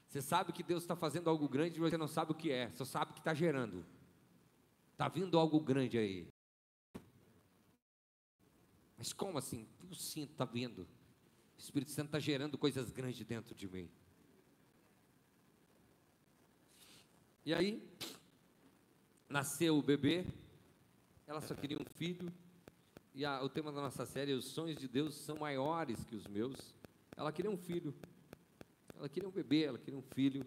Você 0.06 0.20
sabe 0.20 0.52
que 0.52 0.62
Deus 0.62 0.82
está 0.82 0.96
fazendo 0.96 1.30
algo 1.30 1.48
grande, 1.48 1.80
mas 1.80 1.90
você 1.90 1.96
não 1.96 2.08
sabe 2.08 2.32
o 2.32 2.34
que 2.34 2.50
é, 2.50 2.70
só 2.72 2.84
sabe 2.84 3.12
que 3.12 3.20
está 3.20 3.32
gerando. 3.32 3.86
Está 4.92 5.08
vindo 5.08 5.38
algo 5.38 5.60
grande 5.60 5.96
aí. 5.96 6.26
Mas 8.98 9.12
como 9.12 9.38
assim? 9.38 9.66
Eu 9.90 9.96
sinto, 9.96 10.30
está 10.30 10.44
vindo. 10.44 10.82
O 10.82 11.60
Espírito 11.60 11.90
Santo 11.90 12.06
está 12.06 12.20
gerando 12.20 12.56
coisas 12.56 12.92
grandes 12.92 13.26
dentro 13.26 13.54
de 13.54 13.68
mim. 13.68 13.90
E 17.44 17.52
aí, 17.52 17.82
nasceu 19.28 19.76
o 19.76 19.82
bebê, 19.82 20.24
ela 21.26 21.40
só 21.40 21.54
queria 21.54 21.76
um 21.76 21.84
filho, 21.96 22.32
e 23.12 23.24
a, 23.24 23.42
o 23.42 23.48
tema 23.48 23.72
da 23.72 23.80
nossa 23.80 24.06
série, 24.06 24.32
os 24.32 24.44
sonhos 24.44 24.78
de 24.78 24.86
Deus 24.86 25.16
são 25.16 25.38
maiores 25.38 26.04
que 26.04 26.14
os 26.14 26.26
meus. 26.28 26.72
Ela 27.16 27.32
queria 27.32 27.50
um 27.50 27.56
filho, 27.56 27.92
ela 28.96 29.08
queria 29.08 29.28
um 29.28 29.32
bebê, 29.32 29.64
ela 29.64 29.78
queria 29.78 29.98
um 29.98 30.02
filho, 30.14 30.46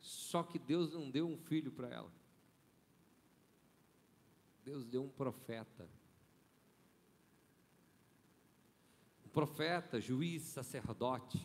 só 0.00 0.42
que 0.42 0.58
Deus 0.58 0.94
não 0.94 1.10
deu 1.10 1.28
um 1.28 1.36
filho 1.36 1.70
para 1.70 1.88
ela. 1.88 2.10
Deus 4.64 4.86
deu 4.86 5.04
um 5.04 5.10
profeta. 5.10 5.86
Um 9.19 9.19
profeta, 9.32 10.00
juiz, 10.00 10.42
sacerdote. 10.42 11.40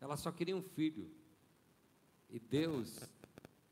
Ela 0.00 0.16
só 0.16 0.30
queria 0.30 0.56
um 0.56 0.62
filho. 0.62 1.10
E 2.30 2.38
Deus 2.38 2.98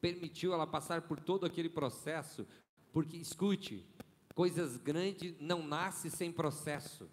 permitiu 0.00 0.52
ela 0.52 0.66
passar 0.66 1.02
por 1.02 1.20
todo 1.20 1.46
aquele 1.46 1.68
processo, 1.68 2.46
porque 2.92 3.16
escute, 3.16 3.86
Coisas 4.34 4.78
grandes 4.78 5.38
não 5.40 5.62
nascem 5.62 6.10
sem 6.10 6.32
processo. 6.32 7.10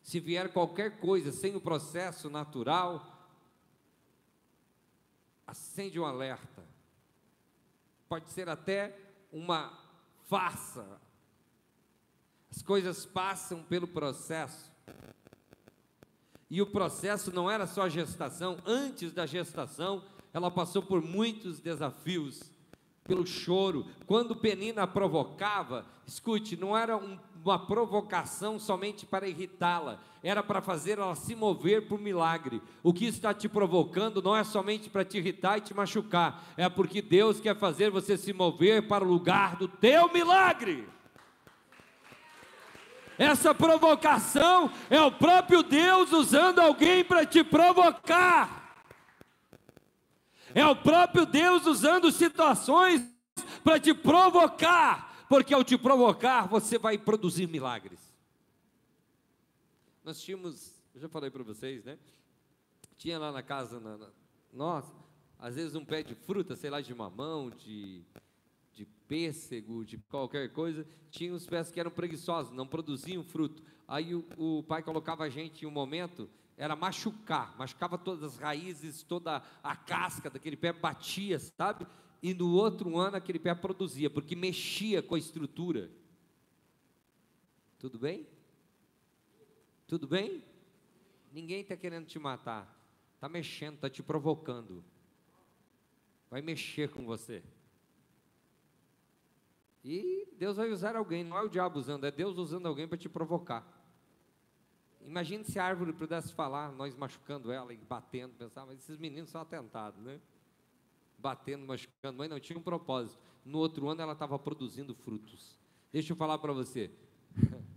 Se 0.00 0.20
vier 0.20 0.52
qualquer 0.52 1.00
coisa 1.00 1.32
sem 1.32 1.56
o 1.56 1.60
processo 1.60 2.30
natural, 2.30 3.28
acende 5.46 5.98
um 5.98 6.04
alerta. 6.04 6.64
Pode 8.08 8.30
ser 8.30 8.48
até 8.48 8.96
uma 9.32 9.76
farsa. 10.28 11.00
As 12.54 12.60
coisas 12.60 13.06
passam 13.06 13.62
pelo 13.62 13.88
processo. 13.88 14.70
E 16.50 16.60
o 16.60 16.66
processo 16.66 17.34
não 17.34 17.50
era 17.50 17.66
só 17.66 17.84
a 17.84 17.88
gestação, 17.88 18.58
antes 18.66 19.10
da 19.10 19.24
gestação, 19.24 20.04
ela 20.34 20.50
passou 20.50 20.82
por 20.82 21.00
muitos 21.00 21.60
desafios, 21.60 22.42
pelo 23.04 23.26
choro. 23.26 23.86
Quando 24.06 24.36
Penina 24.36 24.86
provocava, 24.86 25.86
escute, 26.06 26.54
não 26.54 26.76
era 26.76 26.94
um, 26.94 27.18
uma 27.42 27.58
provocação 27.58 28.58
somente 28.58 29.06
para 29.06 29.26
irritá-la, 29.26 29.98
era 30.22 30.42
para 30.42 30.60
fazer 30.60 30.98
ela 30.98 31.14
se 31.14 31.34
mover 31.34 31.88
por 31.88 31.98
milagre. 31.98 32.60
O 32.82 32.92
que 32.92 33.06
está 33.06 33.32
te 33.32 33.48
provocando 33.48 34.20
não 34.20 34.36
é 34.36 34.44
somente 34.44 34.90
para 34.90 35.06
te 35.06 35.16
irritar 35.16 35.56
e 35.56 35.62
te 35.62 35.72
machucar, 35.72 36.52
é 36.58 36.68
porque 36.68 37.00
Deus 37.00 37.40
quer 37.40 37.56
fazer 37.56 37.90
você 37.90 38.18
se 38.18 38.34
mover 38.34 38.86
para 38.86 39.02
o 39.02 39.08
lugar 39.08 39.56
do 39.56 39.66
teu 39.66 40.12
milagre. 40.12 40.86
Essa 43.18 43.54
provocação 43.54 44.70
é 44.88 45.00
o 45.00 45.12
próprio 45.12 45.62
Deus 45.62 46.12
usando 46.12 46.60
alguém 46.60 47.04
para 47.04 47.26
te 47.26 47.44
provocar. 47.44 48.62
É 50.54 50.66
o 50.66 50.76
próprio 50.76 51.24
Deus 51.24 51.66
usando 51.66 52.10
situações 52.10 53.02
para 53.64 53.78
te 53.78 53.94
provocar, 53.94 55.24
porque 55.28 55.54
ao 55.54 55.64
te 55.64 55.78
provocar 55.78 56.46
você 56.46 56.78
vai 56.78 56.98
produzir 56.98 57.46
milagres. 57.46 58.00
Nós 60.04 60.20
tínhamos, 60.20 60.74
eu 60.94 61.00
já 61.00 61.08
falei 61.08 61.30
para 61.30 61.42
vocês, 61.42 61.84
né? 61.84 61.98
Tinha 62.96 63.18
lá 63.18 63.32
na 63.32 63.42
casa, 63.42 63.80
na, 63.80 63.96
na, 63.96 64.08
nossa, 64.52 64.92
às 65.38 65.54
vezes 65.54 65.74
um 65.74 65.84
pé 65.84 66.02
de 66.02 66.14
fruta, 66.14 66.54
sei 66.56 66.70
lá, 66.70 66.80
de 66.80 66.94
mamão, 66.94 67.50
de, 67.50 68.02
de 68.72 68.86
pêssego, 69.06 69.84
de 69.84 69.98
qualquer 69.98 70.52
coisa, 70.52 70.86
tinha 71.10 71.32
uns 71.34 71.46
pés 71.46 71.70
que 71.70 71.78
eram 71.78 71.90
preguiçosos, 71.90 72.52
não 72.52 72.66
produziam 72.66 73.22
fruto. 73.22 73.62
Aí 73.86 74.14
o, 74.14 74.24
o 74.36 74.62
pai 74.62 74.82
colocava 74.82 75.24
a 75.24 75.28
gente 75.28 75.64
em 75.64 75.68
um 75.68 75.70
momento 75.70 76.28
era 76.56 76.76
machucar, 76.76 77.56
machucava 77.56 77.98
todas 77.98 78.22
as 78.22 78.38
raízes, 78.38 79.02
toda 79.02 79.42
a 79.62 79.76
casca 79.76 80.30
daquele 80.30 80.56
pé, 80.56 80.72
batia, 80.72 81.38
sabe? 81.38 81.86
E 82.22 82.32
no 82.32 82.54
outro 82.54 82.96
ano 82.96 83.16
aquele 83.16 83.38
pé 83.38 83.54
produzia, 83.54 84.08
porque 84.08 84.36
mexia 84.36 85.02
com 85.02 85.14
a 85.14 85.18
estrutura. 85.18 85.90
Tudo 87.78 87.98
bem? 87.98 88.26
Tudo 89.86 90.06
bem? 90.06 90.42
Ninguém 91.32 91.62
está 91.62 91.76
querendo 91.76 92.06
te 92.06 92.18
matar, 92.18 92.72
está 93.14 93.28
mexendo, 93.28 93.74
está 93.74 93.90
te 93.90 94.02
provocando. 94.02 94.84
Vai 96.30 96.42
mexer 96.42 96.90
com 96.90 97.04
você. 97.04 97.42
E 99.84 100.28
Deus 100.38 100.56
vai 100.56 100.70
usar 100.70 100.96
alguém, 100.96 101.24
não 101.24 101.36
é 101.36 101.42
o 101.42 101.48
diabo 101.48 101.78
usando, 101.78 102.04
é 102.04 102.10
Deus 102.10 102.38
usando 102.38 102.66
alguém 102.66 102.86
para 102.86 102.98
te 102.98 103.08
provocar. 103.08 103.66
Imagine 105.04 105.44
se 105.44 105.58
a 105.58 105.64
árvore 105.64 105.92
pudesse 105.92 106.32
falar, 106.32 106.70
nós 106.72 106.94
machucando 106.94 107.50
ela 107.50 107.74
e 107.74 107.76
batendo, 107.76 108.34
pensar, 108.34 108.64
mas 108.64 108.78
esses 108.78 108.96
meninos 108.96 109.30
são 109.30 109.40
atentados, 109.40 110.00
né? 110.00 110.20
Batendo, 111.18 111.66
machucando, 111.66 112.18
mas 112.18 112.30
não 112.30 112.38
tinha 112.38 112.58
um 112.58 112.62
propósito. 112.62 113.18
No 113.44 113.58
outro 113.58 113.88
ano 113.88 114.00
ela 114.00 114.12
estava 114.12 114.38
produzindo 114.38 114.94
frutos. 114.94 115.58
Deixa 115.92 116.12
eu 116.12 116.16
falar 116.16 116.38
para 116.38 116.52
você. 116.52 116.90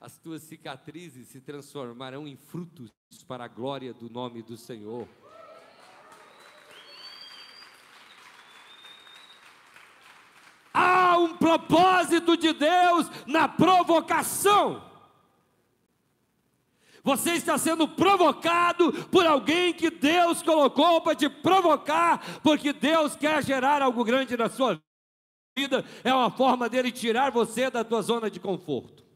As 0.00 0.18
tuas 0.18 0.42
cicatrizes 0.42 1.28
se 1.28 1.40
transformarão 1.40 2.26
em 2.26 2.36
frutos 2.36 2.92
para 3.26 3.44
a 3.44 3.48
glória 3.48 3.92
do 3.94 4.08
nome 4.10 4.42
do 4.42 4.56
Senhor. 4.56 5.08
Há 10.72 11.18
um 11.18 11.36
propósito 11.48 12.36
de 12.36 12.52
Deus 12.52 13.08
na 13.26 13.48
provocação. 13.48 14.86
Você 17.02 17.32
está 17.32 17.56
sendo 17.56 17.88
provocado 17.88 18.92
por 19.06 19.26
alguém 19.26 19.72
que 19.72 19.90
Deus 19.90 20.42
colocou 20.42 21.00
para 21.00 21.14
te 21.14 21.28
provocar, 21.28 22.40
porque 22.42 22.72
Deus 22.72 23.16
quer 23.16 23.42
gerar 23.42 23.80
algo 23.80 24.04
grande 24.04 24.36
na 24.36 24.50
sua 24.50 24.78
vida. 25.56 25.84
É 26.04 26.12
uma 26.12 26.30
forma 26.30 26.68
dele 26.68 26.92
tirar 26.92 27.30
você 27.30 27.70
da 27.70 27.82
tua 27.82 28.02
zona 28.02 28.30
de 28.30 28.38
conforto. 28.38 29.06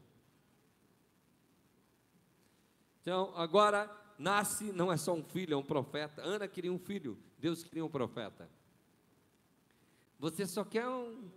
Então, 3.01 3.31
agora 3.35 3.91
nasce, 4.17 4.71
não 4.71 4.91
é 4.91 4.97
só 4.97 5.13
um 5.13 5.23
filho, 5.23 5.53
é 5.53 5.57
um 5.57 5.63
profeta. 5.63 6.23
Ana 6.23 6.47
queria 6.47 6.73
um 6.73 6.79
filho, 6.79 7.17
Deus 7.37 7.63
queria 7.63 7.85
um 7.85 7.89
profeta. 7.89 8.49
Você 10.19 10.47
só 10.47 10.63
quer 10.63 10.87
um 10.87 11.29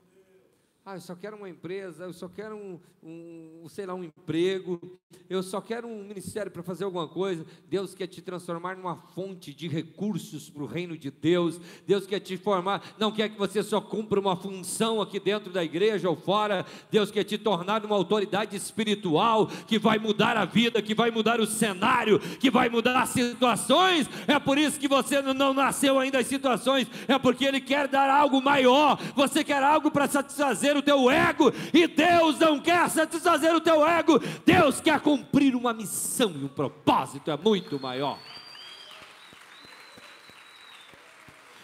ah, 0.88 0.94
eu 0.94 1.00
só 1.00 1.16
quero 1.16 1.36
uma 1.36 1.48
empresa, 1.50 2.04
eu 2.04 2.12
só 2.12 2.28
quero 2.28 2.54
um, 2.54 2.78
um 3.02 3.68
sei 3.68 3.86
lá, 3.86 3.92
um 3.92 4.04
emprego, 4.04 4.80
eu 5.28 5.42
só 5.42 5.60
quero 5.60 5.88
um 5.88 6.04
ministério 6.04 6.48
para 6.52 6.62
fazer 6.62 6.84
alguma 6.84 7.08
coisa. 7.08 7.44
Deus 7.68 7.92
quer 7.92 8.06
te 8.06 8.22
transformar 8.22 8.76
numa 8.76 8.94
fonte 8.94 9.52
de 9.52 9.66
recursos 9.66 10.48
para 10.48 10.62
o 10.62 10.66
reino 10.66 10.96
de 10.96 11.10
Deus. 11.10 11.60
Deus 11.84 12.06
quer 12.06 12.20
te 12.20 12.36
formar, 12.36 12.94
não 13.00 13.10
quer 13.10 13.28
que 13.30 13.36
você 13.36 13.64
só 13.64 13.80
cumpra 13.80 14.20
uma 14.20 14.36
função 14.36 15.00
aqui 15.00 15.18
dentro 15.18 15.52
da 15.52 15.64
igreja 15.64 16.08
ou 16.08 16.14
fora. 16.14 16.64
Deus 16.88 17.10
quer 17.10 17.24
te 17.24 17.36
tornar 17.36 17.84
uma 17.84 17.96
autoridade 17.96 18.54
espiritual 18.54 19.48
que 19.66 19.80
vai 19.80 19.98
mudar 19.98 20.36
a 20.36 20.44
vida, 20.44 20.80
que 20.80 20.94
vai 20.94 21.10
mudar 21.10 21.40
o 21.40 21.46
cenário, 21.46 22.20
que 22.38 22.48
vai 22.48 22.68
mudar 22.68 23.02
as 23.02 23.08
situações. 23.08 24.08
É 24.28 24.38
por 24.38 24.56
isso 24.56 24.78
que 24.78 24.86
você 24.86 25.20
não 25.20 25.52
nasceu 25.52 25.98
ainda 25.98 26.20
as 26.20 26.28
situações, 26.28 26.86
é 27.08 27.18
porque 27.18 27.44
Ele 27.44 27.60
quer 27.60 27.88
dar 27.88 28.08
algo 28.08 28.40
maior. 28.40 28.96
Você 29.16 29.42
quer 29.42 29.64
algo 29.64 29.90
para 29.90 30.06
satisfazer 30.06 30.75
satisfazer 30.76 30.78
o 30.78 30.82
teu 30.82 31.10
ego, 31.10 31.52
e 31.72 31.86
Deus 31.86 32.38
não 32.38 32.60
quer 32.60 32.88
satisfazer 32.90 33.54
o 33.54 33.60
teu 33.60 33.86
ego, 33.86 34.18
Deus 34.44 34.80
quer 34.80 35.00
cumprir 35.00 35.54
uma 35.54 35.72
missão 35.72 36.30
e 36.30 36.44
um 36.44 36.48
propósito 36.48 37.30
é 37.30 37.36
muito 37.36 37.80
maior. 37.80 38.18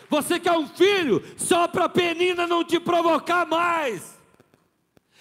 Você 0.09 0.39
quer 0.39 0.53
um 0.53 0.69
filho 0.69 1.23
só 1.39 1.67
para 1.67 1.87
a 1.87 1.89
penina 1.89 2.47
não 2.47 2.63
te 2.63 2.79
provocar 2.79 3.47
mais. 3.47 4.21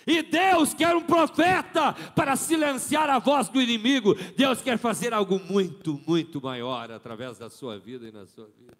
E 0.05 0.21
Deus 0.23 0.73
quer 0.73 0.95
um 0.95 1.01
profeta 1.03 1.93
para 2.15 2.35
silenciar 2.35 3.09
a 3.09 3.19
voz 3.19 3.47
do 3.47 3.61
inimigo. 3.61 4.15
Deus 4.35 4.61
quer 4.61 4.77
fazer 4.77 5.13
algo 5.13 5.39
muito, 5.39 6.01
muito 6.05 6.41
maior 6.41 6.91
através 6.91 7.37
da 7.37 7.49
sua 7.49 7.77
vida 7.77 8.07
e 8.07 8.11
na 8.11 8.25
sua 8.25 8.47
vida. 8.47 8.75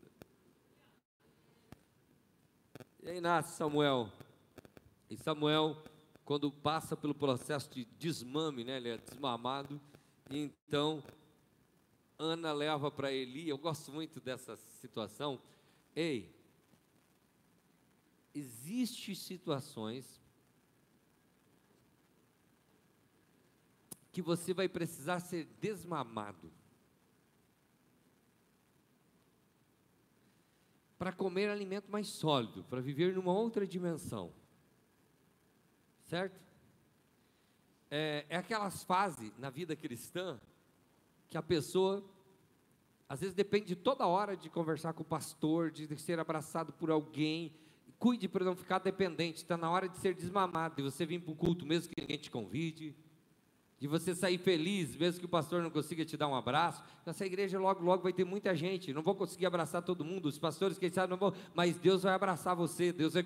E 3.04 3.10
aí 3.10 3.22
nasce 3.22 3.56
Samuel, 3.56 4.10
e 5.12 5.18
Samuel, 5.18 5.76
quando 6.24 6.50
passa 6.50 6.96
pelo 6.96 7.14
processo 7.14 7.70
de 7.70 7.84
desmame, 7.84 8.64
né, 8.64 8.78
ele 8.78 8.88
é 8.88 8.98
desmamado, 8.98 9.80
então 10.30 11.04
Ana 12.18 12.54
leva 12.54 12.90
para 12.90 13.12
Eli, 13.12 13.50
eu 13.50 13.58
gosto 13.58 13.92
muito 13.92 14.22
dessa 14.22 14.56
situação. 14.56 15.42
Ei, 15.94 16.34
existem 18.34 19.14
situações 19.14 20.22
que 24.14 24.22
você 24.22 24.54
vai 24.54 24.70
precisar 24.70 25.20
ser 25.20 25.44
desmamado. 25.60 26.50
Para 30.98 31.12
comer 31.12 31.50
alimento 31.50 31.92
mais 31.92 32.08
sólido, 32.08 32.64
para 32.64 32.80
viver 32.80 33.14
numa 33.14 33.34
outra 33.34 33.68
dimensão 33.68 34.40
certo? 36.12 36.38
É, 37.90 38.26
é 38.28 38.36
aquelas 38.36 38.84
fases 38.84 39.32
na 39.38 39.50
vida 39.50 39.78
cristã 39.78 40.38
que 41.30 41.38
a 41.38 41.42
pessoa 41.42 42.04
às 43.08 43.22
vezes 43.22 43.34
depende 43.34 43.78
toda 43.78 44.06
hora 44.06 44.36
de 44.36 44.50
conversar 44.50 44.92
com 44.92 45.04
o 45.04 45.06
pastor, 45.06 45.72
de 45.72 45.88
ser 45.98 46.20
abraçado 46.20 46.74
por 46.74 46.92
alguém. 46.92 47.54
Cuide 47.98 48.28
para 48.28 48.44
não 48.44 48.58
ficar 48.58 48.80
dependente. 48.80 49.38
Está 49.38 49.56
na 49.56 49.72
hora 49.72 49.88
de 49.88 49.98
ser 49.98 50.14
desmamado, 50.14 50.76
de 50.76 50.82
você 50.82 51.06
vir 51.06 51.22
para 51.22 51.32
o 51.32 51.36
culto 51.36 51.66
mesmo 51.66 51.94
que 51.94 52.02
ninguém 52.02 52.18
te 52.18 52.30
convide, 52.30 52.94
de 53.80 53.88
você 53.88 54.14
sair 54.14 54.38
feliz, 54.38 54.96
mesmo 54.98 55.22
que 55.22 55.26
o 55.26 55.30
pastor 55.30 55.64
não 55.64 55.70
consiga 55.70 56.04
te 56.04 56.18
dar 56.18 56.28
um 56.28 56.36
abraço. 56.36 56.84
Nessa 57.06 57.26
igreja 57.26 57.58
logo, 57.58 57.82
logo 57.82 58.04
vai 58.04 58.12
ter 58.12 58.26
muita 58.26 58.54
gente. 58.54 58.94
Não 58.94 59.02
vou 59.02 59.16
conseguir 59.16 59.46
abraçar 59.46 59.82
todo 59.82 60.04
mundo. 60.04 60.26
Os 60.26 60.38
pastores, 60.38 60.78
quem 60.78 60.92
sabe, 60.92 61.10
não 61.10 61.18
vão, 61.18 61.34
mas 61.54 61.78
Deus 61.78 62.04
vai 62.04 62.14
abraçar 62.14 62.54
você. 62.54 62.92
Deus 62.92 63.14
vai 63.14 63.24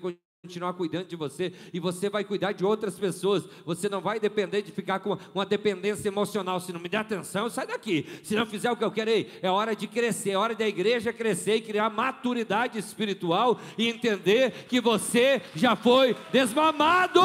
cuidando 0.76 1.06
de 1.06 1.16
você 1.16 1.52
e 1.72 1.80
você 1.80 2.08
vai 2.08 2.24
cuidar 2.24 2.52
de 2.52 2.64
outras 2.64 2.98
pessoas. 2.98 3.44
Você 3.64 3.88
não 3.88 4.00
vai 4.00 4.20
depender 4.20 4.62
de 4.62 4.70
ficar 4.70 5.00
com 5.00 5.18
uma 5.34 5.46
dependência 5.46 6.08
emocional. 6.08 6.60
Se 6.60 6.72
não 6.72 6.80
me 6.80 6.88
der 6.88 6.98
atenção, 6.98 7.48
sai 7.50 7.66
daqui. 7.66 8.06
Se 8.22 8.34
não 8.34 8.46
fizer 8.46 8.70
o 8.70 8.76
que 8.76 8.84
eu 8.84 8.90
quero, 8.90 9.10
é 9.42 9.50
hora 9.50 9.74
de 9.74 9.86
crescer, 9.86 10.30
é 10.30 10.36
hora 10.36 10.54
da 10.54 10.66
igreja 10.66 11.12
crescer 11.12 11.56
e 11.56 11.60
criar 11.62 11.90
maturidade 11.90 12.78
espiritual 12.78 13.60
e 13.76 13.88
entender 13.88 14.66
que 14.68 14.80
você 14.80 15.42
já 15.54 15.74
foi 15.74 16.14
desmamado. 16.32 17.20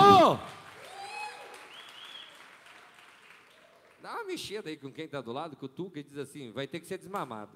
Dá 4.01 4.13
uma 4.13 4.23
mexida 4.25 4.69
aí 4.69 4.77
com 4.77 4.91
quem 4.91 5.05
está 5.05 5.21
do 5.21 5.31
lado, 5.31 5.55
com 5.55 5.65
o 5.65 5.69
tu 5.69 5.89
que 5.89 6.01
diz 6.01 6.17
assim: 6.17 6.51
vai 6.51 6.67
ter 6.67 6.79
que 6.79 6.87
ser 6.87 6.97
desmamado, 6.97 7.51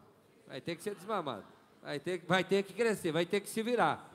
vai 0.48 0.62
ter 0.62 0.76
que 0.76 0.84
ser 0.84 0.96
desmamado, 0.96 1.46
vai 1.82 2.00
ter, 2.00 2.24
vai 2.28 2.44
ter 2.44 2.64
que 2.64 2.74
crescer, 2.74 3.12
vai 3.12 3.26
ter 3.26 3.40
que 3.42 3.50
se 3.50 3.62
virar. 3.64 4.15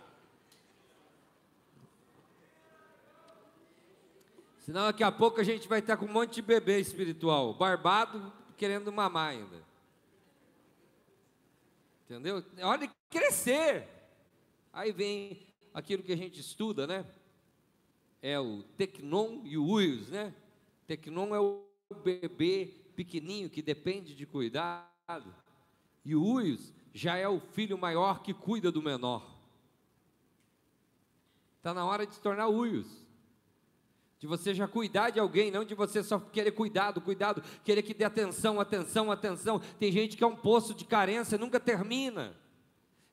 Senão 4.70 4.84
daqui 4.84 5.02
a 5.02 5.10
pouco 5.10 5.40
a 5.40 5.42
gente 5.42 5.66
vai 5.66 5.80
estar 5.80 5.96
com 5.96 6.06
um 6.06 6.12
monte 6.12 6.34
de 6.34 6.42
bebê 6.42 6.78
espiritual, 6.78 7.52
barbado, 7.54 8.32
querendo 8.56 8.92
mamar 8.92 9.30
ainda. 9.30 9.60
Entendeu? 12.04 12.44
Hora 12.62 12.86
de 12.86 12.90
crescer. 13.10 13.88
Aí 14.72 14.92
vem 14.92 15.44
aquilo 15.74 16.04
que 16.04 16.12
a 16.12 16.16
gente 16.16 16.38
estuda, 16.38 16.86
né? 16.86 17.04
É 18.22 18.38
o 18.38 18.62
tecnon 18.76 19.40
e 19.42 19.58
o 19.58 19.66
uios, 19.66 20.08
né? 20.08 20.32
Tecnon 20.86 21.34
é 21.34 21.40
o 21.40 21.64
bebê 22.04 22.72
pequenininho 22.94 23.50
que 23.50 23.62
depende 23.62 24.14
de 24.14 24.24
cuidado. 24.24 25.34
E 26.04 26.14
o 26.14 26.24
uios 26.24 26.72
já 26.94 27.16
é 27.16 27.26
o 27.26 27.40
filho 27.40 27.76
maior 27.76 28.22
que 28.22 28.32
cuida 28.32 28.70
do 28.70 28.80
menor. 28.80 29.36
Está 31.56 31.74
na 31.74 31.84
hora 31.84 32.06
de 32.06 32.14
se 32.14 32.20
tornar 32.20 32.46
uios 32.46 33.09
de 34.20 34.26
você 34.26 34.54
já 34.54 34.68
cuidar 34.68 35.08
de 35.08 35.18
alguém, 35.18 35.50
não 35.50 35.64
de 35.64 35.74
você 35.74 36.04
só 36.04 36.20
querer 36.20 36.50
cuidado, 36.50 37.00
cuidado, 37.00 37.42
querer 37.64 37.80
que 37.80 37.94
dê 37.94 38.04
atenção, 38.04 38.60
atenção, 38.60 39.10
atenção. 39.10 39.62
Tem 39.78 39.90
gente 39.90 40.14
que 40.14 40.22
é 40.22 40.26
um 40.26 40.36
poço 40.36 40.74
de 40.74 40.84
carência, 40.84 41.38
nunca 41.38 41.58
termina. 41.58 42.36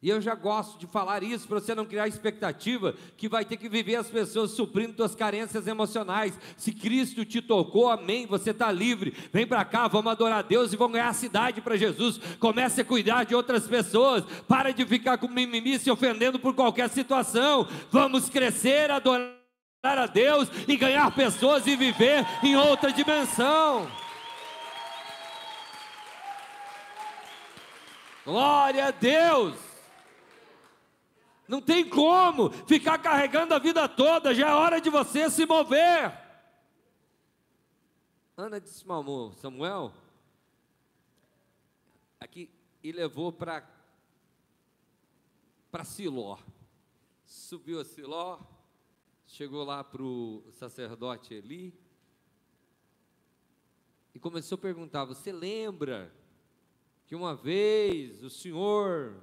E 0.01 0.09
eu 0.09 0.19
já 0.19 0.35
gosto 0.35 0.77
de 0.77 0.85
falar 0.85 1.23
isso 1.23 1.47
para 1.47 1.61
você 1.61 1.73
não 1.73 1.85
criar 1.85 2.09
expectativa 2.09 2.93
que 3.15 3.29
vai 3.29 3.45
ter 3.45 3.55
que 3.55 3.69
viver 3.69 3.95
as 3.95 4.09
pessoas 4.09 4.51
suprindo 4.51 4.97
suas 4.97 5.15
carências 5.15 5.65
emocionais. 5.65 6.37
Se 6.57 6.73
Cristo 6.73 7.23
te 7.23 7.41
tocou, 7.41 7.89
amém, 7.89 8.27
você 8.27 8.51
está 8.51 8.69
livre. 8.69 9.15
Vem 9.31 9.47
para 9.47 9.63
cá, 9.63 9.87
vamos 9.87 10.11
adorar 10.11 10.39
a 10.39 10.41
Deus 10.43 10.73
e 10.73 10.75
vamos 10.75 10.93
ganhar 10.93 11.09
a 11.09 11.13
cidade 11.13 11.61
para 11.61 11.77
Jesus. 11.77 12.19
Comece 12.37 12.81
a 12.81 12.85
cuidar 12.85 13.23
de 13.23 13.33
outras 13.33 13.65
pessoas. 13.65 14.25
Para 14.45 14.71
de 14.71 14.85
ficar 14.85 15.17
com 15.17 15.29
mimimi 15.29 15.79
se 15.79 15.89
ofendendo 15.89 16.37
por 16.37 16.53
qualquer 16.53 16.89
situação. 16.89 17.65
Vamos 17.89 18.29
crescer, 18.29 18.91
adorar 18.91 19.36
a 19.95 20.07
Deus 20.07 20.49
e 20.67 20.75
ganhar 20.75 21.13
pessoas 21.13 21.67
e 21.67 21.75
viver 21.75 22.25
em 22.43 22.55
outra 22.55 22.91
dimensão. 22.91 23.87
Glória 28.25 28.87
a 28.87 28.91
Deus! 28.91 29.55
Não 31.47 31.61
tem 31.61 31.87
como 31.87 32.49
ficar 32.65 32.97
carregando 32.97 33.53
a 33.53 33.59
vida 33.59 33.87
toda, 33.87 34.33
já 34.33 34.49
é 34.49 34.53
hora 34.53 34.81
de 34.81 34.89
você 34.89 35.29
se 35.29 35.45
mover. 35.45 36.11
Ana 38.35 38.59
disse 38.59 38.85
para 38.85 39.31
Samuel, 39.31 39.93
aqui, 42.19 42.51
e 42.83 42.91
levou 42.91 43.31
para 43.31 43.63
para 45.71 45.83
Siló. 45.83 46.37
Subiu 47.25 47.79
a 47.79 47.85
Siló, 47.85 48.39
chegou 49.27 49.63
lá 49.63 49.83
para 49.83 50.01
o 50.01 50.43
sacerdote 50.53 51.33
Eli 51.33 51.73
e 54.15 54.19
começou 54.19 54.55
a 54.55 54.61
perguntar: 54.61 55.05
Você 55.05 55.31
lembra 55.31 56.11
que 57.05 57.15
uma 57.15 57.35
vez 57.35 58.23
o 58.23 58.29
senhor 58.29 59.15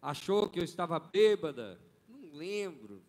achou 0.00 0.48
que 0.48 0.58
eu 0.58 0.64
estava 0.64 0.98
bêbada? 0.98 1.80
Não 2.08 2.36
lembro. 2.36 3.00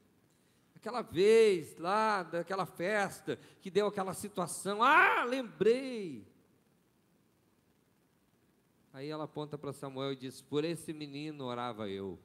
Aquela 0.75 1.01
vez 1.01 1.77
lá, 1.77 2.23
daquela 2.23 2.65
festa, 2.65 3.39
que 3.61 3.71
deu 3.71 3.87
aquela 3.87 4.13
situação. 4.13 4.83
Ah, 4.83 5.23
lembrei. 5.23 6.27
Aí 8.91 9.09
ela 9.09 9.23
aponta 9.23 9.57
para 9.57 9.73
Samuel 9.73 10.13
e 10.13 10.17
diz: 10.17 10.41
Por 10.41 10.63
esse 10.63 10.93
menino 10.93 11.45
orava 11.45 11.89
eu. 11.89 12.19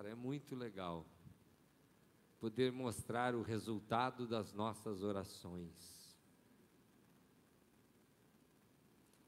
Cara, 0.00 0.12
é 0.12 0.14
muito 0.14 0.56
legal 0.56 1.06
poder 2.40 2.72
mostrar 2.72 3.34
o 3.34 3.42
resultado 3.42 4.26
das 4.26 4.50
nossas 4.54 5.02
orações. 5.02 6.18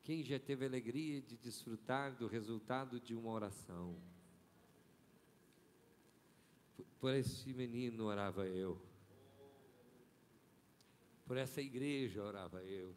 Quem 0.02 0.22
já 0.22 0.38
teve 0.38 0.64
alegria 0.64 1.20
de 1.20 1.36
desfrutar 1.36 2.16
do 2.16 2.26
resultado 2.26 2.98
de 2.98 3.14
uma 3.14 3.30
oração? 3.32 4.00
Por 6.98 7.12
esse 7.12 7.52
menino 7.52 8.06
orava 8.06 8.46
eu. 8.46 8.80
Por 11.26 11.36
essa 11.36 11.60
igreja 11.60 12.22
orava 12.22 12.64
eu. 12.64 12.96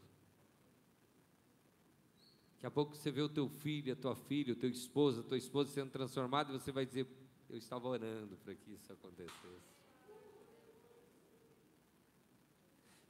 Daqui 2.53 2.67
a 2.67 2.71
pouco 2.71 2.95
você 2.95 3.11
vê 3.11 3.21
o 3.21 3.27
teu 3.27 3.49
filho, 3.49 3.91
a 3.91 3.97
tua 3.97 4.15
filha, 4.15 4.53
o 4.53 4.55
teu 4.55 4.69
esposo, 4.69 5.19
a 5.19 5.23
tua 5.23 5.37
esposa 5.37 5.73
sendo 5.73 5.91
transformado 5.91 6.55
e 6.55 6.57
você 6.57 6.71
vai 6.71 6.85
dizer: 6.85 7.05
eu 7.49 7.57
estava 7.57 7.87
orando 7.87 8.35
para 8.37 8.53
que 8.55 8.73
isso 8.73 8.91
acontecesse. 8.91 9.75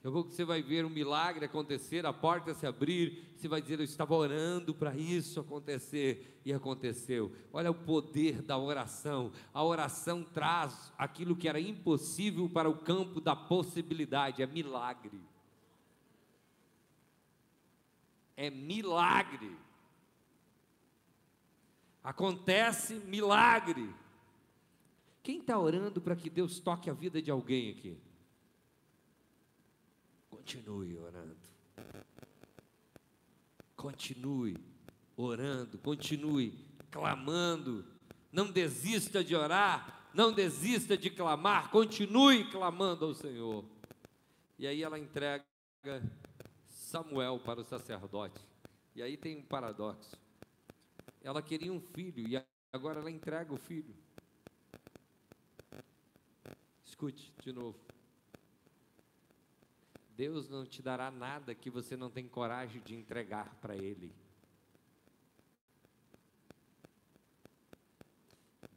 Daqui 0.06 0.08
a 0.08 0.12
pouco 0.12 0.30
você 0.30 0.46
vai 0.46 0.62
ver 0.62 0.86
um 0.86 0.90
milagre 0.90 1.46
acontecer, 1.46 2.06
a 2.06 2.14
porta 2.14 2.54
se 2.54 2.68
abrir, 2.68 3.34
você 3.36 3.48
vai 3.48 3.60
dizer: 3.60 3.80
Eu 3.80 3.86
estava 3.86 4.14
orando 4.14 4.72
para 4.76 4.96
isso 4.96 5.40
acontecer, 5.40 6.40
e 6.46 6.54
aconteceu. 6.54 7.36
Olha 7.52 7.72
o 7.72 7.74
poder 7.74 8.44
da 8.44 8.56
oração. 8.56 9.32
A 9.52 9.64
oração 9.64 10.24
traz 10.24 10.94
aquilo 10.96 11.36
que 11.36 11.50
era 11.50 11.60
impossível 11.60 12.48
para 12.48 12.70
o 12.70 12.78
campo 12.78 13.20
da 13.20 13.36
possibilidade, 13.36 14.44
é 14.44 14.46
milagre. 14.46 15.20
É 18.38 18.52
milagre. 18.52 19.58
Acontece 22.04 22.94
milagre. 22.94 23.92
Quem 25.26 25.40
está 25.40 25.58
orando 25.58 26.00
para 26.00 26.16
que 26.16 26.30
Deus 26.30 26.60
toque 26.60 26.88
a 26.88 26.94
vida 26.94 27.20
de 27.20 27.32
alguém 27.32 27.72
aqui? 27.72 27.98
Continue 30.30 30.96
orando. 31.00 31.36
Continue 33.76 34.56
orando, 35.18 35.80
continue 35.80 36.54
clamando. 36.92 37.84
Não 38.32 38.52
desista 38.52 39.24
de 39.24 39.36
orar, 39.36 40.12
não 40.14 40.32
desista 40.32 40.96
de 40.96 41.10
clamar, 41.10 41.72
continue 41.72 42.48
clamando 42.52 43.06
ao 43.06 43.16
Senhor. 43.16 43.66
E 44.60 44.68
aí 44.68 44.84
ela 44.84 45.00
entrega 45.00 45.44
Samuel 46.68 47.40
para 47.40 47.62
o 47.62 47.66
sacerdote. 47.66 48.40
E 48.94 49.02
aí 49.02 49.18
tem 49.18 49.38
um 49.38 49.44
paradoxo. 49.44 50.16
Ela 51.20 51.42
queria 51.42 51.74
um 51.74 51.82
filho 51.82 52.28
e 52.28 52.40
agora 52.72 53.00
ela 53.00 53.10
entrega 53.10 53.52
o 53.52 53.58
filho. 53.58 54.05
Escute 56.96 57.34
de 57.44 57.52
novo. 57.52 57.78
Deus 60.16 60.48
não 60.48 60.66
te 60.66 60.82
dará 60.82 61.12
nada 61.12 61.54
que 61.54 61.70
você 61.70 61.98
não 61.98 62.10
tem 62.10 62.26
coragem 62.26 62.82
de 62.82 62.96
entregar 62.96 63.54
para 63.56 63.76
Ele. 63.76 64.16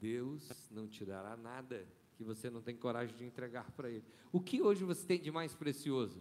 Deus 0.00 0.68
não 0.68 0.88
te 0.88 1.04
dará 1.04 1.36
nada 1.36 1.86
que 2.16 2.24
você 2.24 2.50
não 2.50 2.60
tem 2.60 2.76
coragem 2.76 3.14
de 3.14 3.24
entregar 3.24 3.70
para 3.70 3.88
Ele. 3.88 4.04
O 4.32 4.40
que 4.40 4.60
hoje 4.60 4.82
você 4.82 5.06
tem 5.06 5.20
de 5.20 5.30
mais 5.30 5.54
precioso? 5.54 6.20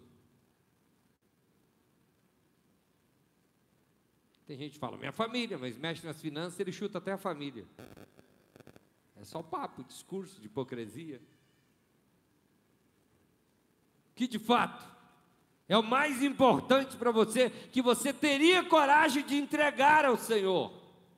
Tem 4.46 4.56
gente 4.56 4.74
que 4.74 4.80
fala, 4.80 4.98
minha 4.98 5.12
família, 5.12 5.58
mas 5.58 5.76
mexe 5.76 6.06
nas 6.06 6.22
finanças, 6.22 6.60
ele 6.60 6.72
chuta 6.72 7.00
até 7.00 7.14
a 7.14 7.18
família. 7.18 7.66
É 9.16 9.26
só 9.26 9.42
papo, 9.42 9.84
discurso 9.84 10.40
de 10.40 10.46
hipocrisia 10.46 11.20
que 14.18 14.28
de 14.28 14.40
fato 14.40 14.84
é 15.70 15.78
o 15.78 15.84
mais 15.84 16.24
importante 16.24 16.98
para 16.98 17.12
você, 17.12 17.50
que 17.50 17.82
você 17.82 18.12
teria 18.12 18.64
coragem 18.64 19.24
de 19.24 19.38
entregar 19.38 20.06
ao 20.06 20.18
Senhor. 20.18 20.74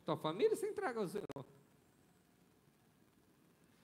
Tua 0.06 0.18
família 0.18 0.56
você 0.56 0.70
entrega 0.70 1.00
ao 1.00 1.08
Senhor. 1.08 1.46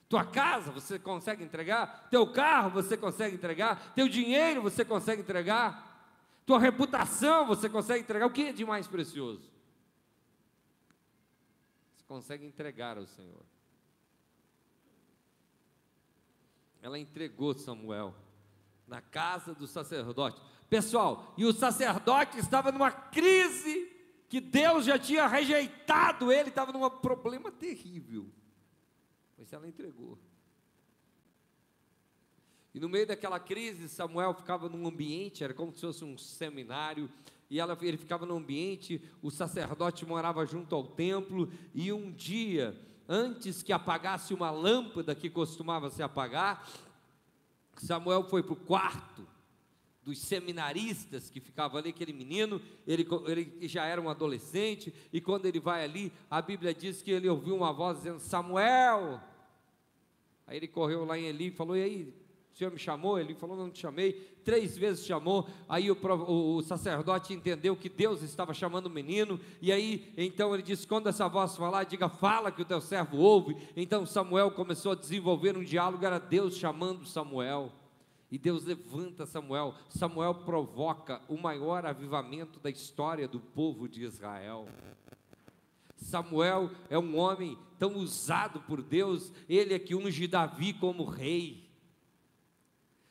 Tua 0.09 0.25
casa 0.25 0.71
você 0.71 0.99
consegue 0.99 1.43
entregar? 1.43 2.09
Teu 2.09 2.31
carro 2.31 2.69
você 2.71 2.97
consegue 2.97 3.35
entregar? 3.35 3.93
Teu 3.93 4.09
dinheiro 4.09 4.61
você 4.61 4.83
consegue 4.83 5.21
entregar? 5.21 6.11
Tua 6.45 6.59
reputação 6.59 7.47
você 7.47 7.69
consegue 7.69 8.03
entregar? 8.03 8.25
O 8.25 8.31
que 8.31 8.47
é 8.47 8.53
de 8.53 8.65
mais 8.65 8.85
precioso? 8.85 9.49
Você 11.95 12.03
consegue 12.05 12.45
entregar 12.45 12.97
ao 12.97 13.05
Senhor. 13.05 13.45
Ela 16.81 16.99
entregou 16.99 17.53
Samuel 17.53 18.13
na 18.87 19.01
casa 19.01 19.53
do 19.53 19.67
sacerdote. 19.67 20.41
Pessoal, 20.69 21.33
e 21.37 21.45
o 21.45 21.53
sacerdote 21.53 22.37
estava 22.39 22.71
numa 22.71 22.91
crise 22.91 23.91
que 24.27 24.39
Deus 24.39 24.85
já 24.85 24.97
tinha 24.97 25.27
rejeitado 25.27 26.31
ele, 26.31 26.49
estava 26.49 26.71
num 26.71 26.89
problema 26.89 27.51
terrível. 27.51 28.29
Mas 29.37 29.51
ela 29.53 29.67
entregou. 29.67 30.17
E 32.73 32.79
no 32.79 32.89
meio 32.89 33.07
daquela 33.07 33.39
crise, 33.39 33.87
Samuel 33.87 34.33
ficava 34.33 34.67
num 34.67 34.85
ambiente, 34.85 35.43
era 35.43 35.53
como 35.53 35.73
se 35.73 35.81
fosse 35.81 36.03
um 36.03 36.17
seminário, 36.17 37.09
e 37.49 37.59
ela, 37.59 37.77
ele 37.81 37.95
ficava 37.95 38.25
num 38.25 38.37
ambiente, 38.37 39.01
o 39.21 39.31
sacerdote 39.31 40.05
morava 40.05 40.45
junto 40.45 40.75
ao 40.75 40.83
templo, 40.83 41.49
e 41.73 41.93
um 41.93 42.11
dia 42.11 42.77
antes 43.07 43.61
que 43.61 43.71
apagasse 43.71 44.33
uma 44.33 44.51
lâmpada 44.51 45.15
que 45.15 45.29
costumava 45.29 45.89
se 45.89 46.01
apagar, 46.03 46.67
Samuel 47.81 48.23
foi 48.23 48.43
para 48.43 48.53
o 48.53 48.57
quarto 48.57 49.27
dos 50.03 50.19
seminaristas 50.19 51.31
que 51.31 51.39
ficava 51.39 51.79
ali, 51.79 51.89
aquele 51.89 52.13
menino, 52.13 52.61
ele, 52.85 53.07
ele 53.25 53.67
já 53.67 53.85
era 53.85 53.99
um 53.99 54.07
adolescente, 54.07 54.93
e 55.11 55.19
quando 55.19 55.47
ele 55.47 55.59
vai 55.59 55.83
ali, 55.83 56.13
a 56.29 56.41
Bíblia 56.41 56.75
diz 56.75 57.01
que 57.01 57.09
ele 57.09 57.27
ouviu 57.27 57.55
uma 57.55 57.73
voz 57.73 57.97
dizendo: 57.97 58.19
Samuel. 58.19 59.19
Aí 60.47 60.57
ele 60.57 60.67
correu 60.67 61.05
lá 61.05 61.17
em 61.17 61.25
Eli 61.25 61.47
e 61.47 61.51
falou: 61.51 61.75
E 61.75 61.81
aí, 61.81 62.13
o 62.55 62.57
senhor 62.57 62.71
me 62.71 62.79
chamou? 62.79 63.19
Ele 63.19 63.35
falou: 63.35 63.57
Não 63.57 63.69
te 63.69 63.79
chamei. 63.79 64.13
Três 64.45 64.77
vezes 64.77 65.05
chamou. 65.05 65.45
Aí 65.67 65.91
o, 65.91 65.97
o, 66.01 66.55
o, 66.55 66.61
sacerdote 66.61 67.33
entendeu 67.33 67.75
que 67.75 67.89
Deus 67.89 68.21
estava 68.21 68.53
chamando 68.53 68.85
o 68.85 68.89
menino. 68.89 69.37
E 69.61 69.73
aí, 69.73 70.13
então 70.15 70.53
ele 70.53 70.63
disse: 70.63 70.87
Quando 70.87 71.09
essa 71.09 71.27
voz 71.27 71.57
falar, 71.57 71.83
diga, 71.83 72.07
fala 72.07 72.53
que 72.53 72.61
o 72.61 72.65
teu 72.65 72.79
servo 72.79 73.17
ouve. 73.17 73.57
Então 73.75 74.05
Samuel 74.05 74.51
começou 74.51 74.93
a 74.93 74.95
desenvolver 74.95 75.57
um 75.57 75.65
diálogo. 75.65 76.05
Era 76.05 76.17
Deus 76.17 76.55
chamando 76.55 77.05
Samuel. 77.05 77.73
E 78.31 78.37
Deus 78.37 78.63
levanta 78.63 79.25
Samuel. 79.25 79.75
Samuel 79.89 80.35
provoca 80.35 81.21
o 81.27 81.37
maior 81.37 81.85
avivamento 81.85 82.57
da 82.61 82.69
história 82.69 83.27
do 83.27 83.41
povo 83.41 83.85
de 83.85 84.05
Israel. 84.05 84.69
Samuel 85.97 86.71
é 86.89 86.97
um 86.97 87.17
homem 87.17 87.57
tão 87.77 87.97
usado 87.97 88.61
por 88.61 88.81
Deus, 88.81 89.33
ele 89.49 89.73
é 89.73 89.79
que 89.79 89.93
unge 89.93 90.25
Davi 90.25 90.71
como 90.71 91.03
rei. 91.03 91.64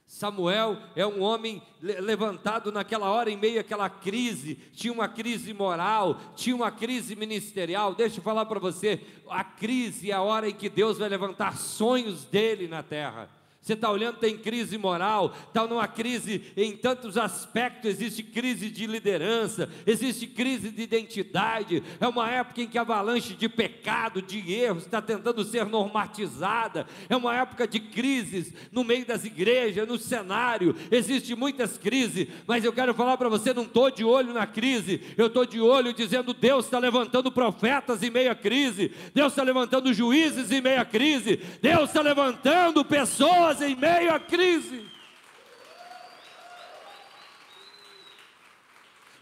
Samuel 0.07 0.77
é 0.95 1.07
um 1.07 1.23
homem 1.23 1.63
levantado 1.81 2.71
naquela 2.71 3.11
hora 3.11 3.31
em 3.31 3.37
meio 3.37 3.61
àquela 3.61 3.89
crise, 3.89 4.55
tinha 4.73 4.93
uma 4.93 5.09
crise 5.09 5.53
moral, 5.53 6.21
tinha 6.37 6.55
uma 6.55 6.71
crise 6.71 7.17
ministerial. 7.17 7.95
Deixa 7.95 8.19
eu 8.19 8.23
falar 8.23 8.47
para 8.47 8.61
você, 8.61 9.01
a 9.29 9.43
crise 9.43 10.11
é 10.11 10.15
a 10.15 10.23
hora 10.23 10.49
em 10.49 10.55
que 10.55 10.69
Deus 10.69 10.99
vai 10.99 11.09
levantar 11.09 11.57
sonhos 11.57 12.25
dele 12.25 12.69
na 12.69 12.83
terra. 12.83 13.29
Você 13.65 13.73
está 13.73 13.91
olhando, 13.91 14.19
tem 14.19 14.37
crise 14.37 14.77
moral, 14.77 15.35
está 15.49 15.67
numa 15.67 15.89
crise 15.89 16.53
em 16.55 16.77
tantos 16.77 17.17
aspectos. 17.17 17.93
Existe 17.93 18.23
crise 18.23 18.69
de 18.69 18.87
liderança, 18.87 19.71
existe 19.87 20.27
crise 20.27 20.69
de 20.69 20.83
identidade. 20.83 21.83
É 21.99 22.07
uma 22.07 22.31
época 22.31 22.61
em 22.61 22.69
que 22.69 22.77
a 22.77 22.83
avalanche 22.83 23.33
de 23.33 23.49
pecado, 23.49 24.21
de 24.21 24.53
erros, 24.53 24.85
está 24.85 25.01
tentando 25.01 25.43
ser 25.45 25.65
normatizada. 25.65 26.87
É 27.09 27.17
uma 27.17 27.35
época 27.35 27.67
de 27.67 27.81
crises 27.81 28.53
no 28.71 28.85
meio 28.85 29.07
das 29.07 29.25
igrejas, 29.25 29.89
no 29.89 29.97
cenário. 29.97 30.77
Existe 30.91 31.35
muitas 31.35 31.79
crises, 31.79 32.29
mas 32.47 32.67
eu 32.67 32.73
quero 32.73 32.93
falar 32.93 33.17
para 33.17 33.31
você: 33.31 33.55
não 33.55 33.63
estou 33.63 33.91
de 33.91 34.05
olho 34.05 34.35
na 34.35 34.47
crise, 34.47 35.01
eu 35.17 35.29
estou 35.29 35.47
de 35.47 35.59
olho 35.59 35.95
dizendo: 35.95 36.35
Deus 36.35 36.67
está 36.67 36.79
levantando 36.79 37.33
profetas 37.33 38.03
em 38.03 38.11
meio 38.11 38.31
à 38.31 38.35
crise, 38.35 38.93
Deus 39.15 39.33
está 39.33 39.43
levantando 39.43 39.91
juízes 39.95 40.51
em 40.53 40.61
meio 40.61 40.83
à 40.83 40.85
crise, 40.85 41.41
Deus 41.63 41.89
está 41.89 42.03
levantando 42.03 42.85
pessoas 42.85 43.54
em 43.61 43.75
meio 43.75 44.15
à 44.15 44.21
crise. 44.21 44.91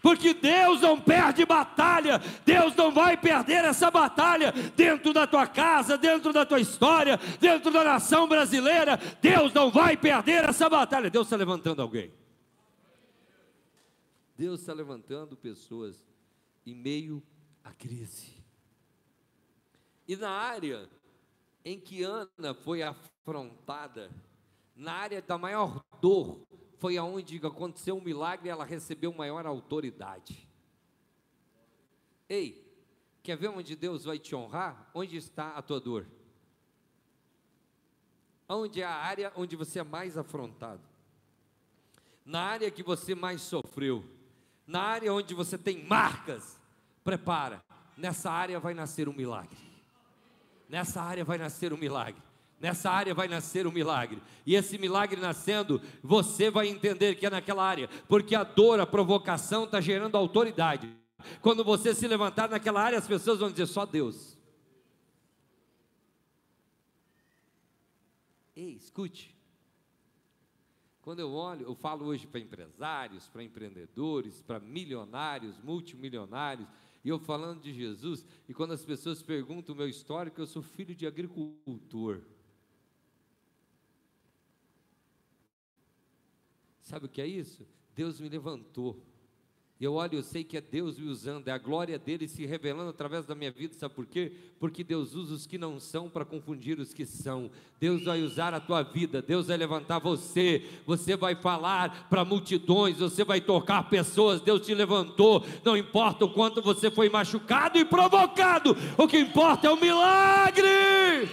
Porque 0.03 0.33
Deus 0.33 0.81
não 0.81 0.99
perde 0.99 1.45
batalha, 1.45 2.19
Deus 2.43 2.75
não 2.75 2.91
vai 2.91 3.15
perder 3.15 3.63
essa 3.63 3.89
batalha 3.89 4.51
dentro 4.75 5.13
da 5.13 5.25
tua 5.25 5.47
casa, 5.47 5.97
dentro 5.97 6.33
da 6.33 6.45
tua 6.45 6.59
história, 6.59 7.17
dentro 7.39 7.71
da 7.71 7.85
nação 7.85 8.27
brasileira. 8.27 8.97
Deus 9.21 9.53
não 9.53 9.71
vai 9.71 9.95
perder 9.95 10.43
essa 10.43 10.69
batalha. 10.69 11.09
Deus 11.09 11.27
está 11.27 11.37
levantando 11.37 11.81
alguém. 11.81 12.11
Deus 14.37 14.59
está 14.59 14.73
levantando 14.73 15.37
pessoas 15.37 16.05
em 16.65 16.75
meio 16.75 17.23
à 17.63 17.71
crise. 17.71 18.33
E 20.05 20.17
na 20.17 20.31
área 20.31 20.89
em 21.63 21.79
que 21.79 22.03
Ana 22.03 22.53
foi 22.53 22.83
afrontada, 22.83 24.11
na 24.75 24.93
área 24.93 25.21
da 25.21 25.37
maior 25.37 25.83
dor, 26.01 26.45
foi 26.79 26.97
aonde 26.97 27.37
aconteceu 27.45 27.95
um 27.97 28.01
milagre 28.01 28.47
e 28.47 28.51
ela 28.51 28.65
recebeu 28.65 29.13
maior 29.13 29.45
autoridade. 29.45 30.47
Ei, 32.27 32.65
quer 33.21 33.37
ver 33.37 33.49
onde 33.49 33.75
Deus 33.75 34.05
vai 34.05 34.17
te 34.17 34.35
honrar? 34.35 34.89
Onde 34.93 35.17
está 35.17 35.51
a 35.51 35.61
tua 35.61 35.79
dor? 35.79 36.07
Onde 38.49 38.81
é 38.81 38.85
a 38.85 38.95
área 38.95 39.31
onde 39.35 39.55
você 39.55 39.79
é 39.79 39.83
mais 39.83 40.17
afrontado? 40.17 40.81
Na 42.25 42.41
área 42.41 42.71
que 42.71 42.83
você 42.83 43.13
mais 43.13 43.41
sofreu, 43.41 44.03
na 44.65 44.81
área 44.81 45.13
onde 45.13 45.33
você 45.33 45.57
tem 45.57 45.85
marcas, 45.85 46.59
prepara, 47.03 47.63
nessa 47.97 48.31
área 48.31 48.59
vai 48.59 48.73
nascer 48.73 49.09
um 49.09 49.13
milagre. 49.13 49.57
Nessa 50.69 51.01
área 51.01 51.25
vai 51.25 51.37
nascer 51.37 51.73
um 51.73 51.77
milagre. 51.77 52.22
Nessa 52.63 52.89
área 52.89 53.13
vai 53.13 53.27
nascer 53.27 53.67
um 53.67 53.73
milagre. 53.73 54.23
E 54.45 54.55
esse 54.55 54.77
milagre 54.77 55.19
nascendo, 55.19 55.81
você 56.01 56.49
vai 56.49 56.69
entender 56.69 57.15
que 57.15 57.25
é 57.25 57.29
naquela 57.29 57.61
área, 57.61 57.89
porque 58.07 58.33
a 58.33 58.45
dor, 58.45 58.79
a 58.79 58.87
provocação 58.87 59.65
está 59.65 59.81
gerando 59.81 60.15
autoridade. 60.15 60.89
Quando 61.41 61.61
você 61.61 61.93
se 61.93 62.07
levantar 62.07 62.47
naquela 62.47 62.81
área, 62.81 62.97
as 62.97 63.05
pessoas 63.05 63.39
vão 63.39 63.51
dizer 63.51 63.65
só 63.65 63.85
Deus. 63.85 64.37
Ei, 68.55 68.75
escute. 68.75 69.35
Quando 71.01 71.19
eu 71.19 71.33
olho, 71.33 71.65
eu 71.65 71.75
falo 71.75 72.05
hoje 72.05 72.25
para 72.25 72.39
empresários, 72.39 73.27
para 73.27 73.43
empreendedores, 73.43 74.41
para 74.41 74.61
milionários, 74.61 75.59
multimilionários, 75.59 76.69
e 77.03 77.09
eu 77.09 77.19
falando 77.19 77.59
de 77.59 77.73
Jesus, 77.73 78.25
e 78.47 78.53
quando 78.53 78.71
as 78.71 78.85
pessoas 78.85 79.21
perguntam 79.21 79.75
o 79.75 79.77
meu 79.77 79.89
histórico, 79.89 80.39
eu 80.39 80.47
sou 80.47 80.61
filho 80.61 80.95
de 80.95 81.05
agricultor. 81.05 82.21
Sabe 86.83 87.05
o 87.05 87.09
que 87.09 87.21
é 87.21 87.27
isso? 87.27 87.65
Deus 87.95 88.19
me 88.19 88.27
levantou. 88.27 89.01
Eu 89.79 89.95
olho, 89.95 90.19
eu 90.19 90.23
sei 90.23 90.43
que 90.43 90.55
é 90.55 90.61
Deus 90.61 90.97
me 90.97 91.07
usando, 91.07 91.47
é 91.47 91.51
a 91.51 91.57
glória 91.57 91.97
dele 91.97 92.27
se 92.27 92.45
revelando 92.45 92.89
através 92.89 93.25
da 93.25 93.35
minha 93.35 93.51
vida, 93.51 93.73
sabe 93.73 93.93
por 93.93 94.05
quê? 94.05 94.31
Porque 94.59 94.83
Deus 94.83 95.13
usa 95.13 95.33
os 95.33 95.45
que 95.45 95.57
não 95.57 95.79
são 95.79 96.09
para 96.09 96.23
confundir 96.23 96.79
os 96.79 96.93
que 96.93 97.05
são. 97.05 97.51
Deus 97.81 98.05
vai 98.05 98.21
usar 98.21 98.53
a 98.53 98.61
tua 98.61 98.81
vida, 98.81 99.21
Deus 99.21 99.47
vai 99.47 99.57
levantar 99.57 99.99
você, 99.99 100.63
você 100.85 101.17
vai 101.17 101.35
falar 101.35 102.07
para 102.07 102.23
multidões, 102.23 102.99
você 102.99 103.25
vai 103.25 103.41
tocar 103.41 103.89
pessoas, 103.89 104.39
Deus 104.39 104.65
te 104.65 104.73
levantou, 104.73 105.45
não 105.65 105.75
importa 105.75 106.23
o 106.23 106.33
quanto 106.33 106.61
você 106.61 106.89
foi 106.89 107.09
machucado 107.09 107.77
e 107.77 107.83
provocado, 107.83 108.77
o 108.97 109.07
que 109.07 109.19
importa 109.19 109.67
é 109.67 109.71
o 109.71 109.81
milagre. 109.81 111.29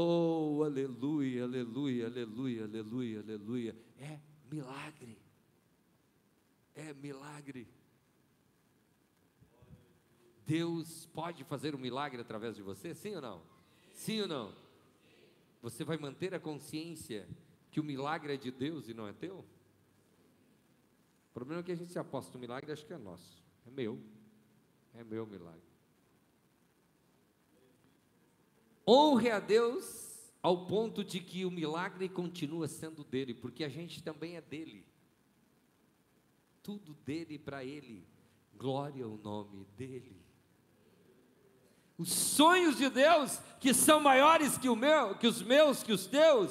Oh, 0.00 0.62
aleluia, 0.62 1.42
aleluia, 1.42 2.06
aleluia, 2.06 2.62
aleluia, 2.62 3.18
aleluia. 3.18 3.76
É 3.98 4.20
milagre. 4.48 5.18
É 6.76 6.94
milagre. 6.94 7.66
Deus 10.46 11.06
pode 11.06 11.42
fazer 11.42 11.74
um 11.74 11.78
milagre 11.78 12.20
através 12.20 12.54
de 12.54 12.62
você? 12.62 12.94
Sim 12.94 13.16
ou 13.16 13.20
não? 13.20 13.42
Sim 13.92 14.20
ou 14.20 14.28
não? 14.28 14.54
Você 15.62 15.82
vai 15.82 15.96
manter 15.96 16.32
a 16.32 16.38
consciência 16.38 17.28
que 17.68 17.80
o 17.80 17.84
milagre 17.84 18.34
é 18.34 18.36
de 18.36 18.52
Deus 18.52 18.88
e 18.88 18.94
não 18.94 19.08
é 19.08 19.12
teu? 19.12 19.44
O 21.30 21.34
problema 21.34 21.60
é 21.60 21.64
que 21.64 21.72
a 21.72 21.76
gente 21.76 21.90
se 21.90 21.98
aposta 21.98 22.38
o 22.38 22.40
milagre 22.40 22.70
acho 22.70 22.86
que 22.86 22.92
é 22.92 22.98
nosso. 22.98 23.42
É 23.66 23.70
meu. 23.72 24.00
É 24.94 25.02
meu 25.02 25.26
milagre. 25.26 25.67
Honre 28.90 29.30
a 29.30 29.38
Deus 29.38 30.08
ao 30.42 30.64
ponto 30.64 31.04
de 31.04 31.20
que 31.20 31.44
o 31.44 31.50
milagre 31.50 32.08
continua 32.08 32.66
sendo 32.66 33.04
dele, 33.04 33.34
porque 33.34 33.62
a 33.62 33.68
gente 33.68 34.02
também 34.02 34.36
é 34.36 34.40
dele. 34.40 34.86
Tudo 36.62 36.94
dele 37.04 37.38
para 37.38 37.62
ele. 37.62 38.06
Glória 38.56 39.04
ao 39.04 39.18
nome 39.18 39.66
dele. 39.76 40.16
Os 41.98 42.10
sonhos 42.10 42.78
de 42.78 42.88
Deus, 42.88 43.38
que 43.60 43.74
são 43.74 44.00
maiores 44.00 44.56
que, 44.56 44.70
o 44.70 44.76
meu, 44.76 45.18
que 45.18 45.26
os 45.26 45.42
meus, 45.42 45.82
que 45.82 45.92
os 45.92 46.06
teus, 46.06 46.50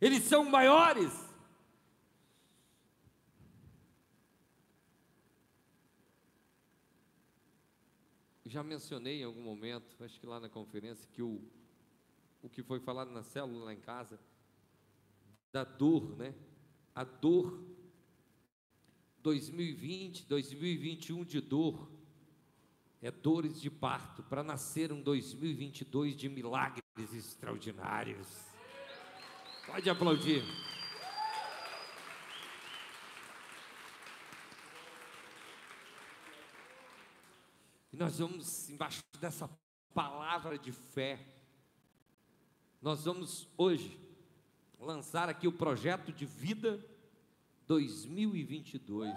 eles 0.00 0.24
são 0.24 0.44
maiores. 0.44 1.12
Já 8.52 8.62
mencionei 8.62 9.22
em 9.22 9.24
algum 9.24 9.40
momento, 9.40 10.04
acho 10.04 10.20
que 10.20 10.26
lá 10.26 10.38
na 10.38 10.48
conferência, 10.48 11.08
que 11.10 11.22
o, 11.22 11.40
o 12.42 12.50
que 12.50 12.62
foi 12.62 12.78
falado 12.78 13.10
na 13.10 13.22
célula 13.22 13.64
lá 13.64 13.72
em 13.72 13.80
casa, 13.80 14.20
da 15.50 15.64
dor, 15.64 16.16
né? 16.18 16.34
A 16.94 17.02
dor 17.02 17.64
2020, 19.22 20.26
2021 20.26 21.24
de 21.24 21.40
dor, 21.40 21.90
é 23.00 23.10
dores 23.10 23.58
de 23.58 23.70
parto, 23.70 24.22
para 24.22 24.44
nascer 24.44 24.92
um 24.92 25.00
2022 25.00 26.14
de 26.14 26.28
milagres 26.28 26.82
extraordinários. 27.14 28.28
Pode 29.66 29.88
aplaudir. 29.88 30.42
E 37.92 37.96
nós 37.96 38.18
vamos, 38.18 38.70
embaixo 38.70 39.02
dessa 39.20 39.50
palavra 39.92 40.58
de 40.58 40.72
fé, 40.72 41.20
nós 42.80 43.04
vamos 43.04 43.46
hoje 43.58 44.00
lançar 44.80 45.28
aqui 45.28 45.46
o 45.46 45.52
projeto 45.52 46.10
de 46.10 46.24
vida 46.24 46.82
2022. 47.66 49.14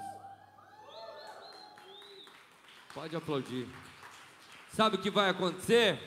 Pode 2.94 3.16
aplaudir. 3.16 3.66
Sabe 4.74 4.98
o 4.98 5.02
que 5.02 5.10
vai 5.10 5.30
acontecer? 5.30 5.98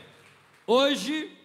Hoje, 0.67 1.38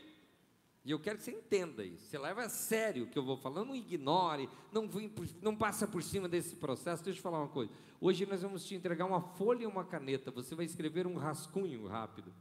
e 0.86 0.92
eu 0.92 1.00
quero 1.00 1.18
que 1.18 1.24
você 1.24 1.32
entenda 1.32 1.84
isso, 1.86 2.08
você 2.08 2.18
leva 2.18 2.44
a 2.44 2.50
sério 2.50 3.06
o 3.06 3.08
que 3.08 3.18
eu 3.18 3.24
vou 3.24 3.38
falando, 3.38 3.70
não 3.70 3.76
ignore, 3.76 4.50
não, 4.72 4.90
não 5.42 5.56
passa 5.56 5.88
por 5.88 6.04
cima 6.04 6.28
desse 6.28 6.58
processo. 6.58 7.04
Deixa 7.04 7.20
eu 7.20 7.24
falar 7.24 7.40
uma 7.40 7.48
coisa. 7.48 7.72
Hoje 8.02 8.26
nós 8.26 8.42
vamos 8.42 8.66
te 8.66 8.76
entregar 8.76 9.06
uma 9.06 9.22
folha 9.22 9.64
e 9.64 9.66
uma 9.66 9.86
caneta, 9.86 10.30
você 10.30 10.54
vai 10.56 10.66
escrever 10.66 11.08
um 11.08 11.16
rascunho 11.16 11.88
rápido. 11.88 12.34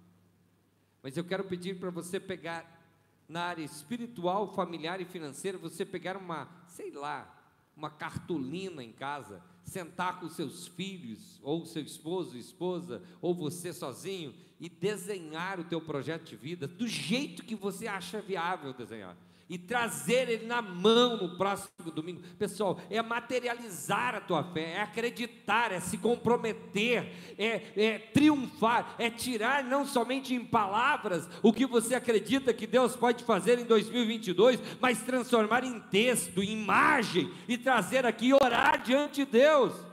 Mas 1.02 1.16
eu 1.16 1.22
quero 1.22 1.44
pedir 1.44 1.78
para 1.78 1.90
você 1.90 2.18
pegar 2.18 2.80
na 3.28 3.44
área 3.44 3.62
espiritual, 3.62 4.52
familiar 4.52 5.00
e 5.00 5.04
financeira, 5.04 5.56
você 5.56 5.86
pegar 5.86 6.16
uma, 6.16 6.48
sei 6.66 6.90
lá, 6.90 7.42
uma 7.76 7.90
cartolina 7.90 8.82
em 8.82 8.92
casa, 8.92 9.40
sentar 9.64 10.18
com 10.18 10.28
seus 10.28 10.66
filhos, 10.66 11.40
ou 11.42 11.64
seu 11.64 11.82
esposo, 11.82 12.36
esposa, 12.36 13.02
ou 13.20 13.32
você 13.34 13.72
sozinho 13.72 14.34
e 14.62 14.68
desenhar 14.68 15.58
o 15.58 15.64
teu 15.64 15.80
projeto 15.80 16.22
de 16.22 16.36
vida 16.36 16.68
do 16.68 16.86
jeito 16.86 17.44
que 17.44 17.56
você 17.56 17.88
acha 17.88 18.22
viável 18.22 18.72
desenhar 18.72 19.16
e 19.50 19.58
trazer 19.58 20.30
ele 20.30 20.46
na 20.46 20.62
mão 20.62 21.18
no 21.18 21.36
próximo 21.36 21.90
domingo. 21.92 22.22
Pessoal, 22.38 22.80
é 22.88 23.02
materializar 23.02 24.14
a 24.14 24.20
tua 24.20 24.42
fé, 24.44 24.74
é 24.76 24.80
acreditar, 24.80 25.72
é 25.72 25.80
se 25.80 25.98
comprometer, 25.98 27.12
é, 27.36 27.60
é 27.76 27.98
triunfar, 27.98 28.94
é 28.98 29.10
tirar 29.10 29.64
não 29.64 29.84
somente 29.84 30.32
em 30.32 30.42
palavras 30.42 31.28
o 31.42 31.52
que 31.52 31.66
você 31.66 31.96
acredita 31.96 32.54
que 32.54 32.66
Deus 32.66 32.96
pode 32.96 33.24
fazer 33.24 33.58
em 33.58 33.64
2022, 33.64 34.58
mas 34.80 35.02
transformar 35.02 35.64
em 35.64 35.80
texto, 35.80 36.42
em 36.42 36.52
imagem 36.52 37.30
e 37.46 37.58
trazer 37.58 38.06
aqui 38.06 38.32
orar 38.32 38.80
diante 38.80 39.24
de 39.24 39.32
Deus. 39.32 39.91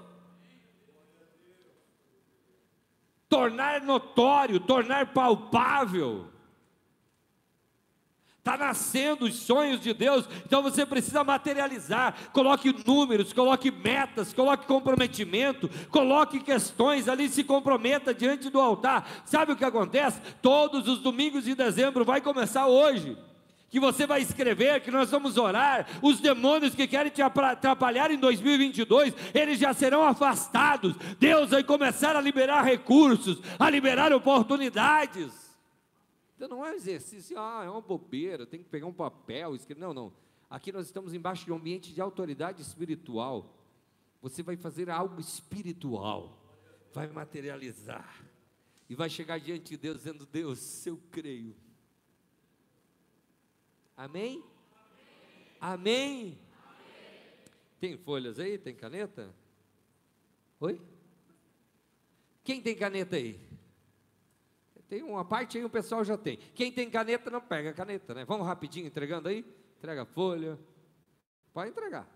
Tornar 3.29 3.81
notório, 3.81 4.59
tornar 4.59 5.13
palpável. 5.13 6.25
Está 8.39 8.57
nascendo 8.57 9.25
os 9.25 9.35
sonhos 9.35 9.79
de 9.79 9.93
Deus, 9.93 10.27
então 10.43 10.63
você 10.63 10.83
precisa 10.83 11.23
materializar. 11.23 12.31
Coloque 12.33 12.73
números, 12.83 13.31
coloque 13.31 13.69
metas, 13.69 14.33
coloque 14.33 14.65
comprometimento, 14.65 15.69
coloque 15.91 16.39
questões 16.39 17.07
ali, 17.07 17.29
se 17.29 17.43
comprometa 17.43 18.11
diante 18.11 18.49
do 18.49 18.59
altar. 18.59 19.07
Sabe 19.23 19.51
o 19.51 19.55
que 19.55 19.63
acontece? 19.63 20.19
Todos 20.41 20.87
os 20.87 20.97
domingos 20.97 21.43
de 21.43 21.53
dezembro 21.53 22.03
vai 22.03 22.21
começar 22.21 22.65
hoje. 22.65 23.15
Que 23.69 23.79
você 23.79 24.07
vai 24.07 24.21
escrever, 24.21 24.81
que 24.81 24.89
nós 24.89 25.11
vamos 25.11 25.37
orar, 25.37 25.87
os 26.01 26.19
demônios 26.19 26.73
que 26.73 26.87
querem 26.87 27.11
te 27.11 27.21
atrapalhar 27.21 28.09
em 28.09 28.17
2022, 28.17 29.13
eles 29.33 29.59
já 29.59 29.73
serão 29.73 30.03
afastados. 30.03 30.95
Deus 31.19 31.51
vai 31.51 31.63
começar 31.63 32.15
a 32.15 32.21
liberar 32.21 32.63
recursos, 32.63 33.39
a 33.59 33.69
liberar 33.69 34.11
oportunidades. 34.11 35.49
Então 36.35 36.47
não 36.47 36.65
é 36.65 36.71
um 36.71 36.75
exercício, 36.75 37.37
ah, 37.37 37.63
é 37.65 37.69
uma 37.69 37.81
bobeira, 37.81 38.45
tem 38.45 38.63
que 38.63 38.69
pegar 38.69 38.87
um 38.87 38.93
papel, 38.93 39.55
escrever. 39.55 39.81
Não, 39.81 39.93
não. 39.93 40.13
Aqui 40.49 40.71
nós 40.71 40.85
estamos 40.85 41.13
embaixo 41.13 41.45
de 41.45 41.51
um 41.51 41.57
ambiente 41.57 41.93
de 41.93 42.01
autoridade 42.01 42.61
espiritual. 42.61 43.55
Você 44.21 44.41
vai 44.41 44.57
fazer 44.57 44.89
algo 44.89 45.19
espiritual, 45.19 46.41
vai 46.93 47.07
materializar, 47.07 48.25
e 48.89 48.95
vai 48.95 49.09
chegar 49.09 49.39
diante 49.39 49.69
de 49.69 49.77
Deus 49.77 49.97
dizendo: 49.97 50.25
Deus, 50.25 50.87
eu 50.87 50.99
creio. 51.11 51.55
Amém? 53.99 54.41
Amém? 55.59 56.39
Amém? 56.39 56.39
Tem 57.81 57.97
folhas 57.97 58.39
aí? 58.39 58.57
Tem 58.57 58.73
caneta? 58.73 59.35
Oi? 60.61 60.81
Quem 62.41 62.61
tem 62.61 62.77
caneta 62.77 63.17
aí? 63.17 63.37
Tem 64.87 65.03
uma 65.03 65.25
parte 65.25 65.57
aí 65.57 65.65
o 65.65 65.69
pessoal 65.69 66.05
já 66.05 66.17
tem. 66.17 66.37
Quem 66.37 66.71
tem 66.71 66.89
caneta 66.89 67.29
não 67.29 67.41
pega 67.41 67.73
caneta, 67.73 68.13
né? 68.13 68.23
Vamos 68.23 68.47
rapidinho 68.47 68.87
entregando 68.87 69.27
aí? 69.27 69.45
Entrega 69.77 70.03
a 70.03 70.05
folha. 70.05 70.57
Pode 71.53 71.71
entregar. 71.71 72.09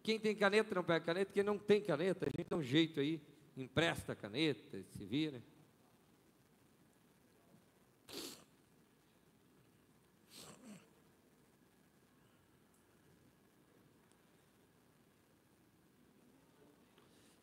Quem 0.00 0.20
tem 0.20 0.36
caneta 0.36 0.76
não 0.76 0.84
pega 0.84 1.04
caneta, 1.04 1.32
quem 1.32 1.42
não 1.42 1.58
tem 1.58 1.82
caneta, 1.82 2.24
a 2.24 2.30
gente 2.30 2.48
dá 2.48 2.56
um 2.56 2.62
jeito 2.62 3.00
aí, 3.00 3.20
empresta 3.56 4.12
a 4.12 4.16
caneta, 4.16 4.80
se 4.92 5.04
vira. 5.04 5.42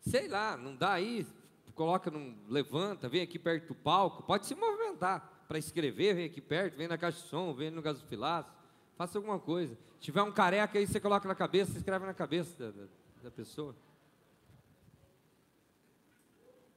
Sei 0.06 0.28
lá, 0.28 0.56
não 0.56 0.74
dá 0.74 0.92
aí, 0.92 1.26
coloca, 1.74 2.10
num, 2.10 2.34
levanta, 2.48 3.08
vem 3.08 3.22
aqui 3.22 3.38
perto 3.38 3.68
do 3.68 3.74
palco, 3.74 4.22
pode 4.22 4.46
se 4.46 4.54
movimentar 4.54 5.44
para 5.48 5.58
escrever, 5.58 6.14
vem 6.14 6.24
aqui 6.26 6.40
perto, 6.40 6.76
vem 6.76 6.88
na 6.88 6.96
caixa 6.96 7.20
de 7.20 7.28
som, 7.28 7.52
vem 7.52 7.70
no 7.70 7.82
gasofilaço, 7.82 8.48
faça 8.96 9.18
alguma 9.18 9.38
coisa. 9.38 9.76
Se 9.96 10.06
tiver 10.06 10.22
um 10.22 10.32
careca 10.32 10.78
aí, 10.78 10.86
você 10.86 11.00
coloca 11.00 11.26
na 11.26 11.34
cabeça, 11.34 11.76
escreve 11.76 12.06
na 12.06 12.14
cabeça 12.14 12.72
da, 12.72 12.86
da 13.24 13.30
pessoa. 13.30 13.74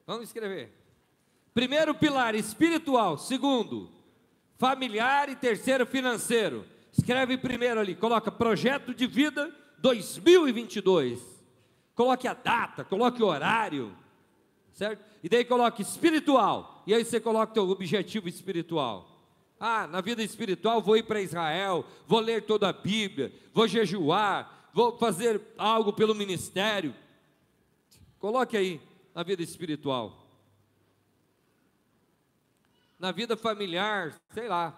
Vamos 0.06 0.24
escrever. 0.24 0.74
Primeiro 1.54 1.94
pilar, 1.94 2.34
espiritual. 2.36 3.18
Segundo, 3.18 3.92
familiar. 4.58 5.30
E 5.30 5.36
terceiro, 5.36 5.86
financeiro. 5.86 6.66
Escreve 6.92 7.38
primeiro 7.38 7.80
ali, 7.80 7.96
coloca 7.96 8.32
projeto 8.32 8.94
de 8.94 9.06
vida 9.06 9.54
2022 9.78 11.39
coloque 12.00 12.30
a 12.30 12.34
data, 12.34 12.86
coloque 12.86 13.22
o 13.22 13.26
horário, 13.26 13.94
certo? 14.72 15.04
E 15.22 15.28
daí 15.28 15.44
coloque 15.44 15.82
espiritual, 15.82 16.82
e 16.88 16.94
aí 16.94 17.04
você 17.04 17.20
coloca 17.20 17.52
o 17.52 17.54
teu 17.54 17.70
objetivo 17.70 18.30
espiritual. 18.30 19.06
Ah, 19.60 19.86
na 19.86 20.00
vida 20.00 20.24
espiritual 20.24 20.82
vou 20.82 20.96
ir 20.96 21.04
para 21.04 21.22
Israel, 21.22 21.86
vou 22.08 22.22
ler 22.22 22.46
toda 22.46 22.70
a 22.70 22.72
Bíblia, 22.72 23.34
vou 23.54 23.68
jejuar, 23.68 24.70
vou 24.74 24.98
fazer 24.98 25.42
algo 25.58 25.92
pelo 25.92 26.16
ministério. 26.16 26.96
Coloque 28.18 28.56
aí 28.56 28.82
na 29.14 29.22
vida 29.22 29.44
espiritual. 29.44 30.26
Na 32.98 33.12
vida 33.12 33.36
familiar, 33.36 34.16
sei 34.34 34.48
lá, 34.48 34.74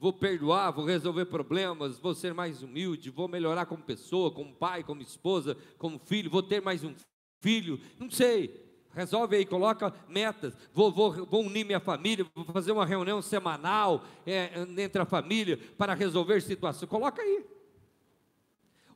vou 0.00 0.14
perdoar, 0.14 0.70
vou 0.72 0.86
resolver 0.86 1.26
problemas, 1.26 1.98
vou 1.98 2.14
ser 2.14 2.32
mais 2.32 2.62
humilde, 2.62 3.10
vou 3.10 3.28
melhorar 3.28 3.66
como 3.66 3.82
pessoa, 3.82 4.30
como 4.30 4.54
pai, 4.54 4.82
como 4.82 5.02
esposa, 5.02 5.54
como 5.76 5.98
filho, 5.98 6.30
vou 6.30 6.42
ter 6.42 6.62
mais 6.62 6.82
um 6.82 6.94
filho, 7.40 7.78
não 7.98 8.10
sei. 8.10 8.68
Resolve 8.92 9.36
aí, 9.36 9.46
coloca 9.46 9.94
metas. 10.08 10.56
Vou, 10.72 10.90
vou, 10.90 11.24
vou 11.26 11.44
unir 11.44 11.64
minha 11.64 11.78
família, 11.78 12.26
vou 12.34 12.44
fazer 12.46 12.72
uma 12.72 12.84
reunião 12.84 13.22
semanal 13.22 14.04
é, 14.26 14.50
entre 14.78 15.00
a 15.00 15.04
família 15.04 15.58
para 15.78 15.94
resolver 15.94 16.40
situações. 16.40 16.88
Coloca 16.88 17.22
aí. 17.22 17.44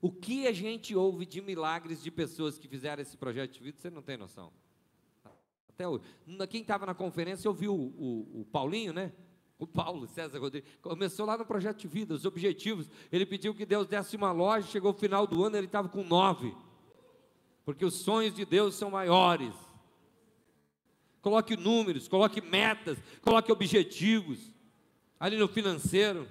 O 0.00 0.10
que 0.10 0.48
a 0.48 0.52
gente 0.52 0.96
ouve 0.96 1.24
de 1.24 1.40
milagres 1.40 2.02
de 2.02 2.10
pessoas 2.10 2.58
que 2.58 2.66
fizeram 2.66 3.02
esse 3.02 3.16
projeto 3.16 3.52
de 3.52 3.62
vida, 3.62 3.78
você 3.78 3.88
não 3.88 4.02
tem 4.02 4.16
noção. 4.16 4.52
Até 5.68 5.86
hoje. 5.86 6.02
Quem 6.50 6.62
estava 6.62 6.86
na 6.86 6.94
conferência 6.94 7.48
ouviu 7.48 7.74
o, 7.74 7.86
o, 7.86 8.40
o 8.40 8.44
Paulinho, 8.46 8.92
né? 8.92 9.12
O 9.58 9.66
Paulo 9.66 10.06
César 10.08 10.38
Rodrigues 10.38 10.68
começou 10.82 11.24
lá 11.24 11.38
no 11.38 11.46
projeto 11.46 11.78
de 11.78 11.88
vida, 11.88 12.14
os 12.14 12.24
objetivos. 12.24 12.88
Ele 13.10 13.24
pediu 13.24 13.54
que 13.54 13.64
Deus 13.64 13.86
desse 13.86 14.16
uma 14.16 14.32
loja, 14.32 14.66
chegou 14.66 14.90
o 14.90 14.98
final 14.98 15.26
do 15.26 15.44
ano, 15.44 15.56
ele 15.56 15.66
estava 15.66 15.88
com 15.88 16.02
nove. 16.02 16.54
Porque 17.64 17.84
os 17.84 17.94
sonhos 17.94 18.34
de 18.34 18.44
Deus 18.44 18.74
são 18.74 18.90
maiores. 18.90 19.54
Coloque 21.22 21.56
números, 21.56 22.08
coloque 22.08 22.40
metas, 22.40 22.98
coloque 23.22 23.50
objetivos. 23.50 24.52
Ali 25.18 25.38
no 25.38 25.48
financeiro. 25.48 26.28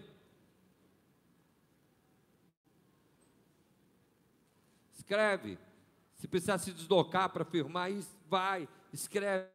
Escreve. 4.94 5.58
Se 6.16 6.28
precisar 6.28 6.58
se 6.58 6.72
deslocar 6.72 7.30
para 7.30 7.44
firmar 7.44 7.92
isso, 7.92 8.16
vai, 8.30 8.68
escreve 8.92 9.53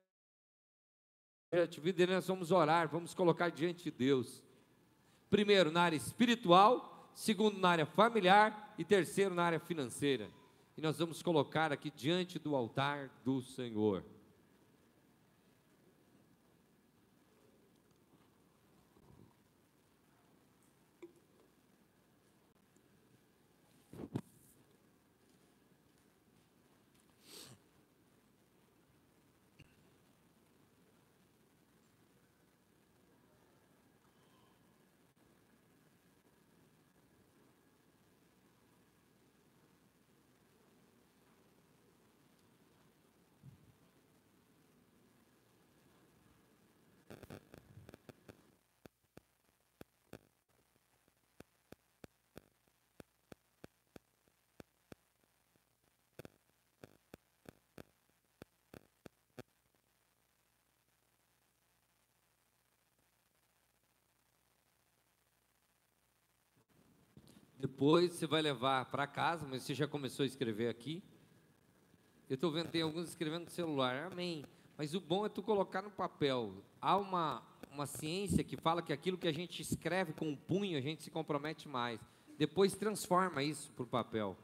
vida, 1.80 2.06
nós 2.06 2.26
vamos 2.26 2.50
orar, 2.50 2.88
vamos 2.88 3.14
colocar 3.14 3.50
diante 3.50 3.84
de 3.84 3.90
Deus. 3.90 4.42
Primeiro, 5.30 5.70
na 5.70 5.82
área 5.82 5.96
espiritual, 5.96 7.10
segundo, 7.14 7.58
na 7.58 7.70
área 7.70 7.86
familiar 7.86 8.74
e 8.76 8.84
terceiro, 8.84 9.34
na 9.34 9.44
área 9.44 9.60
financeira. 9.60 10.28
E 10.76 10.80
nós 10.82 10.98
vamos 10.98 11.22
colocar 11.22 11.72
aqui 11.72 11.90
diante 11.90 12.38
do 12.38 12.54
altar 12.54 13.10
do 13.24 13.40
Senhor. 13.40 14.04
Depois 67.78 68.10
você 68.10 68.26
vai 68.26 68.42
levar 68.42 68.86
para 68.86 69.06
casa, 69.06 69.46
mas 69.48 69.62
você 69.62 69.72
já 69.72 69.86
começou 69.86 70.24
a 70.24 70.26
escrever 70.26 70.68
aqui. 70.68 71.00
Eu 72.28 72.34
estou 72.34 72.50
vendo, 72.50 72.70
tem 72.70 72.82
alguns 72.82 73.08
escrevendo 73.08 73.44
no 73.44 73.50
celular, 73.50 74.10
amém. 74.10 74.44
Mas 74.76 74.96
o 74.96 75.00
bom 75.00 75.24
é 75.24 75.28
tu 75.28 75.44
colocar 75.44 75.80
no 75.80 75.90
papel. 75.92 76.52
Há 76.80 76.96
uma, 76.96 77.40
uma 77.70 77.86
ciência 77.86 78.42
que 78.42 78.56
fala 78.56 78.82
que 78.82 78.92
aquilo 78.92 79.16
que 79.16 79.28
a 79.28 79.32
gente 79.32 79.62
escreve 79.62 80.12
com 80.12 80.32
o 80.32 80.36
punho, 80.36 80.76
a 80.76 80.80
gente 80.80 81.04
se 81.04 81.10
compromete 81.12 81.68
mais. 81.68 82.00
Depois 82.36 82.74
transforma 82.74 83.44
isso 83.44 83.70
para 83.70 83.84
o 83.84 83.86
papel. 83.86 84.36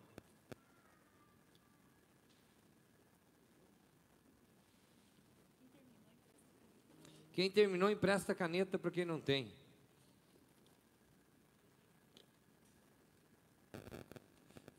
Quem 7.33 7.51
terminou, 7.51 7.91
empresta 7.91 8.31
a 8.31 8.37
caneta 8.37 8.79
para 8.79 8.93
quem 8.93 9.05
não 9.05 9.21
tem. 9.21 9.53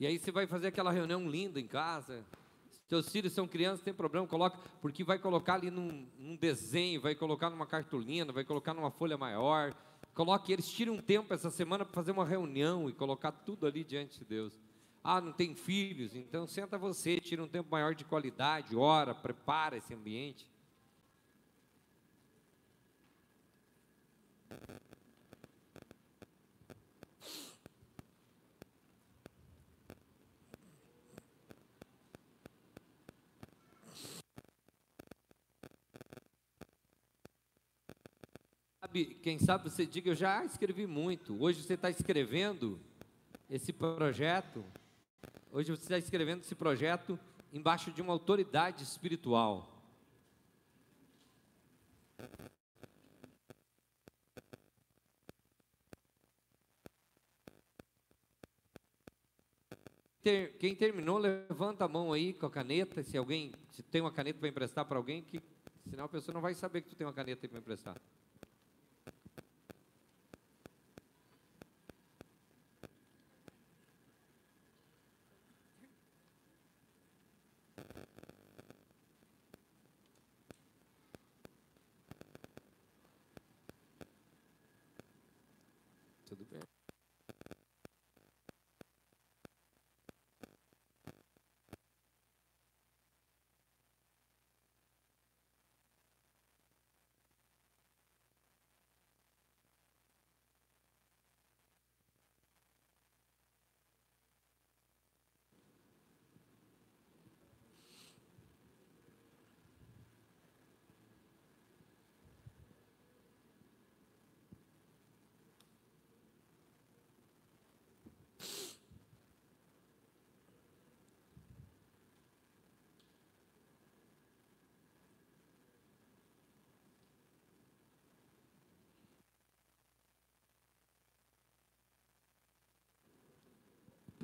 E 0.05 0.07
aí 0.07 0.19
você 0.19 0.31
vai 0.31 0.45
fazer 0.45 0.67
aquela 0.67 0.91
reunião 0.91 1.27
linda 1.27 1.59
em 1.59 1.65
casa. 1.65 2.23
Seus 2.87 3.11
filhos 3.11 3.33
são 3.33 3.47
crianças, 3.47 3.81
tem 3.81 3.91
problema, 3.91 4.27
coloca, 4.27 4.59
porque 4.79 5.03
vai 5.03 5.17
colocar 5.17 5.55
ali 5.55 5.71
num, 5.71 6.07
num, 6.19 6.35
desenho, 6.35 7.01
vai 7.01 7.15
colocar 7.15 7.49
numa 7.49 7.65
cartolina, 7.65 8.31
vai 8.31 8.43
colocar 8.43 8.75
numa 8.75 8.91
folha 8.91 9.17
maior. 9.17 9.73
Coloque 10.13 10.53
eles, 10.53 10.69
tire 10.69 10.91
um 10.91 11.01
tempo 11.01 11.33
essa 11.33 11.49
semana 11.49 11.83
para 11.83 11.95
fazer 11.95 12.11
uma 12.11 12.23
reunião 12.23 12.87
e 12.87 12.93
colocar 12.93 13.31
tudo 13.31 13.65
ali 13.65 13.83
diante 13.83 14.19
de 14.19 14.25
Deus. 14.25 14.53
Ah, 15.03 15.19
não 15.19 15.31
tem 15.31 15.55
filhos? 15.55 16.15
Então 16.15 16.45
senta 16.45 16.77
você, 16.77 17.19
tira 17.19 17.43
um 17.43 17.47
tempo 17.47 17.71
maior 17.71 17.95
de 17.95 18.05
qualidade, 18.05 18.75
ora, 18.75 19.15
prepara 19.15 19.75
esse 19.75 19.91
ambiente. 19.91 20.47
Quem 39.03 39.37
sabe 39.37 39.69
você 39.69 39.85
diga, 39.85 40.11
eu 40.11 40.15
já 40.15 40.45
escrevi 40.45 40.87
muito. 40.87 41.41
Hoje 41.41 41.61
você 41.61 41.73
está 41.73 41.89
escrevendo 41.89 42.79
esse 43.49 43.73
projeto. 43.73 44.63
Hoje 45.51 45.69
você 45.71 45.83
está 45.83 45.97
escrevendo 45.97 46.41
esse 46.41 46.55
projeto 46.55 47.19
embaixo 47.51 47.91
de 47.91 48.01
uma 48.01 48.13
autoridade 48.13 48.83
espiritual. 48.83 49.71
quem 60.57 60.73
terminou, 60.73 61.19
levanta 61.19 61.85
a 61.85 61.87
mão 61.87 62.11
aí 62.11 62.33
com 62.33 62.47
a 62.47 62.49
caneta. 62.49 63.03
Se 63.03 63.15
alguém, 63.15 63.51
se 63.69 63.83
tem 63.83 64.01
uma 64.01 64.11
caneta 64.11 64.39
para 64.39 64.49
emprestar 64.49 64.83
para 64.85 64.97
alguém, 64.97 65.21
que 65.21 65.39
senão 65.87 66.05
a 66.05 66.09
pessoa 66.09 66.33
não 66.33 66.41
vai 66.41 66.55
saber 66.55 66.81
que 66.81 66.89
tu 66.89 66.95
tem 66.95 67.05
uma 67.05 67.13
caneta 67.13 67.47
para 67.47 67.59
emprestar. 67.59 67.95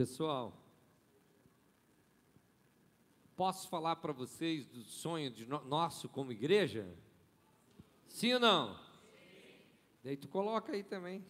Pessoal, 0.02 0.52
posso 3.36 3.70
falar 3.70 3.98
para 3.98 4.12
vocês 4.12 4.66
do 4.66 4.84
sonho 4.84 5.30
de 5.30 5.46
no, 5.46 5.64
nosso 5.66 6.10
como 6.10 6.32
igreja? 6.32 6.92
Sim 8.08 8.34
ou 8.34 8.40
não? 8.40 8.74
Sim. 8.74 8.82
Daí 10.04 10.18
tu 10.18 10.28
coloca 10.28 10.72
aí 10.72 10.84
também. 10.84 11.24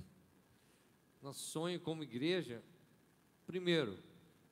Nosso 1.22 1.42
sonho 1.50 1.82
como 1.82 2.02
igreja, 2.02 2.64
primeiro, 3.46 4.00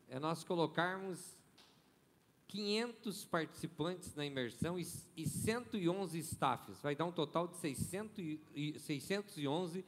é 0.09 0.19
nós 0.19 0.43
colocarmos 0.43 1.39
500 2.49 3.23
participantes 3.23 4.15
na 4.15 4.25
imersão 4.25 4.77
e, 4.77 4.85
e 5.15 5.25
111 5.25 6.19
staffs. 6.19 6.81
Vai 6.81 6.93
dar 6.93 7.05
um 7.05 7.13
total 7.13 7.47
de 7.47 7.55
600 7.55 8.17
e, 8.53 8.77
611 8.79 9.85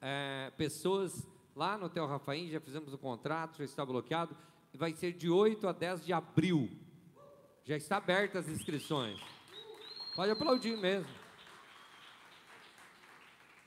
é, 0.00 0.52
pessoas 0.56 1.26
lá 1.56 1.78
no 1.78 1.86
Hotel 1.86 2.06
Rafaim, 2.06 2.50
já 2.50 2.60
fizemos 2.60 2.92
o 2.92 2.98
contrato, 2.98 3.56
já 3.56 3.64
está 3.64 3.84
bloqueado, 3.84 4.36
vai 4.74 4.92
ser 4.92 5.14
de 5.14 5.30
8 5.30 5.66
a 5.66 5.72
10 5.72 6.04
de 6.04 6.12
abril. 6.12 6.70
Já 7.64 7.76
está 7.78 7.96
aberta 7.96 8.38
as 8.38 8.46
inscrições. 8.46 9.18
Pode 10.14 10.30
aplaudir 10.30 10.76
mesmo. 10.76 11.10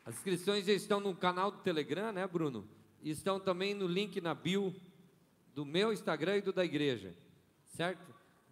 As 0.05 0.15
inscrições 0.15 0.65
já 0.65 0.73
estão 0.73 0.99
no 0.99 1.15
canal 1.15 1.49
do 1.49 1.57
Telegram, 1.57 2.11
né, 2.11 2.27
Bruno? 2.27 2.67
E 3.01 3.09
estão 3.09 3.39
também 3.39 3.73
no 3.73 3.87
link 3.87 4.21
na 4.21 4.35
bio 4.35 4.73
do 5.55 5.65
meu 5.65 5.91
Instagram 5.91 6.37
e 6.37 6.41
do 6.41 6.53
da 6.53 6.63
igreja, 6.63 7.13
certo? 7.65 8.07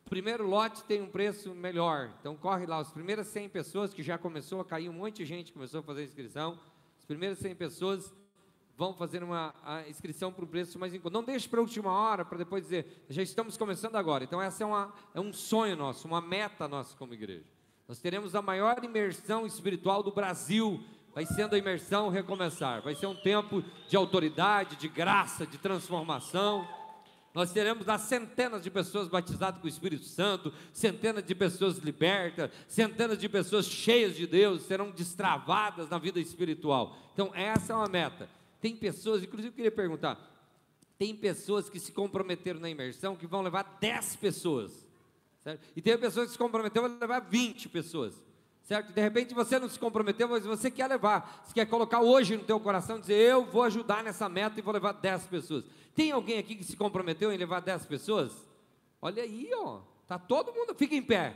O 0.06 0.10
primeiro 0.10 0.48
lote 0.48 0.84
tem 0.86 1.02
um 1.02 1.10
preço 1.10 1.54
melhor, 1.54 2.12
então 2.20 2.36
corre 2.36 2.66
lá. 2.66 2.80
As 2.80 2.92
primeiras 2.92 3.28
100 3.28 3.50
pessoas, 3.50 3.94
que 3.94 4.02
já 4.02 4.18
começou 4.18 4.62
a 4.62 4.66
cair, 4.66 4.90
um 4.90 4.94
monte 4.94 5.18
de 5.18 5.26
gente 5.26 5.54
começou 5.54 5.82
a 5.82 5.84
fazer 5.84 6.06
inscrição. 6.06 6.60
As 6.98 7.06
primeiras 7.06 7.38
100 7.40 7.56
pessoas 7.56 8.14
vão 8.78 8.94
fazer 8.94 9.24
uma 9.24 9.54
inscrição 9.90 10.32
para 10.32 10.46
o 10.46 10.48
preço 10.48 10.78
mais 10.78 10.94
em 10.94 11.00
conta. 11.00 11.18
Não 11.18 11.24
deixe 11.24 11.50
para 11.50 11.60
a 11.60 11.64
última 11.64 11.92
hora, 11.92 12.24
para 12.24 12.38
depois 12.38 12.64
dizer, 12.64 13.06
já 13.10 13.24
estamos 13.24 13.58
começando 13.58 13.96
agora. 13.96 14.24
Então, 14.24 14.40
essa 14.40 14.64
é, 14.64 14.68
uma, 14.68 14.94
é 15.16 15.20
um 15.20 15.34
sonho 15.34 15.76
nosso, 15.76 16.08
uma 16.08 16.22
meta 16.22 16.68
nossa 16.68 16.96
como 16.96 17.14
igreja. 17.16 17.44
Nós 17.88 18.00
teremos 18.00 18.36
a 18.36 18.42
maior 18.42 18.84
imersão 18.84 19.48
espiritual 19.48 20.04
do 20.04 20.12
Brasil. 20.12 20.84
Vai 21.16 21.26
sendo 21.26 21.56
a 21.56 21.58
imersão 21.58 22.10
recomeçar. 22.10 22.84
Vai 22.84 22.94
ser 22.94 23.08
um 23.08 23.16
tempo 23.16 23.64
de 23.90 23.98
autoridade, 23.98 24.76
de 24.76 24.88
graça, 24.88 25.48
de 25.48 25.58
transformação. 25.58 26.68
Nós 27.34 27.52
teremos 27.52 27.88
lá 27.88 27.98
centenas 27.98 28.62
de 28.62 28.70
pessoas 28.70 29.08
batizadas 29.08 29.60
com 29.60 29.66
o 29.66 29.70
Espírito 29.70 30.06
Santo, 30.06 30.54
centenas 30.72 31.24
de 31.24 31.34
pessoas 31.34 31.78
libertas, 31.80 32.52
centenas 32.68 33.18
de 33.18 33.28
pessoas 33.28 33.66
cheias 33.66 34.16
de 34.16 34.28
Deus 34.28 34.64
serão 34.64 34.92
destravadas 34.92 35.90
na 35.90 35.98
vida 35.98 36.20
espiritual. 36.20 36.96
Então, 37.14 37.32
essa 37.34 37.74
é 37.74 37.76
uma 37.76 37.88
meta. 37.88 38.37
Tem 38.60 38.76
pessoas, 38.76 39.24
inclusive 39.24 39.50
eu 39.50 39.56
queria 39.56 39.72
perguntar, 39.72 40.20
tem 40.98 41.16
pessoas 41.16 41.70
que 41.70 41.80
se 41.80 41.92
comprometeram 41.92 42.60
na 42.60 42.70
imersão 42.70 43.16
que 43.16 43.28
vão 43.28 43.42
levar 43.42 43.78
10 43.80 44.16
pessoas, 44.16 44.88
certo? 45.44 45.66
E 45.76 45.82
tem 45.82 45.98
pessoas 45.98 46.28
que 46.28 46.32
se 46.32 46.38
comprometeram 46.38 46.88
a 46.88 46.90
levar 46.90 47.20
20 47.20 47.70
pessoas, 47.70 48.16
certo? 48.64 48.92
De 48.92 49.02
repente 49.02 49.34
você 49.34 49.60
não 49.60 49.70
se 49.70 49.78
comprometeu, 49.78 50.28
mas 50.28 50.44
você 50.44 50.72
quer 50.72 50.88
levar, 50.88 51.44
você 51.46 51.54
quer 51.54 51.68
colocar 51.68 52.02
hoje 52.02 52.36
no 52.36 52.44
teu 52.44 52.60
coração, 52.60 53.00
dizer, 53.00 53.14
eu 53.14 53.46
vou 53.46 53.64
ajudar 53.64 54.04
nessa 54.04 54.28
meta 54.28 54.60
e 54.60 54.64
vou 54.64 54.74
levar 54.74 54.94
10 54.94 55.28
pessoas. 55.28 55.64
Tem 55.94 56.12
alguém 56.12 56.40
aqui 56.40 56.56
que 56.56 56.64
se 56.64 56.76
comprometeu 56.76 57.32
em 57.32 57.38
levar 57.38 57.60
10 57.60 57.86
pessoas? 57.86 58.32
Olha 59.00 59.22
aí, 59.22 59.50
ó, 59.54 59.82
tá 60.08 60.18
todo 60.18 60.52
mundo, 60.52 60.74
fica 60.74 60.96
em 60.96 61.02
pé. 61.02 61.36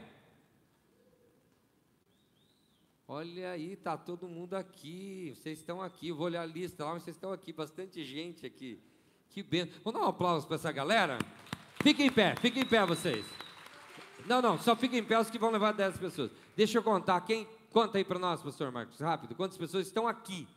Olha 3.13 3.51
aí, 3.51 3.75
tá 3.75 3.97
todo 3.97 4.25
mundo 4.25 4.53
aqui. 4.53 5.35
Vocês 5.35 5.59
estão 5.59 5.81
aqui. 5.81 6.07
Eu 6.07 6.15
vou 6.15 6.27
olhar 6.27 6.43
a 6.43 6.45
lista 6.45 6.85
lá, 6.85 6.93
mas 6.93 7.03
vocês 7.03 7.17
estão 7.17 7.33
aqui, 7.33 7.51
bastante 7.51 8.05
gente 8.05 8.45
aqui. 8.45 8.81
Que 9.29 9.43
bem. 9.43 9.65
Vamos 9.83 9.99
dar 9.99 10.05
um 10.05 10.09
aplauso 10.09 10.47
para 10.47 10.55
essa 10.55 10.71
galera? 10.71 11.19
Fiquem 11.83 12.07
em 12.07 12.11
pé, 12.11 12.37
fiquem 12.37 12.63
em 12.63 12.65
pé 12.65 12.85
vocês. 12.85 13.25
Não, 14.25 14.41
não, 14.41 14.57
só 14.57 14.77
fiquem 14.77 14.99
em 14.99 15.03
pé 15.03 15.19
os 15.19 15.29
que 15.29 15.37
vão 15.37 15.51
levar 15.51 15.73
10 15.73 15.97
pessoas. 15.97 16.31
Deixa 16.55 16.77
eu 16.77 16.83
contar. 16.83 17.19
Quem 17.19 17.45
conta 17.69 17.97
aí 17.97 18.05
para 18.05 18.17
nós, 18.17 18.41
pastor 18.41 18.71
Marcos, 18.71 18.97
rápido. 19.01 19.35
Quantas 19.35 19.57
pessoas 19.57 19.87
estão 19.87 20.07
aqui? 20.07 20.47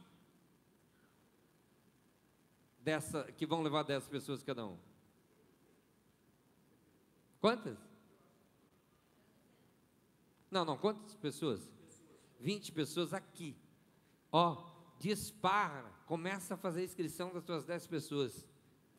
dessa 2.78 3.24
que 3.32 3.46
vão 3.46 3.62
levar 3.62 3.82
10 3.82 4.06
pessoas 4.06 4.44
cada 4.44 4.64
um? 4.64 4.78
Quantas? 7.40 7.78
Não, 10.52 10.64
não, 10.64 10.78
quantas 10.78 11.16
pessoas? 11.16 11.73
20 12.44 12.72
pessoas 12.72 13.14
aqui. 13.14 13.56
Ó, 14.30 14.62
dispara, 14.98 15.90
começa 16.06 16.52
a 16.52 16.56
fazer 16.58 16.82
a 16.82 16.84
inscrição 16.84 17.32
das 17.32 17.42
suas 17.42 17.64
10 17.64 17.86
pessoas. 17.86 18.46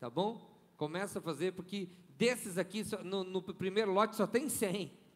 Tá 0.00 0.10
bom? 0.10 0.50
Começa 0.76 1.20
a 1.20 1.22
fazer, 1.22 1.52
porque 1.52 1.88
desses 2.18 2.58
aqui, 2.58 2.82
no, 3.04 3.22
no 3.22 3.40
primeiro 3.40 3.92
lote 3.92 4.16
só 4.16 4.26
tem 4.26 4.48
100 4.48 5.06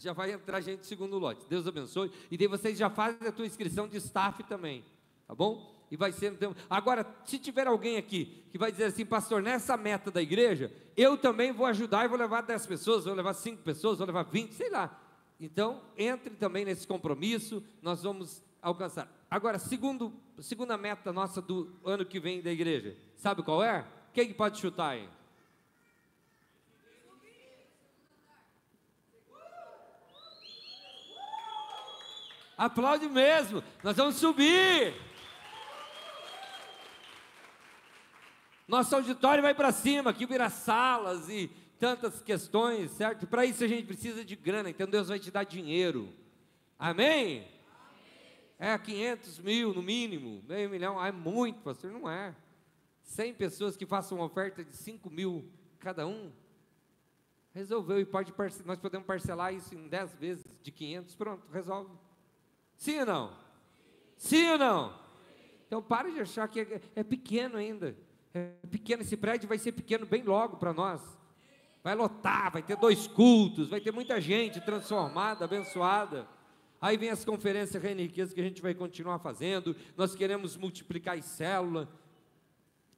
já 0.00 0.12
vai 0.12 0.30
entrar 0.30 0.60
gente 0.60 0.78
no 0.78 0.84
segundo 0.84 1.18
lote. 1.18 1.44
Deus 1.48 1.66
abençoe. 1.66 2.12
E 2.30 2.38
daí 2.38 2.46
vocês 2.46 2.78
já 2.78 2.88
fazem 2.88 3.26
a 3.26 3.32
tua 3.32 3.44
inscrição 3.44 3.88
de 3.88 3.96
staff 3.96 4.44
também, 4.44 4.84
tá 5.26 5.34
bom? 5.34 5.76
E 5.90 5.96
vai 5.96 6.12
ser. 6.12 6.38
Agora, 6.70 7.04
se 7.24 7.36
tiver 7.36 7.66
alguém 7.66 7.96
aqui 7.96 8.44
que 8.48 8.56
vai 8.56 8.70
dizer 8.70 8.84
assim, 8.84 9.04
pastor, 9.04 9.42
nessa 9.42 9.76
meta 9.76 10.08
da 10.08 10.22
igreja, 10.22 10.72
eu 10.96 11.18
também 11.18 11.50
vou 11.50 11.66
ajudar 11.66 12.04
e 12.04 12.08
vou 12.08 12.16
levar 12.16 12.42
10 12.42 12.64
pessoas, 12.66 13.06
vou 13.06 13.14
levar 13.14 13.34
5 13.34 13.60
pessoas, 13.64 13.98
vou 13.98 14.06
levar 14.06 14.22
20, 14.22 14.52
sei 14.52 14.70
lá. 14.70 15.07
Então, 15.40 15.82
entre 15.96 16.34
também 16.34 16.64
nesse 16.64 16.86
compromisso, 16.86 17.62
nós 17.80 18.02
vamos 18.02 18.42
alcançar. 18.60 19.08
Agora, 19.30 19.58
segundo, 19.58 20.12
segunda 20.40 20.76
meta 20.76 21.12
nossa 21.12 21.40
do 21.40 21.72
ano 21.84 22.04
que 22.04 22.18
vem 22.18 22.42
da 22.42 22.50
igreja, 22.50 22.96
sabe 23.14 23.42
qual 23.42 23.62
é? 23.62 23.86
Quem 24.12 24.32
pode 24.32 24.58
chutar 24.58 24.90
aí? 24.90 25.08
Aplaude 32.56 33.08
mesmo, 33.08 33.62
nós 33.84 33.96
vamos 33.96 34.16
subir. 34.16 34.92
Nosso 38.66 38.96
auditório 38.96 39.40
vai 39.40 39.54
para 39.54 39.70
cima, 39.70 40.10
aqui 40.10 40.26
virá 40.26 40.50
salas 40.50 41.28
e 41.28 41.48
tantas 41.78 42.20
questões, 42.20 42.90
certo? 42.90 43.26
Para 43.26 43.44
isso 43.46 43.62
a 43.62 43.68
gente 43.68 43.86
precisa 43.86 44.24
de 44.24 44.34
grana, 44.34 44.70
então 44.70 44.86
Deus 44.86 45.08
vai 45.08 45.18
te 45.18 45.30
dar 45.30 45.44
dinheiro. 45.44 46.12
Amém? 46.78 47.38
Amém. 47.38 47.48
É 48.58 48.76
500 48.76 49.38
mil 49.38 49.72
no 49.72 49.82
mínimo, 49.82 50.42
meio 50.46 50.68
milhão, 50.68 50.98
ah, 50.98 51.08
é 51.08 51.12
muito, 51.12 51.60
pastor, 51.60 51.92
não 51.92 52.10
é. 52.10 52.34
100 53.02 53.34
pessoas 53.34 53.76
que 53.76 53.86
façam 53.86 54.18
uma 54.18 54.26
oferta 54.26 54.64
de 54.64 54.76
5 54.76 55.08
mil 55.08 55.48
cada 55.78 56.06
um, 56.06 56.32
resolveu 57.54 58.00
e 58.00 58.04
pode 58.04 58.34
nós 58.64 58.78
podemos 58.78 59.06
parcelar 59.06 59.54
isso 59.54 59.74
em 59.74 59.88
10 59.88 60.14
vezes 60.16 60.44
de 60.60 60.72
500, 60.72 61.14
pronto, 61.14 61.46
resolve. 61.52 61.90
Sim 62.76 63.00
ou 63.00 63.06
não? 63.06 63.38
Sim 64.16 64.50
ou 64.50 64.58
não? 64.58 65.00
Então 65.66 65.82
pare 65.82 66.12
de 66.12 66.20
achar 66.20 66.48
que 66.48 66.60
é, 66.60 66.80
é 66.96 67.04
pequeno 67.04 67.56
ainda. 67.56 67.96
É 68.34 68.52
pequeno, 68.68 69.02
esse 69.02 69.16
prédio 69.16 69.48
vai 69.48 69.58
ser 69.58 69.72
pequeno 69.72 70.04
bem 70.04 70.22
logo 70.22 70.56
para 70.56 70.72
nós 70.72 71.17
vai 71.82 71.94
lotar, 71.94 72.52
vai 72.52 72.62
ter 72.62 72.76
dois 72.76 73.06
cultos, 73.06 73.68
vai 73.68 73.80
ter 73.80 73.92
muita 73.92 74.20
gente 74.20 74.60
transformada, 74.60 75.44
abençoada. 75.44 76.28
Aí 76.80 76.96
vem 76.96 77.10
as 77.10 77.24
conferências 77.24 77.82
Reiniqueza 77.82 78.34
que 78.34 78.40
a 78.40 78.44
gente 78.44 78.62
vai 78.62 78.74
continuar 78.74 79.18
fazendo. 79.18 79.74
Nós 79.96 80.14
queremos 80.14 80.56
multiplicar 80.56 81.18
as 81.18 81.24
células. 81.24 81.88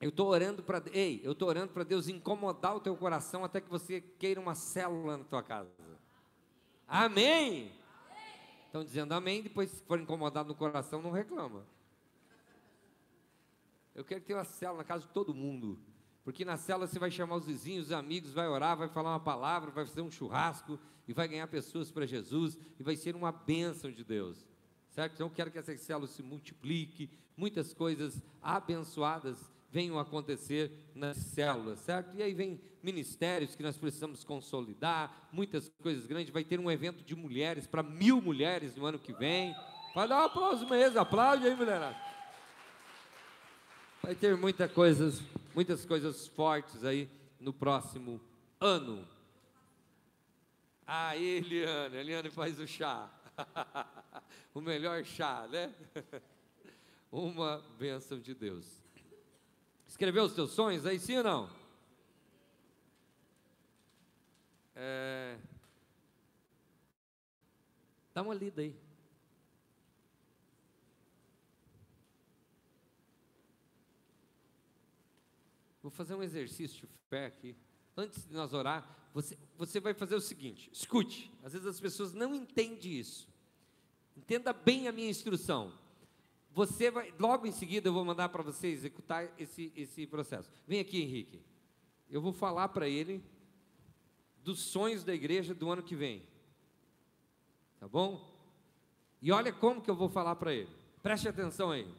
Eu 0.00 0.08
estou 0.08 0.28
orando 0.28 0.62
para, 0.62 0.82
ei, 0.92 1.20
eu 1.22 1.32
estou 1.32 1.48
orando 1.48 1.72
para 1.72 1.84
Deus 1.84 2.08
incomodar 2.08 2.74
o 2.74 2.80
teu 2.80 2.96
coração 2.96 3.44
até 3.44 3.60
que 3.60 3.68
você 3.68 4.00
queira 4.00 4.40
uma 4.40 4.54
célula 4.54 5.18
na 5.18 5.24
tua 5.24 5.42
casa. 5.42 5.70
Amém? 6.88 7.72
Estão 8.66 8.84
dizendo 8.84 9.12
amém, 9.12 9.42
depois 9.42 9.70
se 9.70 9.82
for 9.82 10.00
incomodado 10.00 10.48
no 10.48 10.54
coração, 10.54 11.02
não 11.02 11.10
reclama. 11.10 11.66
Eu 13.94 14.04
quero 14.04 14.20
ter 14.22 14.34
uma 14.34 14.44
célula 14.44 14.78
na 14.78 14.84
casa 14.84 15.06
de 15.06 15.12
todo 15.12 15.34
mundo. 15.34 15.78
Porque 16.24 16.44
na 16.44 16.56
cela 16.56 16.86
você 16.86 16.98
vai 16.98 17.10
chamar 17.10 17.36
os 17.36 17.46
vizinhos, 17.46 17.86
os 17.86 17.92
amigos, 17.92 18.32
vai 18.32 18.46
orar, 18.46 18.76
vai 18.76 18.88
falar 18.88 19.10
uma 19.10 19.20
palavra, 19.20 19.70
vai 19.70 19.86
fazer 19.86 20.02
um 20.02 20.10
churrasco 20.10 20.78
e 21.08 21.12
vai 21.12 21.26
ganhar 21.26 21.46
pessoas 21.46 21.90
para 21.90 22.06
Jesus 22.06 22.58
e 22.78 22.82
vai 22.82 22.96
ser 22.96 23.16
uma 23.16 23.32
bênção 23.32 23.90
de 23.90 24.04
Deus. 24.04 24.46
Certo? 24.90 25.14
Então 25.14 25.26
eu 25.26 25.30
quero 25.32 25.50
que 25.50 25.58
essa 25.58 25.76
célula 25.76 26.06
se 26.06 26.22
multiplique, 26.22 27.10
muitas 27.36 27.72
coisas 27.72 28.22
abençoadas 28.42 29.50
venham 29.70 29.98
acontecer 29.98 30.70
nas 30.94 31.16
células, 31.16 31.78
certo? 31.80 32.16
E 32.16 32.22
aí 32.22 32.34
vem 32.34 32.60
ministérios 32.82 33.54
que 33.54 33.62
nós 33.62 33.78
precisamos 33.78 34.24
consolidar, 34.24 35.28
muitas 35.32 35.70
coisas 35.80 36.06
grandes. 36.06 36.32
Vai 36.32 36.44
ter 36.44 36.58
um 36.58 36.70
evento 36.70 37.04
de 37.04 37.14
mulheres 37.14 37.66
para 37.66 37.82
mil 37.82 38.20
mulheres 38.20 38.74
no 38.74 38.84
ano 38.84 38.98
que 38.98 39.12
vem. 39.12 39.54
Vai 39.94 40.08
dar 40.08 40.22
um 40.22 40.24
aplauso 40.24 40.68
mesmo, 40.68 40.98
aplaude 40.98 41.46
aí, 41.46 41.54
mulherada. 41.54 41.96
Vai 44.02 44.14
ter 44.14 44.36
muita 44.36 44.68
coisas 44.68 45.22
muitas 45.55 45.84
coisas 45.84 46.26
fortes 46.28 46.84
aí 46.84 47.11
no 47.38 47.53
próximo 47.53 48.20
ano. 48.61 49.07
Ah, 50.86 51.16
Eliane, 51.16 51.96
Eliane 51.96 52.30
faz 52.30 52.59
o 52.59 52.66
chá. 52.66 53.11
o 54.55 54.61
melhor 54.61 55.05
chá, 55.05 55.46
né? 55.48 55.74
Uma 57.11 57.59
bênção 57.78 58.18
de 58.18 58.34
Deus. 58.34 58.66
Escreveu 59.86 60.24
os 60.24 60.34
teus 60.34 60.53
sonhos 60.53 60.86
aí, 60.86 60.98
sim 60.98 61.16
ou 61.16 61.24
não? 61.24 61.51
É... 64.74 65.36
Dá 68.14 68.22
uma 68.22 68.34
lida 68.34 68.62
aí. 68.62 68.89
Vou 75.91 75.97
fazer 75.97 76.14
um 76.14 76.22
exercício 76.22 76.86
de 76.86 76.97
fé 77.09 77.26
aqui. 77.26 77.57
Antes 77.97 78.24
de 78.24 78.32
nós 78.32 78.53
orar, 78.53 79.09
você, 79.12 79.36
você 79.59 79.80
vai 79.80 79.93
fazer 79.93 80.14
o 80.14 80.20
seguinte: 80.20 80.70
escute. 80.72 81.28
Às 81.43 81.53
vezes 81.53 81.66
as 81.66 81.80
pessoas 81.80 82.14
não 82.14 82.32
entendem 82.32 82.93
isso. 82.93 83.28
Entenda 84.16 84.53
bem 84.53 84.86
a 84.86 84.93
minha 84.93 85.11
instrução. 85.11 85.72
Você 86.53 86.93
vai, 86.93 87.12
logo 87.18 87.45
em 87.45 87.51
seguida, 87.51 87.88
eu 87.88 87.93
vou 87.93 88.05
mandar 88.05 88.28
para 88.28 88.41
você 88.41 88.68
executar 88.68 89.28
esse, 89.36 89.72
esse 89.74 90.07
processo. 90.07 90.49
Vem 90.64 90.78
aqui, 90.78 91.03
Henrique. 91.03 91.43
Eu 92.09 92.20
vou 92.20 92.32
falar 92.32 92.68
para 92.68 92.88
ele 92.88 93.20
dos 94.45 94.61
sonhos 94.61 95.03
da 95.03 95.12
igreja 95.12 95.55
do 95.55 95.70
ano 95.70 95.82
que 95.82 95.97
vem. 95.97 96.22
Tá 97.80 97.88
bom? 97.88 98.32
E 99.20 99.32
olha 99.32 99.53
como 99.53 99.82
que 99.82 99.91
eu 99.91 99.97
vou 99.97 100.09
falar 100.09 100.36
para 100.36 100.55
ele. 100.55 100.70
Preste 101.03 101.28
atenção 101.28 101.72
aí. 101.72 101.93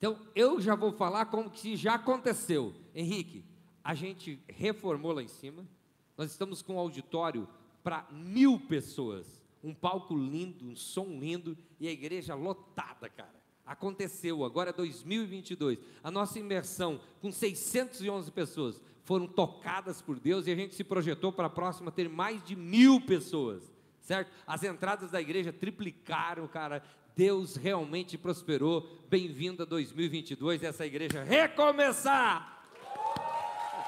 Então, 0.00 0.18
eu 0.34 0.58
já 0.58 0.74
vou 0.74 0.92
falar 0.92 1.26
como 1.26 1.50
que 1.50 1.76
já 1.76 1.96
aconteceu. 1.96 2.74
Henrique, 2.94 3.44
a 3.84 3.94
gente 3.94 4.42
reformou 4.48 5.12
lá 5.12 5.22
em 5.22 5.28
cima. 5.28 5.68
Nós 6.16 6.30
estamos 6.30 6.62
com 6.62 6.76
um 6.76 6.78
auditório 6.78 7.46
para 7.82 8.08
mil 8.10 8.58
pessoas. 8.60 9.42
Um 9.62 9.74
palco 9.74 10.16
lindo, 10.16 10.64
um 10.64 10.74
som 10.74 11.04
lindo 11.20 11.54
e 11.78 11.86
a 11.86 11.92
igreja 11.92 12.34
lotada, 12.34 13.10
cara. 13.10 13.38
Aconteceu, 13.66 14.42
agora 14.42 14.70
é 14.70 14.72
2022. 14.72 15.78
A 16.02 16.10
nossa 16.10 16.38
imersão 16.38 16.98
com 17.20 17.30
611 17.30 18.30
pessoas 18.32 18.80
foram 19.04 19.26
tocadas 19.26 20.00
por 20.00 20.18
Deus 20.18 20.46
e 20.46 20.50
a 20.50 20.56
gente 20.56 20.74
se 20.74 20.82
projetou 20.82 21.30
para 21.30 21.48
a 21.48 21.50
próxima 21.50 21.92
ter 21.92 22.08
mais 22.08 22.42
de 22.42 22.56
mil 22.56 23.02
pessoas 23.02 23.70
certo? 24.10 24.32
As 24.44 24.64
entradas 24.64 25.12
da 25.12 25.20
igreja 25.20 25.52
triplicaram, 25.52 26.48
cara. 26.48 26.82
Deus 27.20 27.54
realmente 27.54 28.16
prosperou. 28.16 28.88
Bem-vindo 29.10 29.62
a 29.62 29.66
2022, 29.66 30.62
essa 30.62 30.86
igreja 30.86 31.22
recomeçar. 31.22 32.64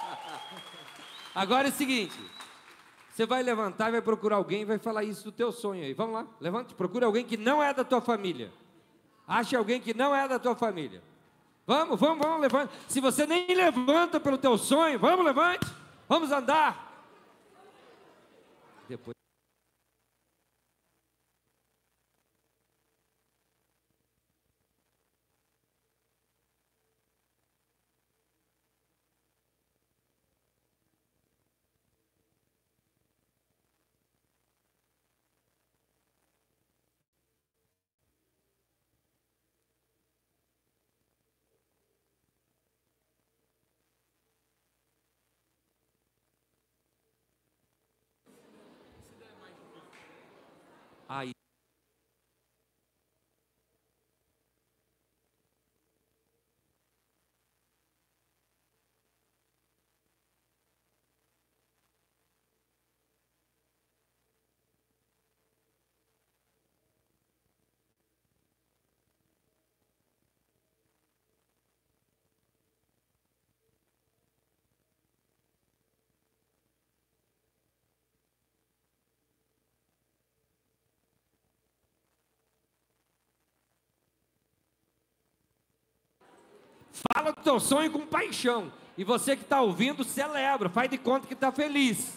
Agora 1.34 1.68
é 1.68 1.70
o 1.70 1.74
seguinte, 1.74 2.12
você 3.10 3.24
vai 3.24 3.42
levantar 3.42 3.88
e 3.88 3.92
vai 3.92 4.02
procurar 4.02 4.36
alguém 4.36 4.60
e 4.60 4.64
vai 4.66 4.78
falar 4.78 5.02
isso 5.04 5.24
do 5.24 5.32
teu 5.32 5.50
sonho 5.50 5.82
aí. 5.82 5.94
Vamos 5.94 6.12
lá, 6.12 6.26
levante, 6.42 6.74
procura 6.74 7.06
alguém 7.06 7.24
que 7.24 7.38
não 7.38 7.62
é 7.62 7.72
da 7.72 7.82
tua 7.84 8.02
família. 8.02 8.52
Ache 9.26 9.56
alguém 9.56 9.80
que 9.80 9.94
não 9.94 10.14
é 10.14 10.28
da 10.28 10.38
tua 10.38 10.54
família. 10.54 11.02
Vamos, 11.66 11.98
vamos, 11.98 12.22
vamos, 12.22 12.42
levante. 12.42 12.74
Se 12.86 13.00
você 13.00 13.24
nem 13.24 13.46
levanta 13.54 14.20
pelo 14.20 14.36
teu 14.36 14.58
sonho, 14.58 14.98
vamos, 14.98 15.24
levante. 15.24 15.66
Vamos 16.06 16.30
andar. 16.30 16.91
Aí 51.14 51.41
Fala 87.22 87.34
do 87.34 87.40
teu 87.40 87.60
sonho 87.60 87.88
com 87.88 88.00
paixão. 88.00 88.72
E 88.98 89.04
você 89.04 89.36
que 89.36 89.42
está 89.42 89.60
ouvindo, 89.60 90.02
celebra, 90.02 90.68
faz 90.68 90.90
de 90.90 90.98
conta 90.98 91.24
que 91.28 91.34
está 91.34 91.52
feliz. 91.52 92.14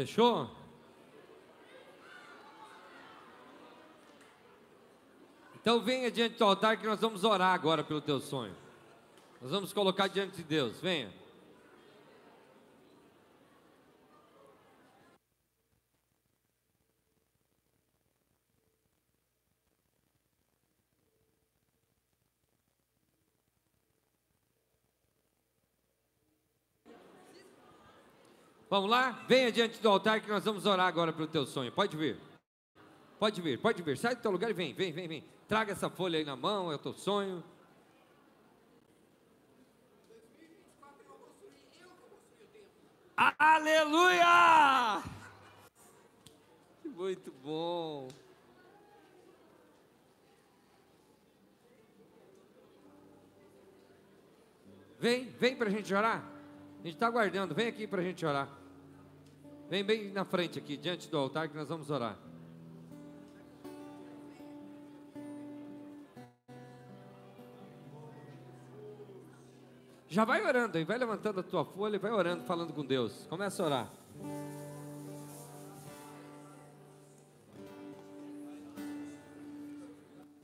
Fechou? 0.00 0.48
Então 5.60 5.82
venha 5.82 6.10
diante 6.10 6.38
do 6.38 6.44
altar 6.46 6.78
que 6.78 6.86
nós 6.86 6.98
vamos 6.98 7.22
orar 7.22 7.52
agora 7.52 7.84
pelo 7.84 8.00
teu 8.00 8.18
sonho. 8.18 8.56
Nós 9.42 9.50
vamos 9.50 9.74
colocar 9.74 10.06
diante 10.06 10.38
de 10.38 10.42
Deus. 10.42 10.80
Venha. 10.80 11.12
Vamos 28.70 28.88
lá? 28.88 29.24
Venha 29.26 29.50
diante 29.50 29.82
do 29.82 29.88
altar 29.88 30.20
que 30.20 30.28
nós 30.28 30.44
vamos 30.44 30.64
orar 30.64 30.86
agora 30.86 31.12
pelo 31.12 31.26
teu 31.26 31.44
sonho. 31.44 31.72
Pode 31.72 31.96
vir. 31.96 32.16
Pode 33.18 33.40
vir, 33.42 33.58
pode 33.58 33.82
vir. 33.82 33.98
Sai 33.98 34.14
do 34.14 34.22
teu 34.22 34.30
lugar 34.30 34.48
e 34.48 34.52
vem, 34.52 34.72
vem, 34.72 34.92
vem, 34.92 35.08
vem. 35.08 35.24
Traga 35.48 35.72
essa 35.72 35.90
folha 35.90 36.20
aí 36.20 36.24
na 36.24 36.36
mão, 36.36 36.70
é 36.70 36.76
o 36.76 36.78
teu 36.78 36.94
sonho. 36.94 37.42
Aleluia! 43.16 45.02
Muito 46.84 47.32
bom. 47.42 48.06
Vem, 55.00 55.24
vem 55.30 55.56
para 55.56 55.66
a 55.66 55.70
gente 55.70 55.92
orar. 55.92 56.22
A 56.78 56.82
gente 56.84 56.94
está 56.94 57.08
aguardando. 57.08 57.52
Vem 57.52 57.66
aqui 57.66 57.86
para 57.86 58.00
a 58.00 58.04
gente 58.04 58.24
orar. 58.24 58.59
Vem 59.70 59.84
bem 59.84 60.10
na 60.10 60.24
frente 60.24 60.58
aqui, 60.58 60.76
diante 60.76 61.08
do 61.08 61.16
altar, 61.16 61.48
que 61.48 61.56
nós 61.56 61.68
vamos 61.68 61.88
orar. 61.90 62.18
Já 70.08 70.24
vai 70.24 70.44
orando 70.44 70.76
aí, 70.76 70.82
vai 70.82 70.98
levantando 70.98 71.38
a 71.38 71.42
tua 71.44 71.64
folha 71.64 71.94
e 71.94 71.98
vai 72.00 72.10
orando, 72.10 72.42
falando 72.42 72.72
com 72.72 72.84
Deus. 72.84 73.28
Começa 73.30 73.62
a 73.62 73.66
orar. 73.66 73.92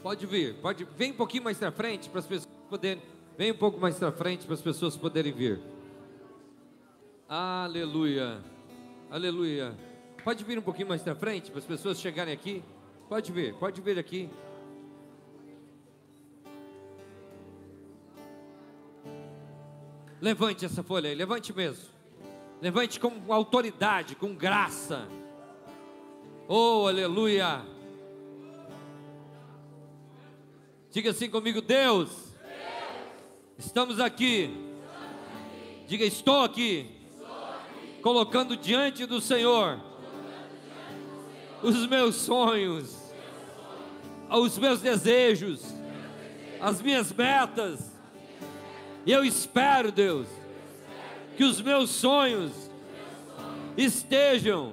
Pode 0.01 0.25
vir, 0.25 0.55
pode, 0.61 0.85
vem 0.85 1.11
um 1.11 1.17
pouquinho 1.17 1.43
mais 1.43 1.59
para 1.59 1.73
frente 1.73 2.09
para 2.09 2.21
as 2.21 2.27
pessoas 2.27 2.55
poderem, 2.71 3.03
vem 3.37 3.51
um 3.51 3.59
pouco 3.59 3.81
mais 3.81 3.99
para 3.99 4.13
frente 4.13 4.47
para 4.47 4.55
as 4.55 4.63
pessoas 4.63 4.97
poderem 4.97 5.33
vir. 5.33 5.61
Aleluia. 7.29 8.56
Aleluia. 9.09 9.73
Pode 10.25 10.43
vir 10.43 10.59
um 10.59 10.63
pouquinho 10.63 10.89
mais 10.89 11.01
para 11.01 11.15
frente 11.15 11.49
para 11.51 11.61
as 11.61 11.65
pessoas 11.65 12.01
chegarem 12.01 12.35
aqui? 12.35 12.63
Pode 13.09 13.31
vir, 13.31 13.55
pode 13.55 13.81
vir 13.81 14.01
aqui. 14.01 14.29
Levante 20.21 20.65
essa 20.65 20.83
folha 20.83 21.09
aí, 21.09 21.15
levante 21.15 21.53
mesmo. 21.53 21.89
Levante 22.61 22.99
com 22.99 23.33
autoridade, 23.33 24.17
com 24.17 24.35
graça. 24.35 25.07
Oh, 26.49 26.89
aleluia. 26.89 27.65
Diga 30.91 31.11
assim 31.11 31.31
comigo, 31.31 31.63
Deus. 31.63 32.09
Deus. 32.09 32.35
Estamos, 33.57 34.01
aqui. 34.01 34.51
estamos 34.51 34.61
aqui. 35.31 35.87
Diga, 35.87 36.05
estou 36.05 36.43
aqui 36.43 36.96
colocando 38.07 38.57
diante 38.57 39.05
do 39.05 39.21
Senhor 39.21 39.81
os 41.61 41.89
meus 41.89 42.15
sonhos, 42.15 42.97
os 44.31 44.57
meus 44.59 44.81
desejos, 44.81 45.75
as 46.61 46.81
minhas 46.81 47.13
metas. 47.13 47.91
E 49.05 49.11
eu 49.11 49.25
espero, 49.25 49.91
Deus, 49.91 50.29
que 51.37 51.43
os 51.43 51.61
meus 51.61 51.91
sonhos 51.91 52.71
estejam 53.77 54.73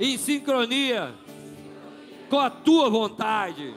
em 0.00 0.16
sincronia 0.16 1.12
com 2.30 2.40
a 2.40 2.48
tua 2.48 2.88
vontade, 2.88 3.74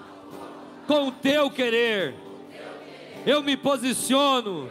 com 0.88 1.09
o 1.09 1.11
teu 1.11 1.51
querer. 1.51 2.15
Eu 3.25 3.43
me 3.43 3.57
posiciono 3.57 4.69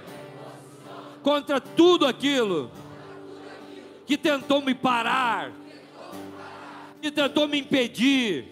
contra 1.22 1.60
tudo 1.60 2.06
aquilo 2.06 2.70
que 4.08 4.16
tentou 4.16 4.62
me 4.62 4.74
parar, 4.74 5.52
que 7.02 7.10
tentou 7.10 7.46
me 7.46 7.58
impedir. 7.58 8.46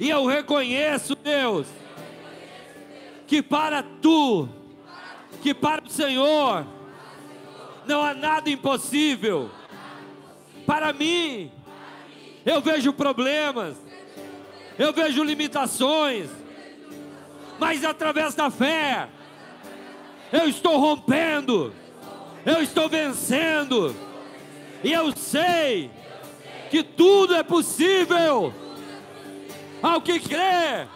E 0.00 0.08
eu 0.08 0.24
reconheço, 0.24 1.14
Deus, 1.14 1.66
que 3.26 3.42
para 3.42 3.82
tu, 3.82 4.48
que 5.42 5.52
para 5.52 5.84
o 5.84 5.90
Senhor, 5.90 6.66
não 7.86 8.02
há 8.02 8.14
nada 8.14 8.48
impossível. 8.48 9.50
Para 10.66 10.90
mim, 10.94 11.52
eu 12.46 12.62
vejo 12.62 12.94
problemas, 12.94 13.76
eu 14.78 14.90
vejo 14.90 15.22
limitações, 15.22 16.30
mas 17.58 17.84
através 17.84 18.34
da 18.34 18.50
fé, 18.50 19.06
eu 20.32 20.48
estou 20.48 20.78
rompendo, 20.78 21.74
eu 22.46 22.62
estou 22.62 22.88
vencendo 22.88 23.94
e 24.82 24.92
eu 24.92 25.14
sei 25.16 25.90
que 26.70 26.82
tudo 26.82 27.34
é 27.34 27.42
possível 27.42 28.52
ao 29.82 30.00
que 30.00 30.18
crê. 30.20 30.86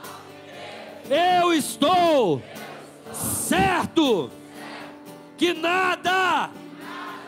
Eu 1.11 1.53
estou 1.53 2.43
certo 3.13 4.31
que 5.37 5.53
nada 5.53 6.51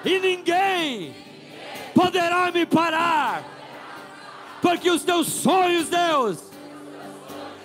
e 0.04 0.18
ninguém 0.18 1.14
poderá 1.94 2.50
me 2.50 2.64
parar, 2.64 3.42
porque 4.62 4.90
os 4.90 5.02
teus 5.02 5.26
sonhos, 5.26 5.88
Deus, 5.88 6.38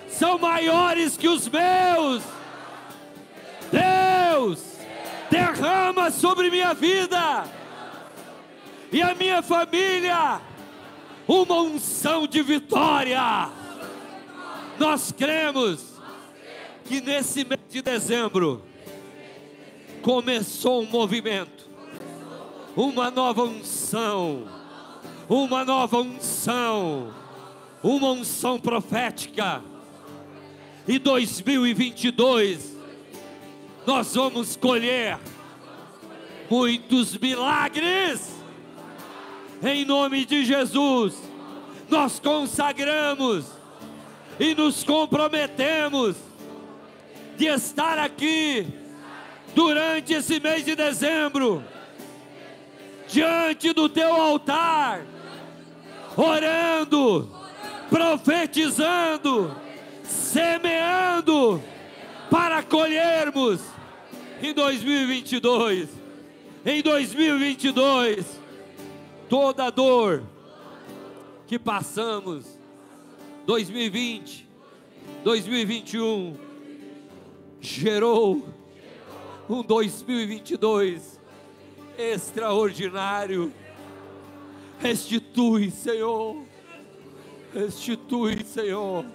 são 0.08 0.38
maiores 0.38 1.16
que 1.16 1.28
os 1.28 1.48
meus. 1.48 2.22
Deus, 3.70 4.62
derrama 5.30 6.10
sobre 6.10 6.50
minha 6.50 6.74
vida 6.74 7.61
e 8.92 9.02
a 9.02 9.14
minha 9.14 9.42
família 9.42 10.40
uma 11.26 11.62
unção 11.62 12.26
de 12.26 12.42
vitória. 12.42 13.48
Nós 14.78 15.12
cremos 15.12 15.80
que 16.84 17.00
nesse 17.00 17.44
mês 17.44 17.60
de 17.70 17.80
dezembro 17.80 18.62
começou 20.02 20.82
um 20.82 20.86
movimento, 20.86 21.68
uma 22.76 23.10
nova 23.10 23.44
unção, 23.44 24.48
uma 25.28 25.64
nova 25.64 25.98
unção, 25.98 27.14
uma 27.82 28.10
unção 28.10 28.58
profética. 28.58 29.62
E 30.86 30.98
2022 30.98 32.76
nós 33.86 34.14
vamos 34.14 34.56
colher 34.56 35.18
muitos 36.50 37.16
milagres. 37.16 38.31
Em 39.64 39.84
nome 39.84 40.24
de 40.24 40.44
Jesus, 40.44 41.14
nós 41.88 42.18
consagramos 42.18 43.46
e 44.40 44.56
nos 44.56 44.82
comprometemos 44.82 46.16
de 47.36 47.46
estar 47.46 47.96
aqui 47.96 48.66
durante 49.54 50.14
esse 50.14 50.40
mês 50.40 50.64
de 50.64 50.74
dezembro, 50.74 51.62
diante 53.06 53.72
do 53.72 53.88
teu 53.88 54.12
altar, 54.12 55.02
orando, 56.16 57.30
profetizando, 57.88 59.54
semeando, 60.02 61.62
para 62.28 62.64
colhermos 62.64 63.60
em 64.42 64.52
2022. 64.52 65.88
Em 66.64 66.82
2022, 66.82 68.41
toda 69.32 69.70
dor 69.70 70.22
que 71.46 71.58
passamos, 71.58 72.44
2020, 73.46 74.46
2021, 75.24 76.36
gerou 77.58 78.46
um 79.48 79.62
2022 79.62 81.18
extraordinário. 81.96 83.50
Restitui, 84.78 85.70
Senhor. 85.70 86.44
Restitui, 87.54 88.44
Senhor. 88.44 89.06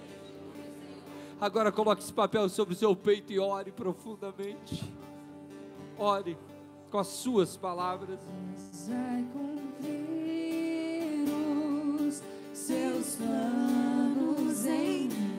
Agora 1.40 1.72
coloque 1.72 2.02
esse 2.02 2.12
papel 2.12 2.50
sobre 2.50 2.74
o 2.74 2.78
seu 2.78 2.96
peito 2.96 3.32
e 3.32 3.38
ore 3.38 3.72
profundamente. 3.72 4.84
Ore 5.96 6.36
com 6.90 6.98
as 6.98 7.06
suas 7.06 7.56
palavras. 7.56 8.20
Planos 13.18 14.66
em 14.66 15.10
mim. 15.10 15.34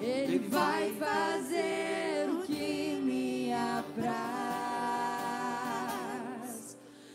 Ele 0.00 0.38
vai 0.48 0.92
fazer 0.92 2.28
o 2.30 2.42
que 2.42 3.00
me 3.02 3.52
apraz. 3.52 4.16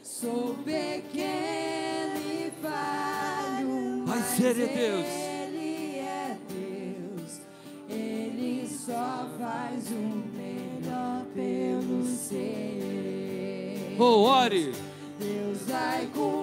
Sou 0.03 0.55
pequeno 0.63 2.17
e 2.17 2.51
falho. 2.61 4.03
Mas 4.07 4.25
ser, 4.25 4.59
é 4.59 4.67
Deus. 4.67 5.07
Ele 5.07 5.97
é 5.97 6.37
Deus. 6.49 7.41
Ele 7.89 8.67
só 8.67 9.27
faz 9.39 9.87
o 9.89 10.23
melhor 10.35 11.25
pelo 11.33 12.05
seu. 12.05 12.39
Oh, 13.99 14.23
ore. 14.23 14.73
Deus 15.19 15.61
vai 15.67 16.07
cumprir 16.07 16.40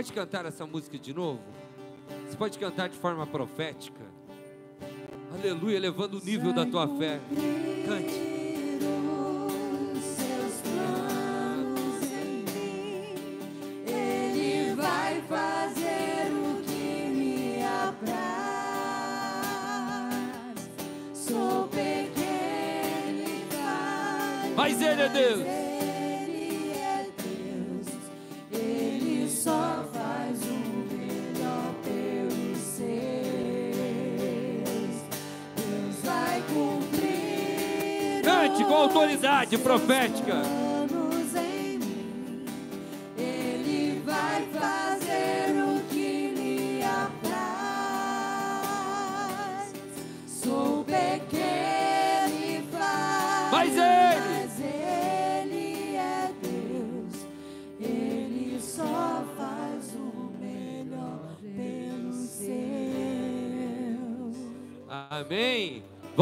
pode 0.00 0.14
cantar 0.14 0.46
essa 0.46 0.64
música 0.64 0.98
de 0.98 1.12
novo? 1.12 1.42
Você 2.26 2.34
pode 2.34 2.58
cantar 2.58 2.88
de 2.88 2.96
forma 2.96 3.26
profética? 3.26 4.00
Aleluia, 5.30 5.76
elevando 5.76 6.18
o 6.18 6.24
nível 6.24 6.54
da 6.54 6.64
tua 6.64 6.88
fé. 6.96 7.20
Cante. 7.86 8.30
Os 9.92 10.02
seus 10.02 10.62
planos 10.62 12.02
em 12.12 12.44
com 38.64 38.74
autoridade 38.74 39.56
profética. 39.58 40.69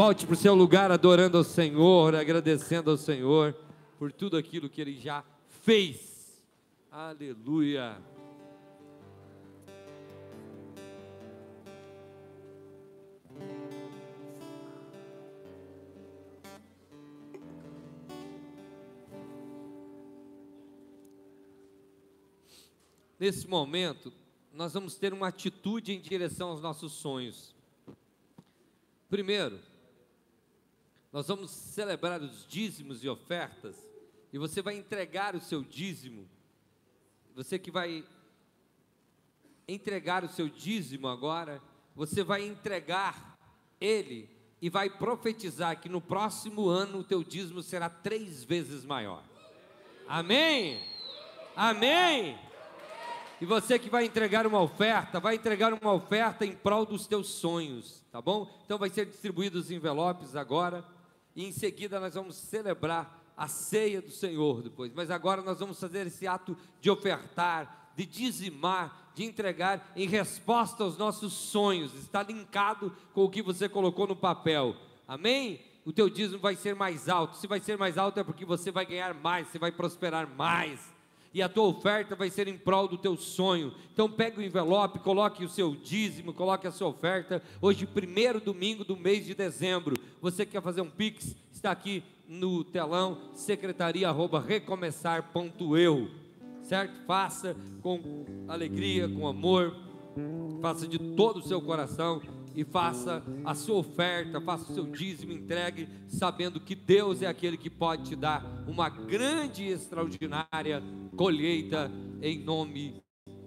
Volte 0.01 0.25
para 0.25 0.33
o 0.33 0.37
seu 0.37 0.55
lugar 0.55 0.93
adorando 0.93 1.37
ao 1.37 1.43
Senhor, 1.43 2.15
agradecendo 2.15 2.89
ao 2.89 2.95
Senhor 2.95 3.53
por 3.97 4.13
tudo 4.13 4.37
aquilo 4.37 4.69
que 4.69 4.79
Ele 4.79 4.97
já 4.97 5.25
fez. 5.61 6.41
Aleluia. 6.89 7.97
Nesse 23.19 23.45
momento, 23.49 24.13
nós 24.53 24.73
vamos 24.73 24.95
ter 24.95 25.11
uma 25.11 25.27
atitude 25.27 25.91
em 25.91 25.99
direção 25.99 26.51
aos 26.51 26.61
nossos 26.61 26.93
sonhos. 26.93 27.53
Primeiro, 29.09 29.59
nós 31.11 31.27
vamos 31.27 31.49
celebrar 31.49 32.21
os 32.21 32.45
dízimos 32.47 33.03
e 33.03 33.09
ofertas, 33.09 33.75
e 34.31 34.37
você 34.37 34.61
vai 34.61 34.77
entregar 34.77 35.35
o 35.35 35.41
seu 35.41 35.63
dízimo. 35.63 36.29
Você 37.35 37.57
que 37.57 37.71
vai 37.71 38.05
entregar 39.67 40.23
o 40.23 40.29
seu 40.29 40.47
dízimo 40.47 41.07
agora, 41.07 41.61
você 41.95 42.23
vai 42.23 42.45
entregar 42.45 43.37
ele 43.81 44.29
e 44.61 44.69
vai 44.69 44.89
profetizar 44.89 45.79
que 45.79 45.89
no 45.89 46.01
próximo 46.01 46.67
ano 46.67 46.99
o 46.99 47.03
teu 47.03 47.23
dízimo 47.23 47.63
será 47.63 47.89
três 47.89 48.43
vezes 48.43 48.85
maior. 48.85 49.23
Amém? 50.07 50.79
Amém? 51.55 52.37
E 53.41 53.45
você 53.45 53.79
que 53.79 53.89
vai 53.89 54.05
entregar 54.05 54.45
uma 54.45 54.61
oferta, 54.61 55.19
vai 55.19 55.35
entregar 55.35 55.73
uma 55.73 55.93
oferta 55.93 56.45
em 56.45 56.53
prol 56.53 56.85
dos 56.85 57.07
teus 57.07 57.29
sonhos, 57.29 58.03
tá 58.11 58.21
bom? 58.21 58.61
Então 58.65 58.77
vai 58.77 58.89
ser 58.89 59.05
distribuídos 59.05 59.65
os 59.65 59.71
envelopes 59.71 60.35
agora 60.35 60.85
e 61.35 61.45
em 61.45 61.51
seguida 61.51 61.99
nós 61.99 62.13
vamos 62.13 62.35
celebrar 62.35 63.19
a 63.35 63.47
ceia 63.47 64.01
do 64.01 64.11
Senhor 64.11 64.61
depois. 64.61 64.91
Mas 64.93 65.09
agora 65.09 65.41
nós 65.41 65.59
vamos 65.59 65.79
fazer 65.79 66.05
esse 66.07 66.27
ato 66.27 66.57
de 66.81 66.89
ofertar, 66.89 67.91
de 67.95 68.05
dizimar, 68.05 69.11
de 69.15 69.23
entregar 69.23 69.91
em 69.95 70.07
resposta 70.07 70.83
aos 70.83 70.97
nossos 70.97 71.33
sonhos. 71.33 71.93
Está 71.93 72.21
linkado 72.21 72.95
com 73.13 73.23
o 73.23 73.29
que 73.29 73.41
você 73.41 73.69
colocou 73.69 74.07
no 74.07 74.15
papel. 74.15 74.75
Amém? 75.07 75.61
O 75.85 75.93
teu 75.93 76.09
dízimo 76.09 76.39
vai 76.39 76.55
ser 76.55 76.75
mais 76.75 77.07
alto. 77.07 77.37
Se 77.37 77.47
vai 77.47 77.59
ser 77.59 77.77
mais 77.77 77.97
alto 77.97 78.19
é 78.19 78.23
porque 78.23 78.43
você 78.43 78.71
vai 78.71 78.85
ganhar 78.85 79.13
mais, 79.13 79.47
você 79.47 79.57
vai 79.57 79.71
prosperar 79.71 80.27
mais 80.27 80.79
e 81.33 81.41
a 81.41 81.49
tua 81.49 81.65
oferta 81.65 82.15
vai 82.15 82.29
ser 82.29 82.47
em 82.47 82.57
prol 82.57 82.87
do 82.87 82.97
teu 82.97 83.15
sonho. 83.15 83.73
Então 83.93 84.09
pegue 84.09 84.39
o 84.39 84.43
envelope, 84.43 84.99
coloque 84.99 85.45
o 85.45 85.49
seu 85.49 85.75
dízimo, 85.75 86.33
coloque 86.33 86.65
a 86.67 86.71
sua 86.71 86.87
oferta. 86.87 87.41
Hoje, 87.61 87.85
primeiro 87.85 88.39
domingo 88.39 88.83
do 88.83 88.97
mês 88.97 89.25
de 89.25 89.35
dezembro. 89.35 89.95
Você 90.21 90.45
quer 90.45 90.61
fazer 90.61 90.81
um 90.81 90.89
pix? 90.89 91.35
Está 91.51 91.71
aqui 91.71 92.03
no 92.27 92.63
telão, 92.63 93.17
secretaria@recomeçar.eu. 93.33 96.11
Certo? 96.61 97.05
Faça 97.05 97.55
com 97.81 97.99
alegria, 98.47 99.09
com 99.09 99.27
amor, 99.27 99.75
faça 100.61 100.87
de 100.87 100.99
todo 101.15 101.37
o 101.37 101.43
seu 101.43 101.61
coração 101.61 102.21
e 102.55 102.63
faça 102.63 103.23
a 103.45 103.55
sua 103.55 103.77
oferta, 103.77 104.41
faça 104.41 104.71
o 104.71 104.75
seu 104.75 104.85
dízimo, 104.85 105.31
entregue, 105.31 105.87
sabendo 106.07 106.59
que 106.59 106.75
Deus 106.75 107.21
é 107.21 107.27
aquele 107.27 107.57
que 107.57 107.69
pode 107.69 108.09
te 108.09 108.15
dar 108.15 108.63
uma 108.67 108.89
grande 108.89 109.63
e 109.63 109.69
extraordinária 109.69 110.83
colheita 111.15 111.91
em 112.21 112.43
nome 112.43 113.01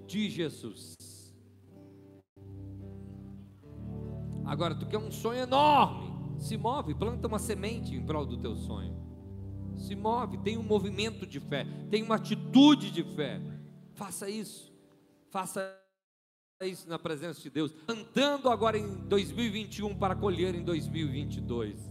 de 0.06 0.30
Jesus. 0.30 0.94
Agora, 4.44 4.74
tu 4.74 4.86
quer 4.86 4.98
um 4.98 5.10
sonho 5.10 5.40
enorme, 5.40 6.11
se 6.42 6.56
move, 6.56 6.94
planta 6.94 7.28
uma 7.28 7.38
semente 7.38 7.94
em 7.94 8.04
prol 8.04 8.26
do 8.26 8.36
teu 8.36 8.56
sonho. 8.56 8.94
Se 9.76 9.94
move, 9.94 10.38
tem 10.38 10.58
um 10.58 10.62
movimento 10.62 11.26
de 11.26 11.38
fé, 11.40 11.66
tem 11.90 12.02
uma 12.02 12.16
atitude 12.16 12.90
de 12.90 13.02
fé. 13.02 13.40
Faça 13.94 14.28
isso. 14.28 14.72
Faça 15.30 15.78
isso 16.62 16.88
na 16.88 16.98
presença 16.98 17.40
de 17.40 17.48
Deus, 17.48 17.74
andando 17.88 18.48
agora 18.48 18.76
em 18.76 18.86
2021 19.08 19.96
para 19.96 20.14
colher 20.14 20.54
em 20.54 20.62
2022. 20.62 21.90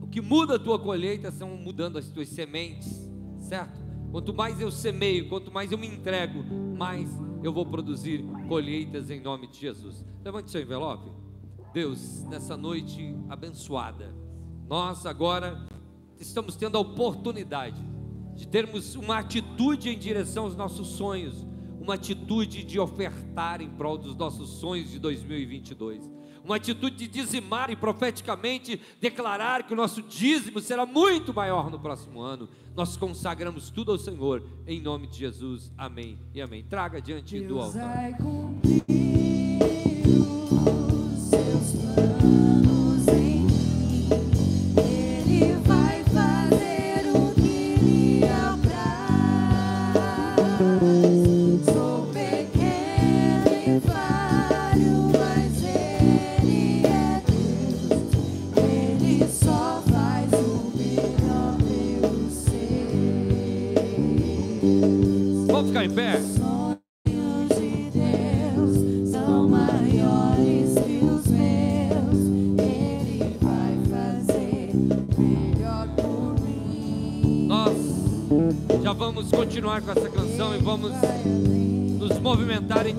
O 0.00 0.06
que 0.08 0.20
muda 0.20 0.56
a 0.56 0.58
tua 0.58 0.78
colheita 0.78 1.32
são 1.32 1.56
mudando 1.56 1.96
as 1.96 2.08
tuas 2.08 2.28
sementes, 2.28 3.08
certo? 3.40 3.82
Quanto 4.12 4.32
mais 4.32 4.60
eu 4.60 4.70
semeio, 4.70 5.28
quanto 5.28 5.50
mais 5.50 5.72
eu 5.72 5.78
me 5.78 5.88
entrego, 5.88 6.44
mais 6.76 7.10
eu 7.42 7.52
vou 7.52 7.66
produzir 7.66 8.24
colheitas 8.48 9.10
em 9.10 9.20
nome 9.20 9.48
de 9.48 9.58
Jesus. 9.58 10.04
Levante 10.22 10.50
seu 10.50 10.60
envelope. 10.60 11.23
Deus, 11.74 12.22
nessa 12.26 12.56
noite 12.56 13.16
abençoada, 13.28 14.14
nós 14.68 15.04
agora 15.04 15.60
estamos 16.20 16.54
tendo 16.54 16.78
a 16.78 16.80
oportunidade 16.80 17.82
de 18.36 18.46
termos 18.46 18.94
uma 18.94 19.18
atitude 19.18 19.90
em 19.90 19.98
direção 19.98 20.44
aos 20.44 20.54
nossos 20.54 20.86
sonhos 20.86 21.44
uma 21.80 21.94
atitude 21.94 22.64
de 22.64 22.78
ofertar 22.78 23.60
em 23.60 23.68
prol 23.68 23.98
dos 23.98 24.16
nossos 24.16 24.48
sonhos 24.50 24.90
de 24.90 24.98
2022, 25.00 26.08
uma 26.42 26.56
atitude 26.56 26.96
de 26.96 27.08
dizimar 27.08 27.70
e 27.70 27.76
profeticamente 27.76 28.80
declarar 29.00 29.64
que 29.64 29.72
o 29.74 29.76
nosso 29.76 30.00
dízimo 30.00 30.60
será 30.60 30.86
muito 30.86 31.34
maior 31.34 31.70
no 31.70 31.78
próximo 31.78 32.20
ano. 32.20 32.48
Nós 32.74 32.96
consagramos 32.96 33.68
tudo 33.68 33.92
ao 33.92 33.98
Senhor, 33.98 34.42
em 34.66 34.80
nome 34.80 35.08
de 35.08 35.18
Jesus. 35.18 35.72
Amém 35.76 36.18
e 36.32 36.40
amém. 36.40 36.62
Traga 36.62 37.02
diante 37.02 37.38
Deus 37.38 37.48
do 37.48 37.60
altar. 37.60 38.16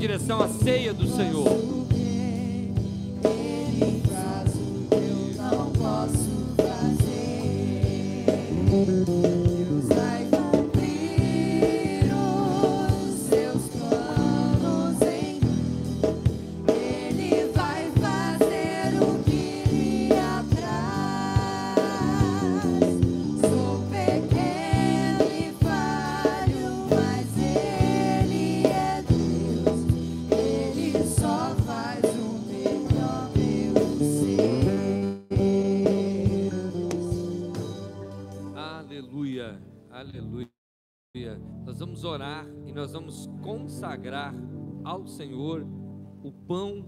Direção 0.06 0.40
à 0.40 0.48
ceia 0.48 0.94
do 0.94 1.07
Senhor. 1.07 1.35
Ao 44.86 45.07
Senhor 45.07 45.66
o 46.24 46.32
pão 46.32 46.86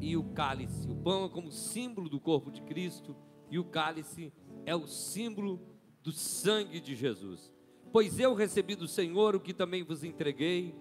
e 0.00 0.16
o 0.16 0.24
cálice. 0.32 0.88
O 0.88 0.96
pão 0.96 1.26
é 1.26 1.28
como 1.28 1.50
símbolo 1.50 2.08
do 2.08 2.20
corpo 2.20 2.50
de 2.50 2.62
Cristo 2.62 3.14
e 3.50 3.58
o 3.58 3.64
cálice 3.64 4.32
é 4.64 4.74
o 4.74 4.86
símbolo 4.86 5.60
do 6.02 6.12
sangue 6.12 6.80
de 6.80 6.94
Jesus. 6.94 7.52
Pois 7.92 8.18
eu 8.18 8.34
recebi 8.34 8.74
do 8.74 8.88
Senhor 8.88 9.36
o 9.36 9.40
que 9.40 9.52
também 9.52 9.82
vos 9.82 10.02
entreguei, 10.02 10.74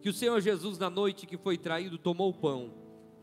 que 0.00 0.08
o 0.08 0.12
Senhor 0.12 0.40
Jesus, 0.40 0.78
na 0.78 0.88
noite 0.88 1.26
que 1.26 1.36
foi 1.36 1.58
traído, 1.58 1.98
tomou 1.98 2.30
o 2.30 2.34
pão 2.34 2.74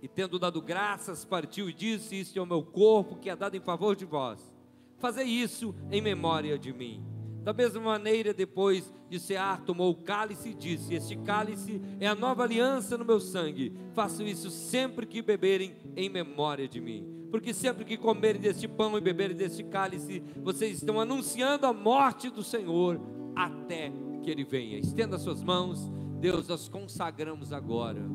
e, 0.02 0.07
tendo 0.07 0.40
dado 0.40 0.61
graças, 0.61 1.23
partiu 1.23 1.69
e 1.69 1.73
disse: 1.73 2.19
Isto 2.19 2.38
é 2.38 2.41
o 2.41 2.45
meu 2.45 2.64
corpo 2.64 3.15
que 3.15 3.30
é 3.30 3.36
dado 3.36 3.56
em 3.56 3.61
favor 3.61 3.95
de 3.95 4.06
vós. 4.06 4.53
Fazei 4.98 5.26
isso 5.26 5.73
em 5.90 6.02
memória 6.02 6.60
de 6.60 6.73
mim. 6.73 7.19
Da 7.50 7.54
mesma 7.54 7.82
maneira, 7.82 8.32
depois 8.32 8.94
de 9.10 9.20
cear, 9.20 9.62
tomou 9.62 9.90
o 9.90 9.96
cálice 9.96 10.50
e 10.50 10.54
disse: 10.54 10.94
Este 10.94 11.16
cálice 11.16 11.82
é 12.00 12.06
a 12.06 12.14
nova 12.14 12.44
aliança 12.44 12.96
no 12.96 13.04
meu 13.04 13.20
sangue. 13.20 13.74
Façam 13.92 14.28
isso 14.28 14.52
sempre 14.52 15.08
que 15.08 15.20
beberem 15.20 15.76
em 15.96 16.10
memória 16.10 16.68
de 16.68 16.80
mim. 16.80 17.28
Porque 17.32 17.52
sempre 17.52 17.84
que 17.86 17.98
comerem 17.98 18.40
deste 18.40 18.68
pão 18.68 18.96
e 18.96 19.02
beberem 19.02 19.36
deste 19.36 19.64
cálice, 19.64 20.22
vocês 20.44 20.78
estão 20.78 21.02
anunciando 21.02 21.66
a 21.66 21.74
morte 21.74 22.30
do 22.30 22.44
Senhor 22.44 23.02
até 23.36 23.92
que 24.22 24.30
ele 24.30 24.44
venha. 24.44 24.78
Estenda 24.78 25.18
suas 25.18 25.42
mãos. 25.42 25.90
Deus, 26.20 26.48
nós 26.48 26.70
consagramos 26.70 27.52
agora 27.52 28.06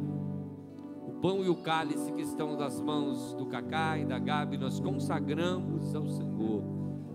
o 1.08 1.12
pão 1.20 1.44
e 1.44 1.48
o 1.48 1.56
cálice 1.56 2.12
que 2.12 2.22
estão 2.22 2.56
nas 2.56 2.80
mãos 2.80 3.34
do 3.34 3.46
Cacá 3.46 3.98
e 3.98 4.04
da 4.04 4.20
Gabi, 4.20 4.56
nós 4.58 4.78
consagramos 4.78 5.92
ao 5.92 6.06
Senhor. 6.06 6.73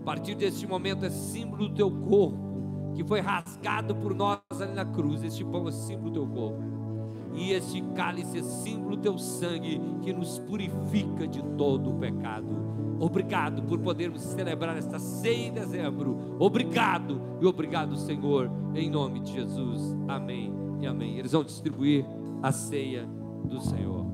Partir 0.10 0.34
deste 0.34 0.66
momento 0.66 1.06
é 1.06 1.10
símbolo 1.12 1.70
do 1.70 1.76
teu 1.76 1.92
corpo, 1.92 2.94
que 2.96 3.04
foi 3.04 3.20
rasgado 3.20 3.96
por 3.96 4.16
nós 4.16 4.40
ali 4.60 4.74
na 4.74 4.84
cruz. 4.84 5.24
Este 5.24 5.46
pão 5.46 5.68
é 5.68 5.72
símbolo 5.72 6.10
do 6.10 6.14
teu 6.14 6.28
corpo. 6.28 6.64
E 7.36 7.52
este 7.52 7.80
cálice 7.94 8.40
é 8.40 8.42
símbolo 8.42 8.96
do 8.96 9.04
teu 9.04 9.20
sangue, 9.20 9.80
que 10.02 10.12
nos 10.12 10.40
purifica 10.40 11.28
de 11.28 11.44
todo 11.56 11.92
o 11.92 12.00
pecado. 12.00 12.48
Obrigado 13.00 13.62
por 13.62 13.78
podermos 13.78 14.24
celebrar 14.24 14.76
esta 14.78 14.98
ceia 14.98 15.50
em 15.50 15.54
dezembro. 15.54 16.18
Obrigado 16.40 17.22
e 17.40 17.46
obrigado, 17.46 17.96
Senhor, 17.96 18.50
em 18.74 18.90
nome 18.90 19.20
de 19.20 19.34
Jesus. 19.34 19.96
Amém 20.08 20.52
e 20.82 20.88
amém. 20.88 21.20
Eles 21.20 21.34
vão 21.34 21.44
distribuir 21.44 22.04
a 22.42 22.52
ceia 22.52 23.08
do 23.44 23.62
Senhor. 23.62 24.08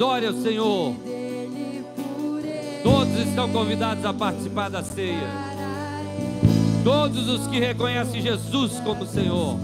Adore 0.00 0.26
ao 0.28 0.32
Senhor. 0.32 0.94
Todos 2.82 3.18
estão 3.18 3.50
convidados 3.50 4.02
a 4.02 4.14
participar 4.14 4.70
da 4.70 4.82
ceia. 4.82 5.28
Todos 6.82 7.28
os 7.28 7.46
que 7.48 7.60
reconhecem 7.60 8.22
Jesus 8.22 8.80
como 8.80 9.06
Senhor. 9.06 9.58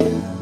Sempre, 0.00 0.39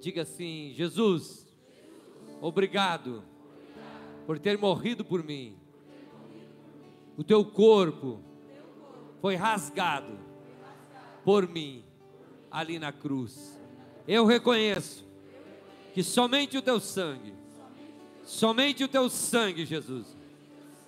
Diga 0.00 0.22
assim: 0.22 0.72
Jesus, 0.74 1.46
obrigado 2.40 3.22
por 4.26 4.38
ter 4.38 4.56
morrido 4.58 5.04
por 5.04 5.24
mim. 5.24 5.56
O 7.16 7.24
teu 7.24 7.44
corpo 7.44 8.20
foi 9.20 9.34
rasgado 9.34 10.18
por 11.24 11.48
mim 11.48 11.84
ali 12.50 12.78
na 12.78 12.92
cruz. 12.92 13.60
Eu 14.06 14.24
reconheço 14.24 15.04
que 15.92 16.02
somente 16.02 16.56
o 16.56 16.62
teu 16.62 16.78
sangue, 16.78 17.34
somente 18.24 18.84
o 18.84 18.88
teu 18.88 19.10
sangue, 19.10 19.66
Jesus, 19.66 20.16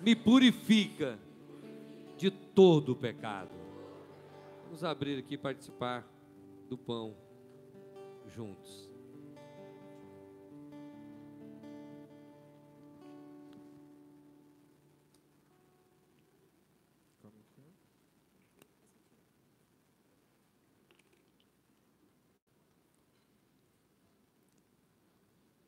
me 0.01 0.15
purifica 0.15 1.19
de 2.17 2.31
todo 2.31 2.93
o 2.93 2.97
pecado. 2.97 3.51
Vamos 4.65 4.85
abrir 4.85 5.19
aqui 5.19 5.35
e 5.35 5.39
participar 5.39 6.07
do 6.69 6.79
pão 6.79 7.17
juntos. 8.29 8.80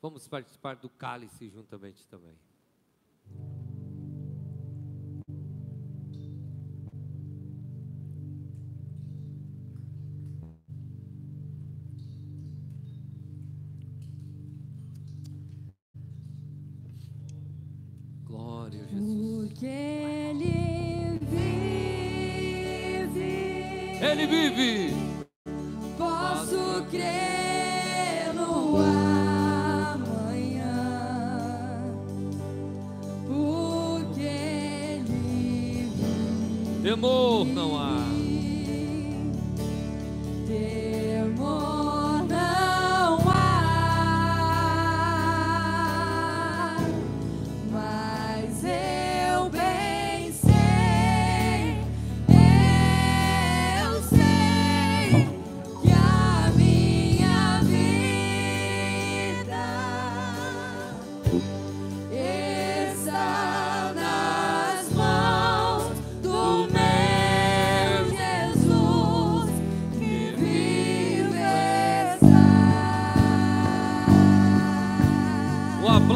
Vamos 0.03 0.27
participar 0.27 0.75
do 0.75 0.89
cálice 0.89 1.49
juntamente 1.49 2.05
também. 2.09 2.35
Glória 18.25 18.83
a 18.83 18.87
Jesus. 18.87 19.49
Porque 19.53 19.65
Ele 19.65 21.17
vive, 21.31 23.25
Ele 24.05 24.27
vive. 24.27 25.02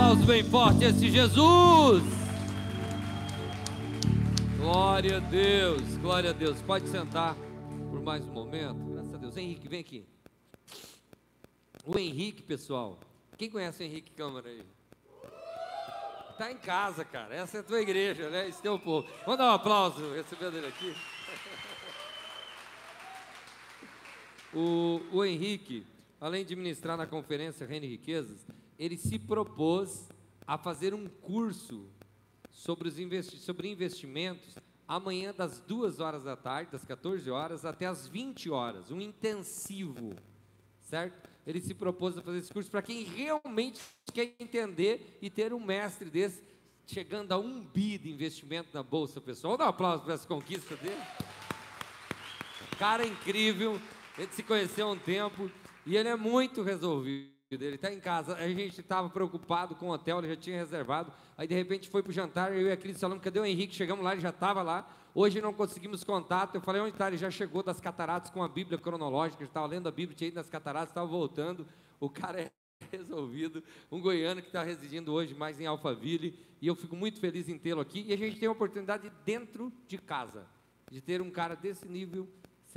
Aplauso 0.08 0.26
bem 0.26 0.42
forte 0.42 0.86
a 0.86 0.90
esse 0.90 1.10
Jesus. 1.10 2.02
Glória 4.58 5.18
a 5.18 5.20
Deus, 5.20 5.82
glória 5.98 6.30
a 6.30 6.34
Deus. 6.34 6.62
Pode 6.62 6.88
sentar 6.88 7.36
por 7.90 8.02
mais 8.02 8.26
um 8.26 8.32
momento. 8.32 8.80
Graças 8.94 9.14
a 9.14 9.18
Deus. 9.18 9.36
Henrique, 9.36 9.68
vem 9.68 9.82
aqui. 9.82 10.06
O 11.86 12.00
Henrique, 12.00 12.42
pessoal. 12.42 12.98
Quem 13.38 13.50
conhece 13.50 13.84
o 13.84 13.86
Henrique 13.86 14.12
Câmara 14.12 14.48
aí? 14.48 14.64
Tá 16.38 16.54
em 16.54 16.58
casa, 16.58 17.04
cara. 17.04 17.36
Essa 17.36 17.58
é 17.58 17.60
a 17.60 17.64
tua 17.64 17.82
igreja, 17.82 18.30
né? 18.30 18.48
Esse 18.48 18.66
é 18.66 18.72
o 18.72 18.80
povo. 18.80 19.06
Vamos 19.26 19.38
dar 19.40 19.52
um 19.52 19.56
aplauso 19.56 20.14
recebendo 20.14 20.56
ele 20.56 20.68
aqui. 20.68 20.96
O, 24.54 25.02
o 25.12 25.26
Henrique, 25.26 25.86
além 26.22 26.44
de 26.44 26.56
ministrar 26.56 26.98
na 26.98 27.06
conferência 27.06 27.68
Reino 27.68 27.86
e 27.86 27.90
Riquezas, 27.90 28.48
ele 28.78 28.98
se 28.98 29.18
propôs 29.18 30.10
a 30.46 30.58
fazer 30.58 30.94
um 30.94 31.08
curso 31.08 31.90
sobre, 32.52 32.88
os 32.88 33.00
investi 33.00 33.38
sobre 33.38 33.70
investimentos 33.70 34.56
amanhã 34.88 35.34
das 35.36 35.60
2 35.60 36.00
horas 36.00 36.24
da 36.24 36.36
tarde, 36.36 36.72
das 36.72 36.86
14 36.86 37.30
horas 37.30 37.66
até 37.66 37.86
as 37.86 38.08
20 38.08 38.50
horas, 38.50 38.90
um 38.90 39.02
intensivo, 39.02 40.16
certo? 40.82 41.30
Ele 41.46 41.60
se 41.60 41.74
propôs 41.74 42.18
a 42.18 42.22
fazer 42.22 42.40
esse 42.40 42.54
curso 42.54 42.70
para 42.70 42.82
quem 42.82 43.04
realmente 43.04 43.82
quer 44.14 44.36
entender 44.40 45.18
e 45.22 45.30
ter 45.30 45.54
um 45.54 45.60
mestre 45.60 46.10
desse 46.10 46.44
chegando 46.86 47.34
a 47.34 47.38
um 47.38 47.62
bi 47.62 47.98
de 47.98 48.10
investimento 48.10 48.70
na 48.74 48.82
bolsa, 48.82 49.20
pessoal. 49.20 49.52
Vamos 49.52 49.60
dar 49.60 49.66
um 49.66 49.70
aplauso 49.70 50.04
para 50.04 50.14
essa 50.14 50.28
conquista 50.28 50.76
dele. 50.78 51.02
Cara 52.80 53.06
incrível, 53.06 53.82
gente 54.18 54.36
se 54.36 54.44
conheceu 54.44 54.88
há 54.88 54.92
um 54.92 54.98
tempo 54.98 55.52
e 55.86 55.98
ele 55.98 56.10
é 56.10 56.16
muito 56.16 56.64
resolvido. 56.64 57.37
Ele 57.50 57.76
está 57.76 57.94
em 57.94 58.00
casa. 58.00 58.36
A 58.36 58.48
gente 58.50 58.82
estava 58.82 59.10
preocupado 59.10 59.74
com 59.74 59.88
o 59.88 59.92
hotel, 59.92 60.20
ele 60.20 60.28
já 60.28 60.36
tinha 60.36 60.58
reservado. 60.58 61.14
Aí 61.38 61.48
de 61.48 61.56
repente 61.56 61.88
foi 61.90 62.04
para 62.04 62.10
o 62.10 62.14
jantar, 62.14 62.54
eu 62.54 62.68
e 62.68 62.72
a 62.72 62.76
Cris 62.76 63.00
falamos: 63.00 63.24
cadê 63.24 63.40
o 63.40 63.46
Henrique? 63.46 63.74
Chegamos 63.74 64.04
lá, 64.04 64.12
ele 64.12 64.22
já 64.22 64.32
estava 64.32 64.62
lá. 64.62 64.86
Hoje 65.16 65.40
não 65.40 65.54
conseguimos 65.54 66.04
contato. 66.04 66.56
Eu 66.56 66.62
falei: 66.62 66.82
onde 66.82 66.92
está? 66.92 67.08
Ele 67.08 67.16
já 67.16 67.32
chegou 67.32 67.64
das 67.64 67.80
cataratas 67.80 68.30
com 68.30 68.44
a 68.44 68.50
Bíblia 68.50 68.78
cronológica. 68.78 69.42
Ele 69.42 69.50
estava 69.50 69.66
lendo 69.66 69.88
a 69.88 69.92
Bíblia, 69.92 70.18
tinha 70.18 70.28
ido 70.28 70.36
nas 70.36 70.50
cataratas, 70.50 70.90
estava 70.90 71.08
voltando. 71.08 71.66
O 72.02 72.10
cara 72.10 72.42
é 72.42 72.52
resolvido. 72.92 73.64
Um 73.90 74.02
goiano 74.02 74.42
que 74.42 74.48
está 74.48 74.62
residindo 74.62 75.14
hoje 75.14 75.34
mais 75.34 75.58
em 75.58 75.66
Alphaville. 75.66 76.38
E 76.62 76.68
eu 76.68 76.76
fico 76.76 76.98
muito 76.98 77.18
feliz 77.22 77.48
em 77.48 77.58
tê-lo 77.58 77.80
aqui. 77.80 78.04
E 78.10 78.14
a 78.14 78.18
gente 78.18 78.38
tem 78.38 78.50
a 78.50 78.52
oportunidade 78.52 79.10
dentro 79.24 79.72
de 79.88 79.98
casa 79.98 80.46
de 80.92 81.00
ter 81.02 81.22
um 81.22 81.30
cara 81.30 81.56
desse 81.56 81.88
nível 81.88 82.28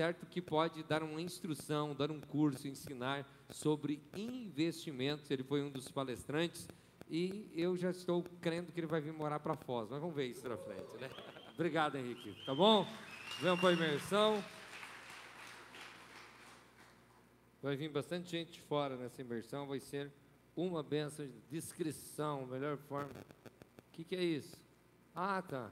certo? 0.01 0.25
Que 0.25 0.41
pode 0.41 0.83
dar 0.83 1.03
uma 1.03 1.21
instrução, 1.21 1.95
dar 1.95 2.11
um 2.11 2.19
curso, 2.19 2.67
ensinar 2.67 3.29
sobre 3.51 4.03
investimentos. 4.17 5.31
Ele 5.31 5.43
foi 5.43 5.63
um 5.63 5.69
dos 5.69 5.91
palestrantes 5.91 6.67
e 7.11 7.53
eu 7.55 7.77
já 7.77 7.91
estou 7.91 8.25
crendo 8.41 8.73
que 8.73 8.81
ele 8.81 8.87
vai 8.87 9.03
vir 9.03 9.13
morar 9.13 9.41
para 9.41 9.55
Foz, 9.55 9.91
mas 9.91 10.01
vamos 10.01 10.17
ver 10.17 10.29
isso 10.29 10.49
na 10.49 10.57
frente, 10.57 10.97
né? 10.99 11.11
Obrigado, 11.53 11.99
Henrique. 11.99 12.35
Tá 12.47 12.55
bom? 12.55 12.87
Vamos 13.43 13.61
para 13.61 13.69
a 13.69 13.73
imersão. 13.75 14.43
Vai 17.63 17.77
vir 17.77 17.91
bastante 17.91 18.31
gente 18.31 18.53
de 18.53 18.61
fora 18.63 18.97
nessa 18.97 19.21
imersão, 19.21 19.67
vai 19.67 19.81
ser 19.81 20.11
uma 20.57 20.83
benção 20.83 21.27
de 21.27 21.41
descrição, 21.51 22.47
melhor 22.47 22.79
forma. 22.79 23.11
O 23.11 23.93
que, 23.93 24.03
que 24.03 24.17
é 24.17 24.25
isso? 24.25 24.57
Ah, 25.15 25.43
tá. 25.43 25.71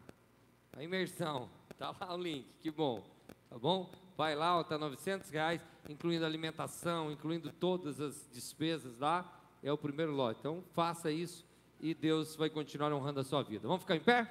A 0.74 0.82
imersão. 0.82 1.48
Tá 1.78 1.96
lá 1.98 2.14
o 2.14 2.18
link, 2.18 2.46
que 2.60 2.70
bom. 2.70 3.02
Tá 3.48 3.58
bom? 3.58 3.90
Vai 4.18 4.34
lá, 4.34 4.60
está 4.60 4.76
900 4.76 5.30
reais, 5.30 5.64
incluindo 5.88 6.26
alimentação, 6.26 7.12
incluindo 7.12 7.52
todas 7.52 8.00
as 8.00 8.28
despesas 8.32 8.98
lá, 8.98 9.40
é 9.62 9.72
o 9.72 9.78
primeiro 9.78 10.10
lote. 10.10 10.40
Então, 10.40 10.64
faça 10.74 11.08
isso 11.08 11.46
e 11.80 11.94
Deus 11.94 12.34
vai 12.34 12.50
continuar 12.50 12.92
honrando 12.92 13.20
a 13.20 13.24
sua 13.24 13.44
vida. 13.44 13.68
Vamos 13.68 13.82
ficar 13.82 13.94
em 13.94 14.00
pé? 14.00 14.28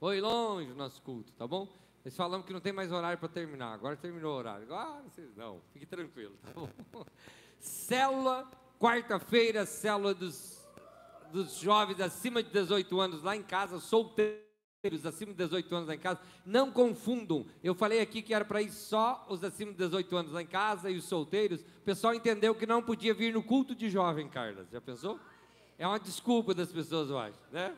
Foi 0.00 0.20
longe 0.20 0.72
o 0.72 0.74
nosso 0.74 1.00
culto, 1.00 1.32
tá 1.34 1.46
bom? 1.46 1.68
Eles 2.04 2.16
falamos 2.16 2.44
que 2.44 2.52
não 2.52 2.60
tem 2.60 2.72
mais 2.72 2.90
horário 2.90 3.18
para 3.18 3.28
terminar, 3.28 3.72
agora 3.72 3.96
terminou 3.96 4.34
o 4.34 4.36
horário. 4.36 4.64
Agora 4.64 5.00
vocês 5.02 5.36
não, 5.36 5.60
fique 5.72 5.86
tranquilo, 5.86 6.34
tá 6.42 6.50
bom? 6.52 6.68
Célula, 7.60 8.50
quarta-feira, 8.80 9.64
célula 9.64 10.12
dos, 10.12 10.66
dos 11.30 11.60
jovens 11.60 12.00
acima 12.00 12.42
de 12.42 12.50
18 12.50 13.00
anos 13.00 13.22
lá 13.22 13.36
em 13.36 13.44
casa, 13.44 13.78
solteiro 13.78 14.51
acima 15.06 15.30
de 15.30 15.38
18 15.38 15.76
anos 15.76 15.88
lá 15.88 15.94
em 15.94 15.98
casa, 15.98 16.20
não 16.44 16.72
confundam. 16.72 17.46
Eu 17.62 17.72
falei 17.72 18.00
aqui 18.00 18.20
que 18.20 18.34
era 18.34 18.44
para 18.44 18.60
ir 18.60 18.72
só 18.72 19.24
os 19.28 19.44
acima 19.44 19.70
de 19.70 19.78
18 19.78 20.16
anos 20.16 20.32
lá 20.32 20.42
em 20.42 20.46
casa 20.46 20.90
e 20.90 20.96
os 20.96 21.04
solteiros. 21.04 21.60
O 21.60 21.84
pessoal 21.84 22.12
entendeu 22.12 22.52
que 22.52 22.66
não 22.66 22.82
podia 22.82 23.14
vir 23.14 23.32
no 23.32 23.44
culto 23.44 23.76
de 23.76 23.88
jovem, 23.88 24.28
Carla. 24.28 24.66
Já 24.72 24.80
pensou? 24.80 25.20
É 25.78 25.86
uma 25.86 26.00
desculpa 26.00 26.52
das 26.52 26.72
pessoas, 26.72 27.10
eu 27.10 27.16
acho, 27.16 27.38
né? 27.52 27.72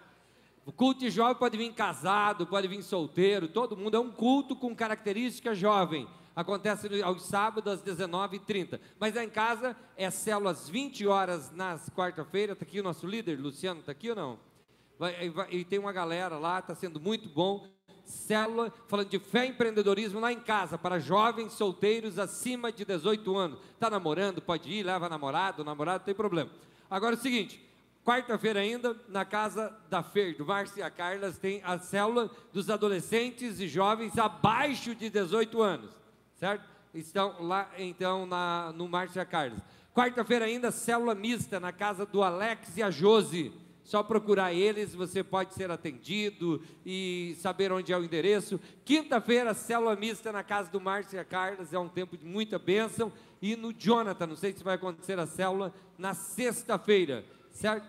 O 0.64 0.72
culto 0.72 1.00
de 1.00 1.10
jovem 1.10 1.34
pode 1.34 1.58
vir 1.58 1.70
casado, 1.74 2.46
pode 2.46 2.66
vir 2.68 2.82
solteiro, 2.82 3.48
todo 3.48 3.76
mundo. 3.76 3.98
É 3.98 4.00
um 4.00 4.10
culto 4.10 4.56
com 4.56 4.74
característica 4.74 5.54
jovem. 5.54 6.08
Acontece 6.34 7.02
aos 7.02 7.26
sábados 7.26 7.74
às 7.74 7.82
19h30. 7.82 8.80
Mas 8.98 9.14
lá 9.14 9.22
em 9.22 9.28
casa 9.28 9.76
é 9.94 10.10
células 10.10 10.70
20 10.70 11.06
horas 11.06 11.50
nas 11.50 11.90
quarta-feira. 11.90 12.54
Está 12.54 12.64
aqui 12.64 12.80
o 12.80 12.82
nosso 12.82 13.06
líder, 13.06 13.38
Luciano, 13.38 13.80
está 13.80 13.92
aqui 13.92 14.08
ou 14.08 14.16
não? 14.16 14.53
Vai, 14.98 15.28
vai, 15.30 15.48
e 15.50 15.64
tem 15.64 15.78
uma 15.78 15.92
galera 15.92 16.38
lá, 16.38 16.58
está 16.58 16.74
sendo 16.74 17.00
muito 17.00 17.28
bom. 17.28 17.66
Célula 18.04 18.72
falando 18.86 19.08
de 19.08 19.18
fé 19.18 19.46
e 19.46 19.48
empreendedorismo 19.48 20.20
lá 20.20 20.32
em 20.32 20.40
casa, 20.40 20.76
para 20.76 20.98
jovens 20.98 21.52
solteiros 21.54 22.18
acima 22.18 22.70
de 22.70 22.84
18 22.84 23.36
anos. 23.36 23.58
Está 23.72 23.88
namorando, 23.88 24.42
pode 24.42 24.70
ir, 24.70 24.82
leva 24.82 25.08
namorado, 25.08 25.64
namorado, 25.64 26.00
não 26.00 26.04
tem 26.04 26.14
problema. 26.14 26.50
Agora 26.90 27.14
é 27.14 27.18
o 27.18 27.20
seguinte, 27.20 27.64
quarta-feira 28.04 28.60
ainda, 28.60 28.94
na 29.08 29.24
casa 29.24 29.74
da 29.88 30.02
Fer, 30.02 30.36
do 30.36 30.44
Márcio 30.44 30.78
e 30.78 30.82
a 30.82 30.90
Carlas, 30.90 31.38
tem 31.38 31.62
a 31.64 31.78
célula 31.78 32.30
dos 32.52 32.68
adolescentes 32.68 33.58
e 33.58 33.66
jovens 33.66 34.18
abaixo 34.18 34.94
de 34.94 35.08
18 35.08 35.62
anos, 35.62 35.90
certo? 36.34 36.68
Estão 36.92 37.42
lá, 37.42 37.70
então, 37.78 38.26
na, 38.26 38.72
no 38.74 38.86
Márcio 38.86 39.18
e 39.18 39.20
a 39.20 39.24
Carlas. 39.24 39.58
Quarta-feira 39.94 40.44
ainda, 40.44 40.70
célula 40.70 41.14
mista 41.14 41.58
na 41.58 41.72
casa 41.72 42.04
do 42.04 42.22
Alex 42.22 42.76
e 42.76 42.82
a 42.82 42.90
Josi 42.90 43.63
só 43.84 44.02
procurar 44.02 44.54
eles, 44.54 44.94
você 44.94 45.22
pode 45.22 45.52
ser 45.52 45.70
atendido 45.70 46.62
e 46.84 47.36
saber 47.38 47.70
onde 47.70 47.92
é 47.92 47.98
o 47.98 48.02
endereço. 48.02 48.58
Quinta-feira, 48.82 49.52
célula 49.52 49.94
mista 49.94 50.32
na 50.32 50.42
casa 50.42 50.70
do 50.70 50.80
Márcio 50.80 51.16
e 51.16 51.20
a 51.20 51.24
Carlos, 51.24 51.72
é 51.72 51.78
um 51.78 51.88
tempo 51.88 52.16
de 52.16 52.24
muita 52.24 52.58
bênção. 52.58 53.12
E 53.42 53.54
no 53.54 53.74
Jonathan, 53.74 54.26
não 54.26 54.36
sei 54.36 54.54
se 54.54 54.64
vai 54.64 54.76
acontecer 54.76 55.18
a 55.18 55.26
célula 55.26 55.72
na 55.98 56.14
sexta-feira, 56.14 57.26
certo? 57.50 57.86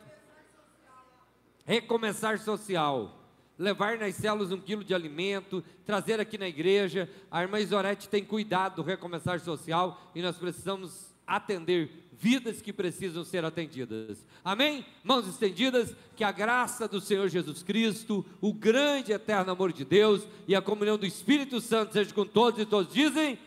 Recomeçar 1.65 2.39
social. 2.39 3.21
Levar 3.57 3.97
nas 3.97 4.15
células 4.15 4.51
um 4.51 4.59
quilo 4.59 4.83
de 4.83 4.93
alimento, 4.93 5.63
trazer 5.85 6.19
aqui 6.19 6.37
na 6.37 6.47
igreja. 6.47 7.09
A 7.31 7.41
irmã 7.41 7.57
Isorete 7.57 8.09
tem 8.09 8.23
cuidado 8.23 8.75
do 8.75 8.83
recomeçar 8.83 9.39
social 9.39 10.11
e 10.13 10.21
nós 10.21 10.35
precisamos 10.35 11.15
atender 11.25 12.04
vidas 12.19 12.61
que 12.61 12.71
precisam 12.71 13.23
ser 13.23 13.43
atendidas. 13.43 14.25
Amém? 14.43 14.85
Mãos 15.03 15.27
estendidas, 15.27 15.95
que 16.15 16.23
a 16.23 16.31
graça 16.31 16.87
do 16.87 17.01
Senhor 17.01 17.27
Jesus 17.27 17.61
Cristo, 17.61 18.25
o 18.41 18.53
grande 18.53 19.11
e 19.11 19.15
eterno 19.15 19.51
amor 19.51 19.73
de 19.73 19.83
Deus 19.83 20.27
e 20.47 20.55
a 20.55 20.61
comunhão 20.61 20.97
do 20.97 21.05
Espírito 21.05 21.59
Santo 21.59 21.93
seja 21.93 22.13
com 22.13 22.25
todos 22.25 22.59
e 22.59 22.65
todos 22.65 22.93
dizem. 22.93 23.37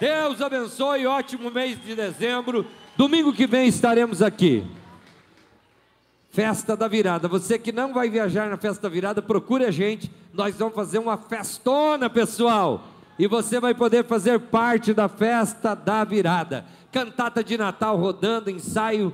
Deus 0.00 0.40
abençoe, 0.40 1.06
ótimo 1.06 1.50
mês 1.50 1.82
de 1.82 1.94
dezembro. 1.94 2.66
Domingo 2.96 3.32
que 3.32 3.46
vem 3.46 3.68
estaremos 3.68 4.20
aqui. 4.20 4.64
Festa 6.30 6.76
da 6.76 6.86
virada. 6.86 7.28
Você 7.28 7.58
que 7.58 7.72
não 7.72 7.94
vai 7.94 8.10
viajar 8.10 8.50
na 8.50 8.58
festa 8.58 8.82
da 8.82 8.88
virada, 8.88 9.22
procure 9.22 9.64
a 9.64 9.70
gente. 9.70 10.10
Nós 10.34 10.54
vamos 10.56 10.74
fazer 10.74 10.98
uma 10.98 11.16
festona, 11.16 12.10
pessoal. 12.10 12.88
E 13.18 13.26
você 13.26 13.58
vai 13.58 13.74
poder 13.74 14.04
fazer 14.04 14.38
parte 14.38 14.92
da 14.92 15.08
festa 15.08 15.74
da 15.74 16.04
virada 16.04 16.66
cantata 16.96 17.44
de 17.44 17.58
Natal 17.58 17.98
rodando, 17.98 18.48
ensaio, 18.48 19.12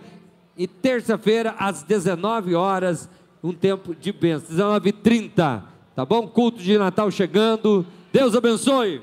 e 0.56 0.68
terça-feira 0.68 1.56
às 1.58 1.82
19 1.82 2.54
horas, 2.54 3.10
um 3.42 3.52
tempo 3.52 3.92
de 3.92 4.12
bênção, 4.12 4.56
19h30, 4.56 5.64
tá 5.96 6.06
bom? 6.06 6.28
Culto 6.28 6.62
de 6.62 6.78
Natal 6.78 7.10
chegando, 7.10 7.84
Deus 8.12 8.36
abençoe. 8.36 9.02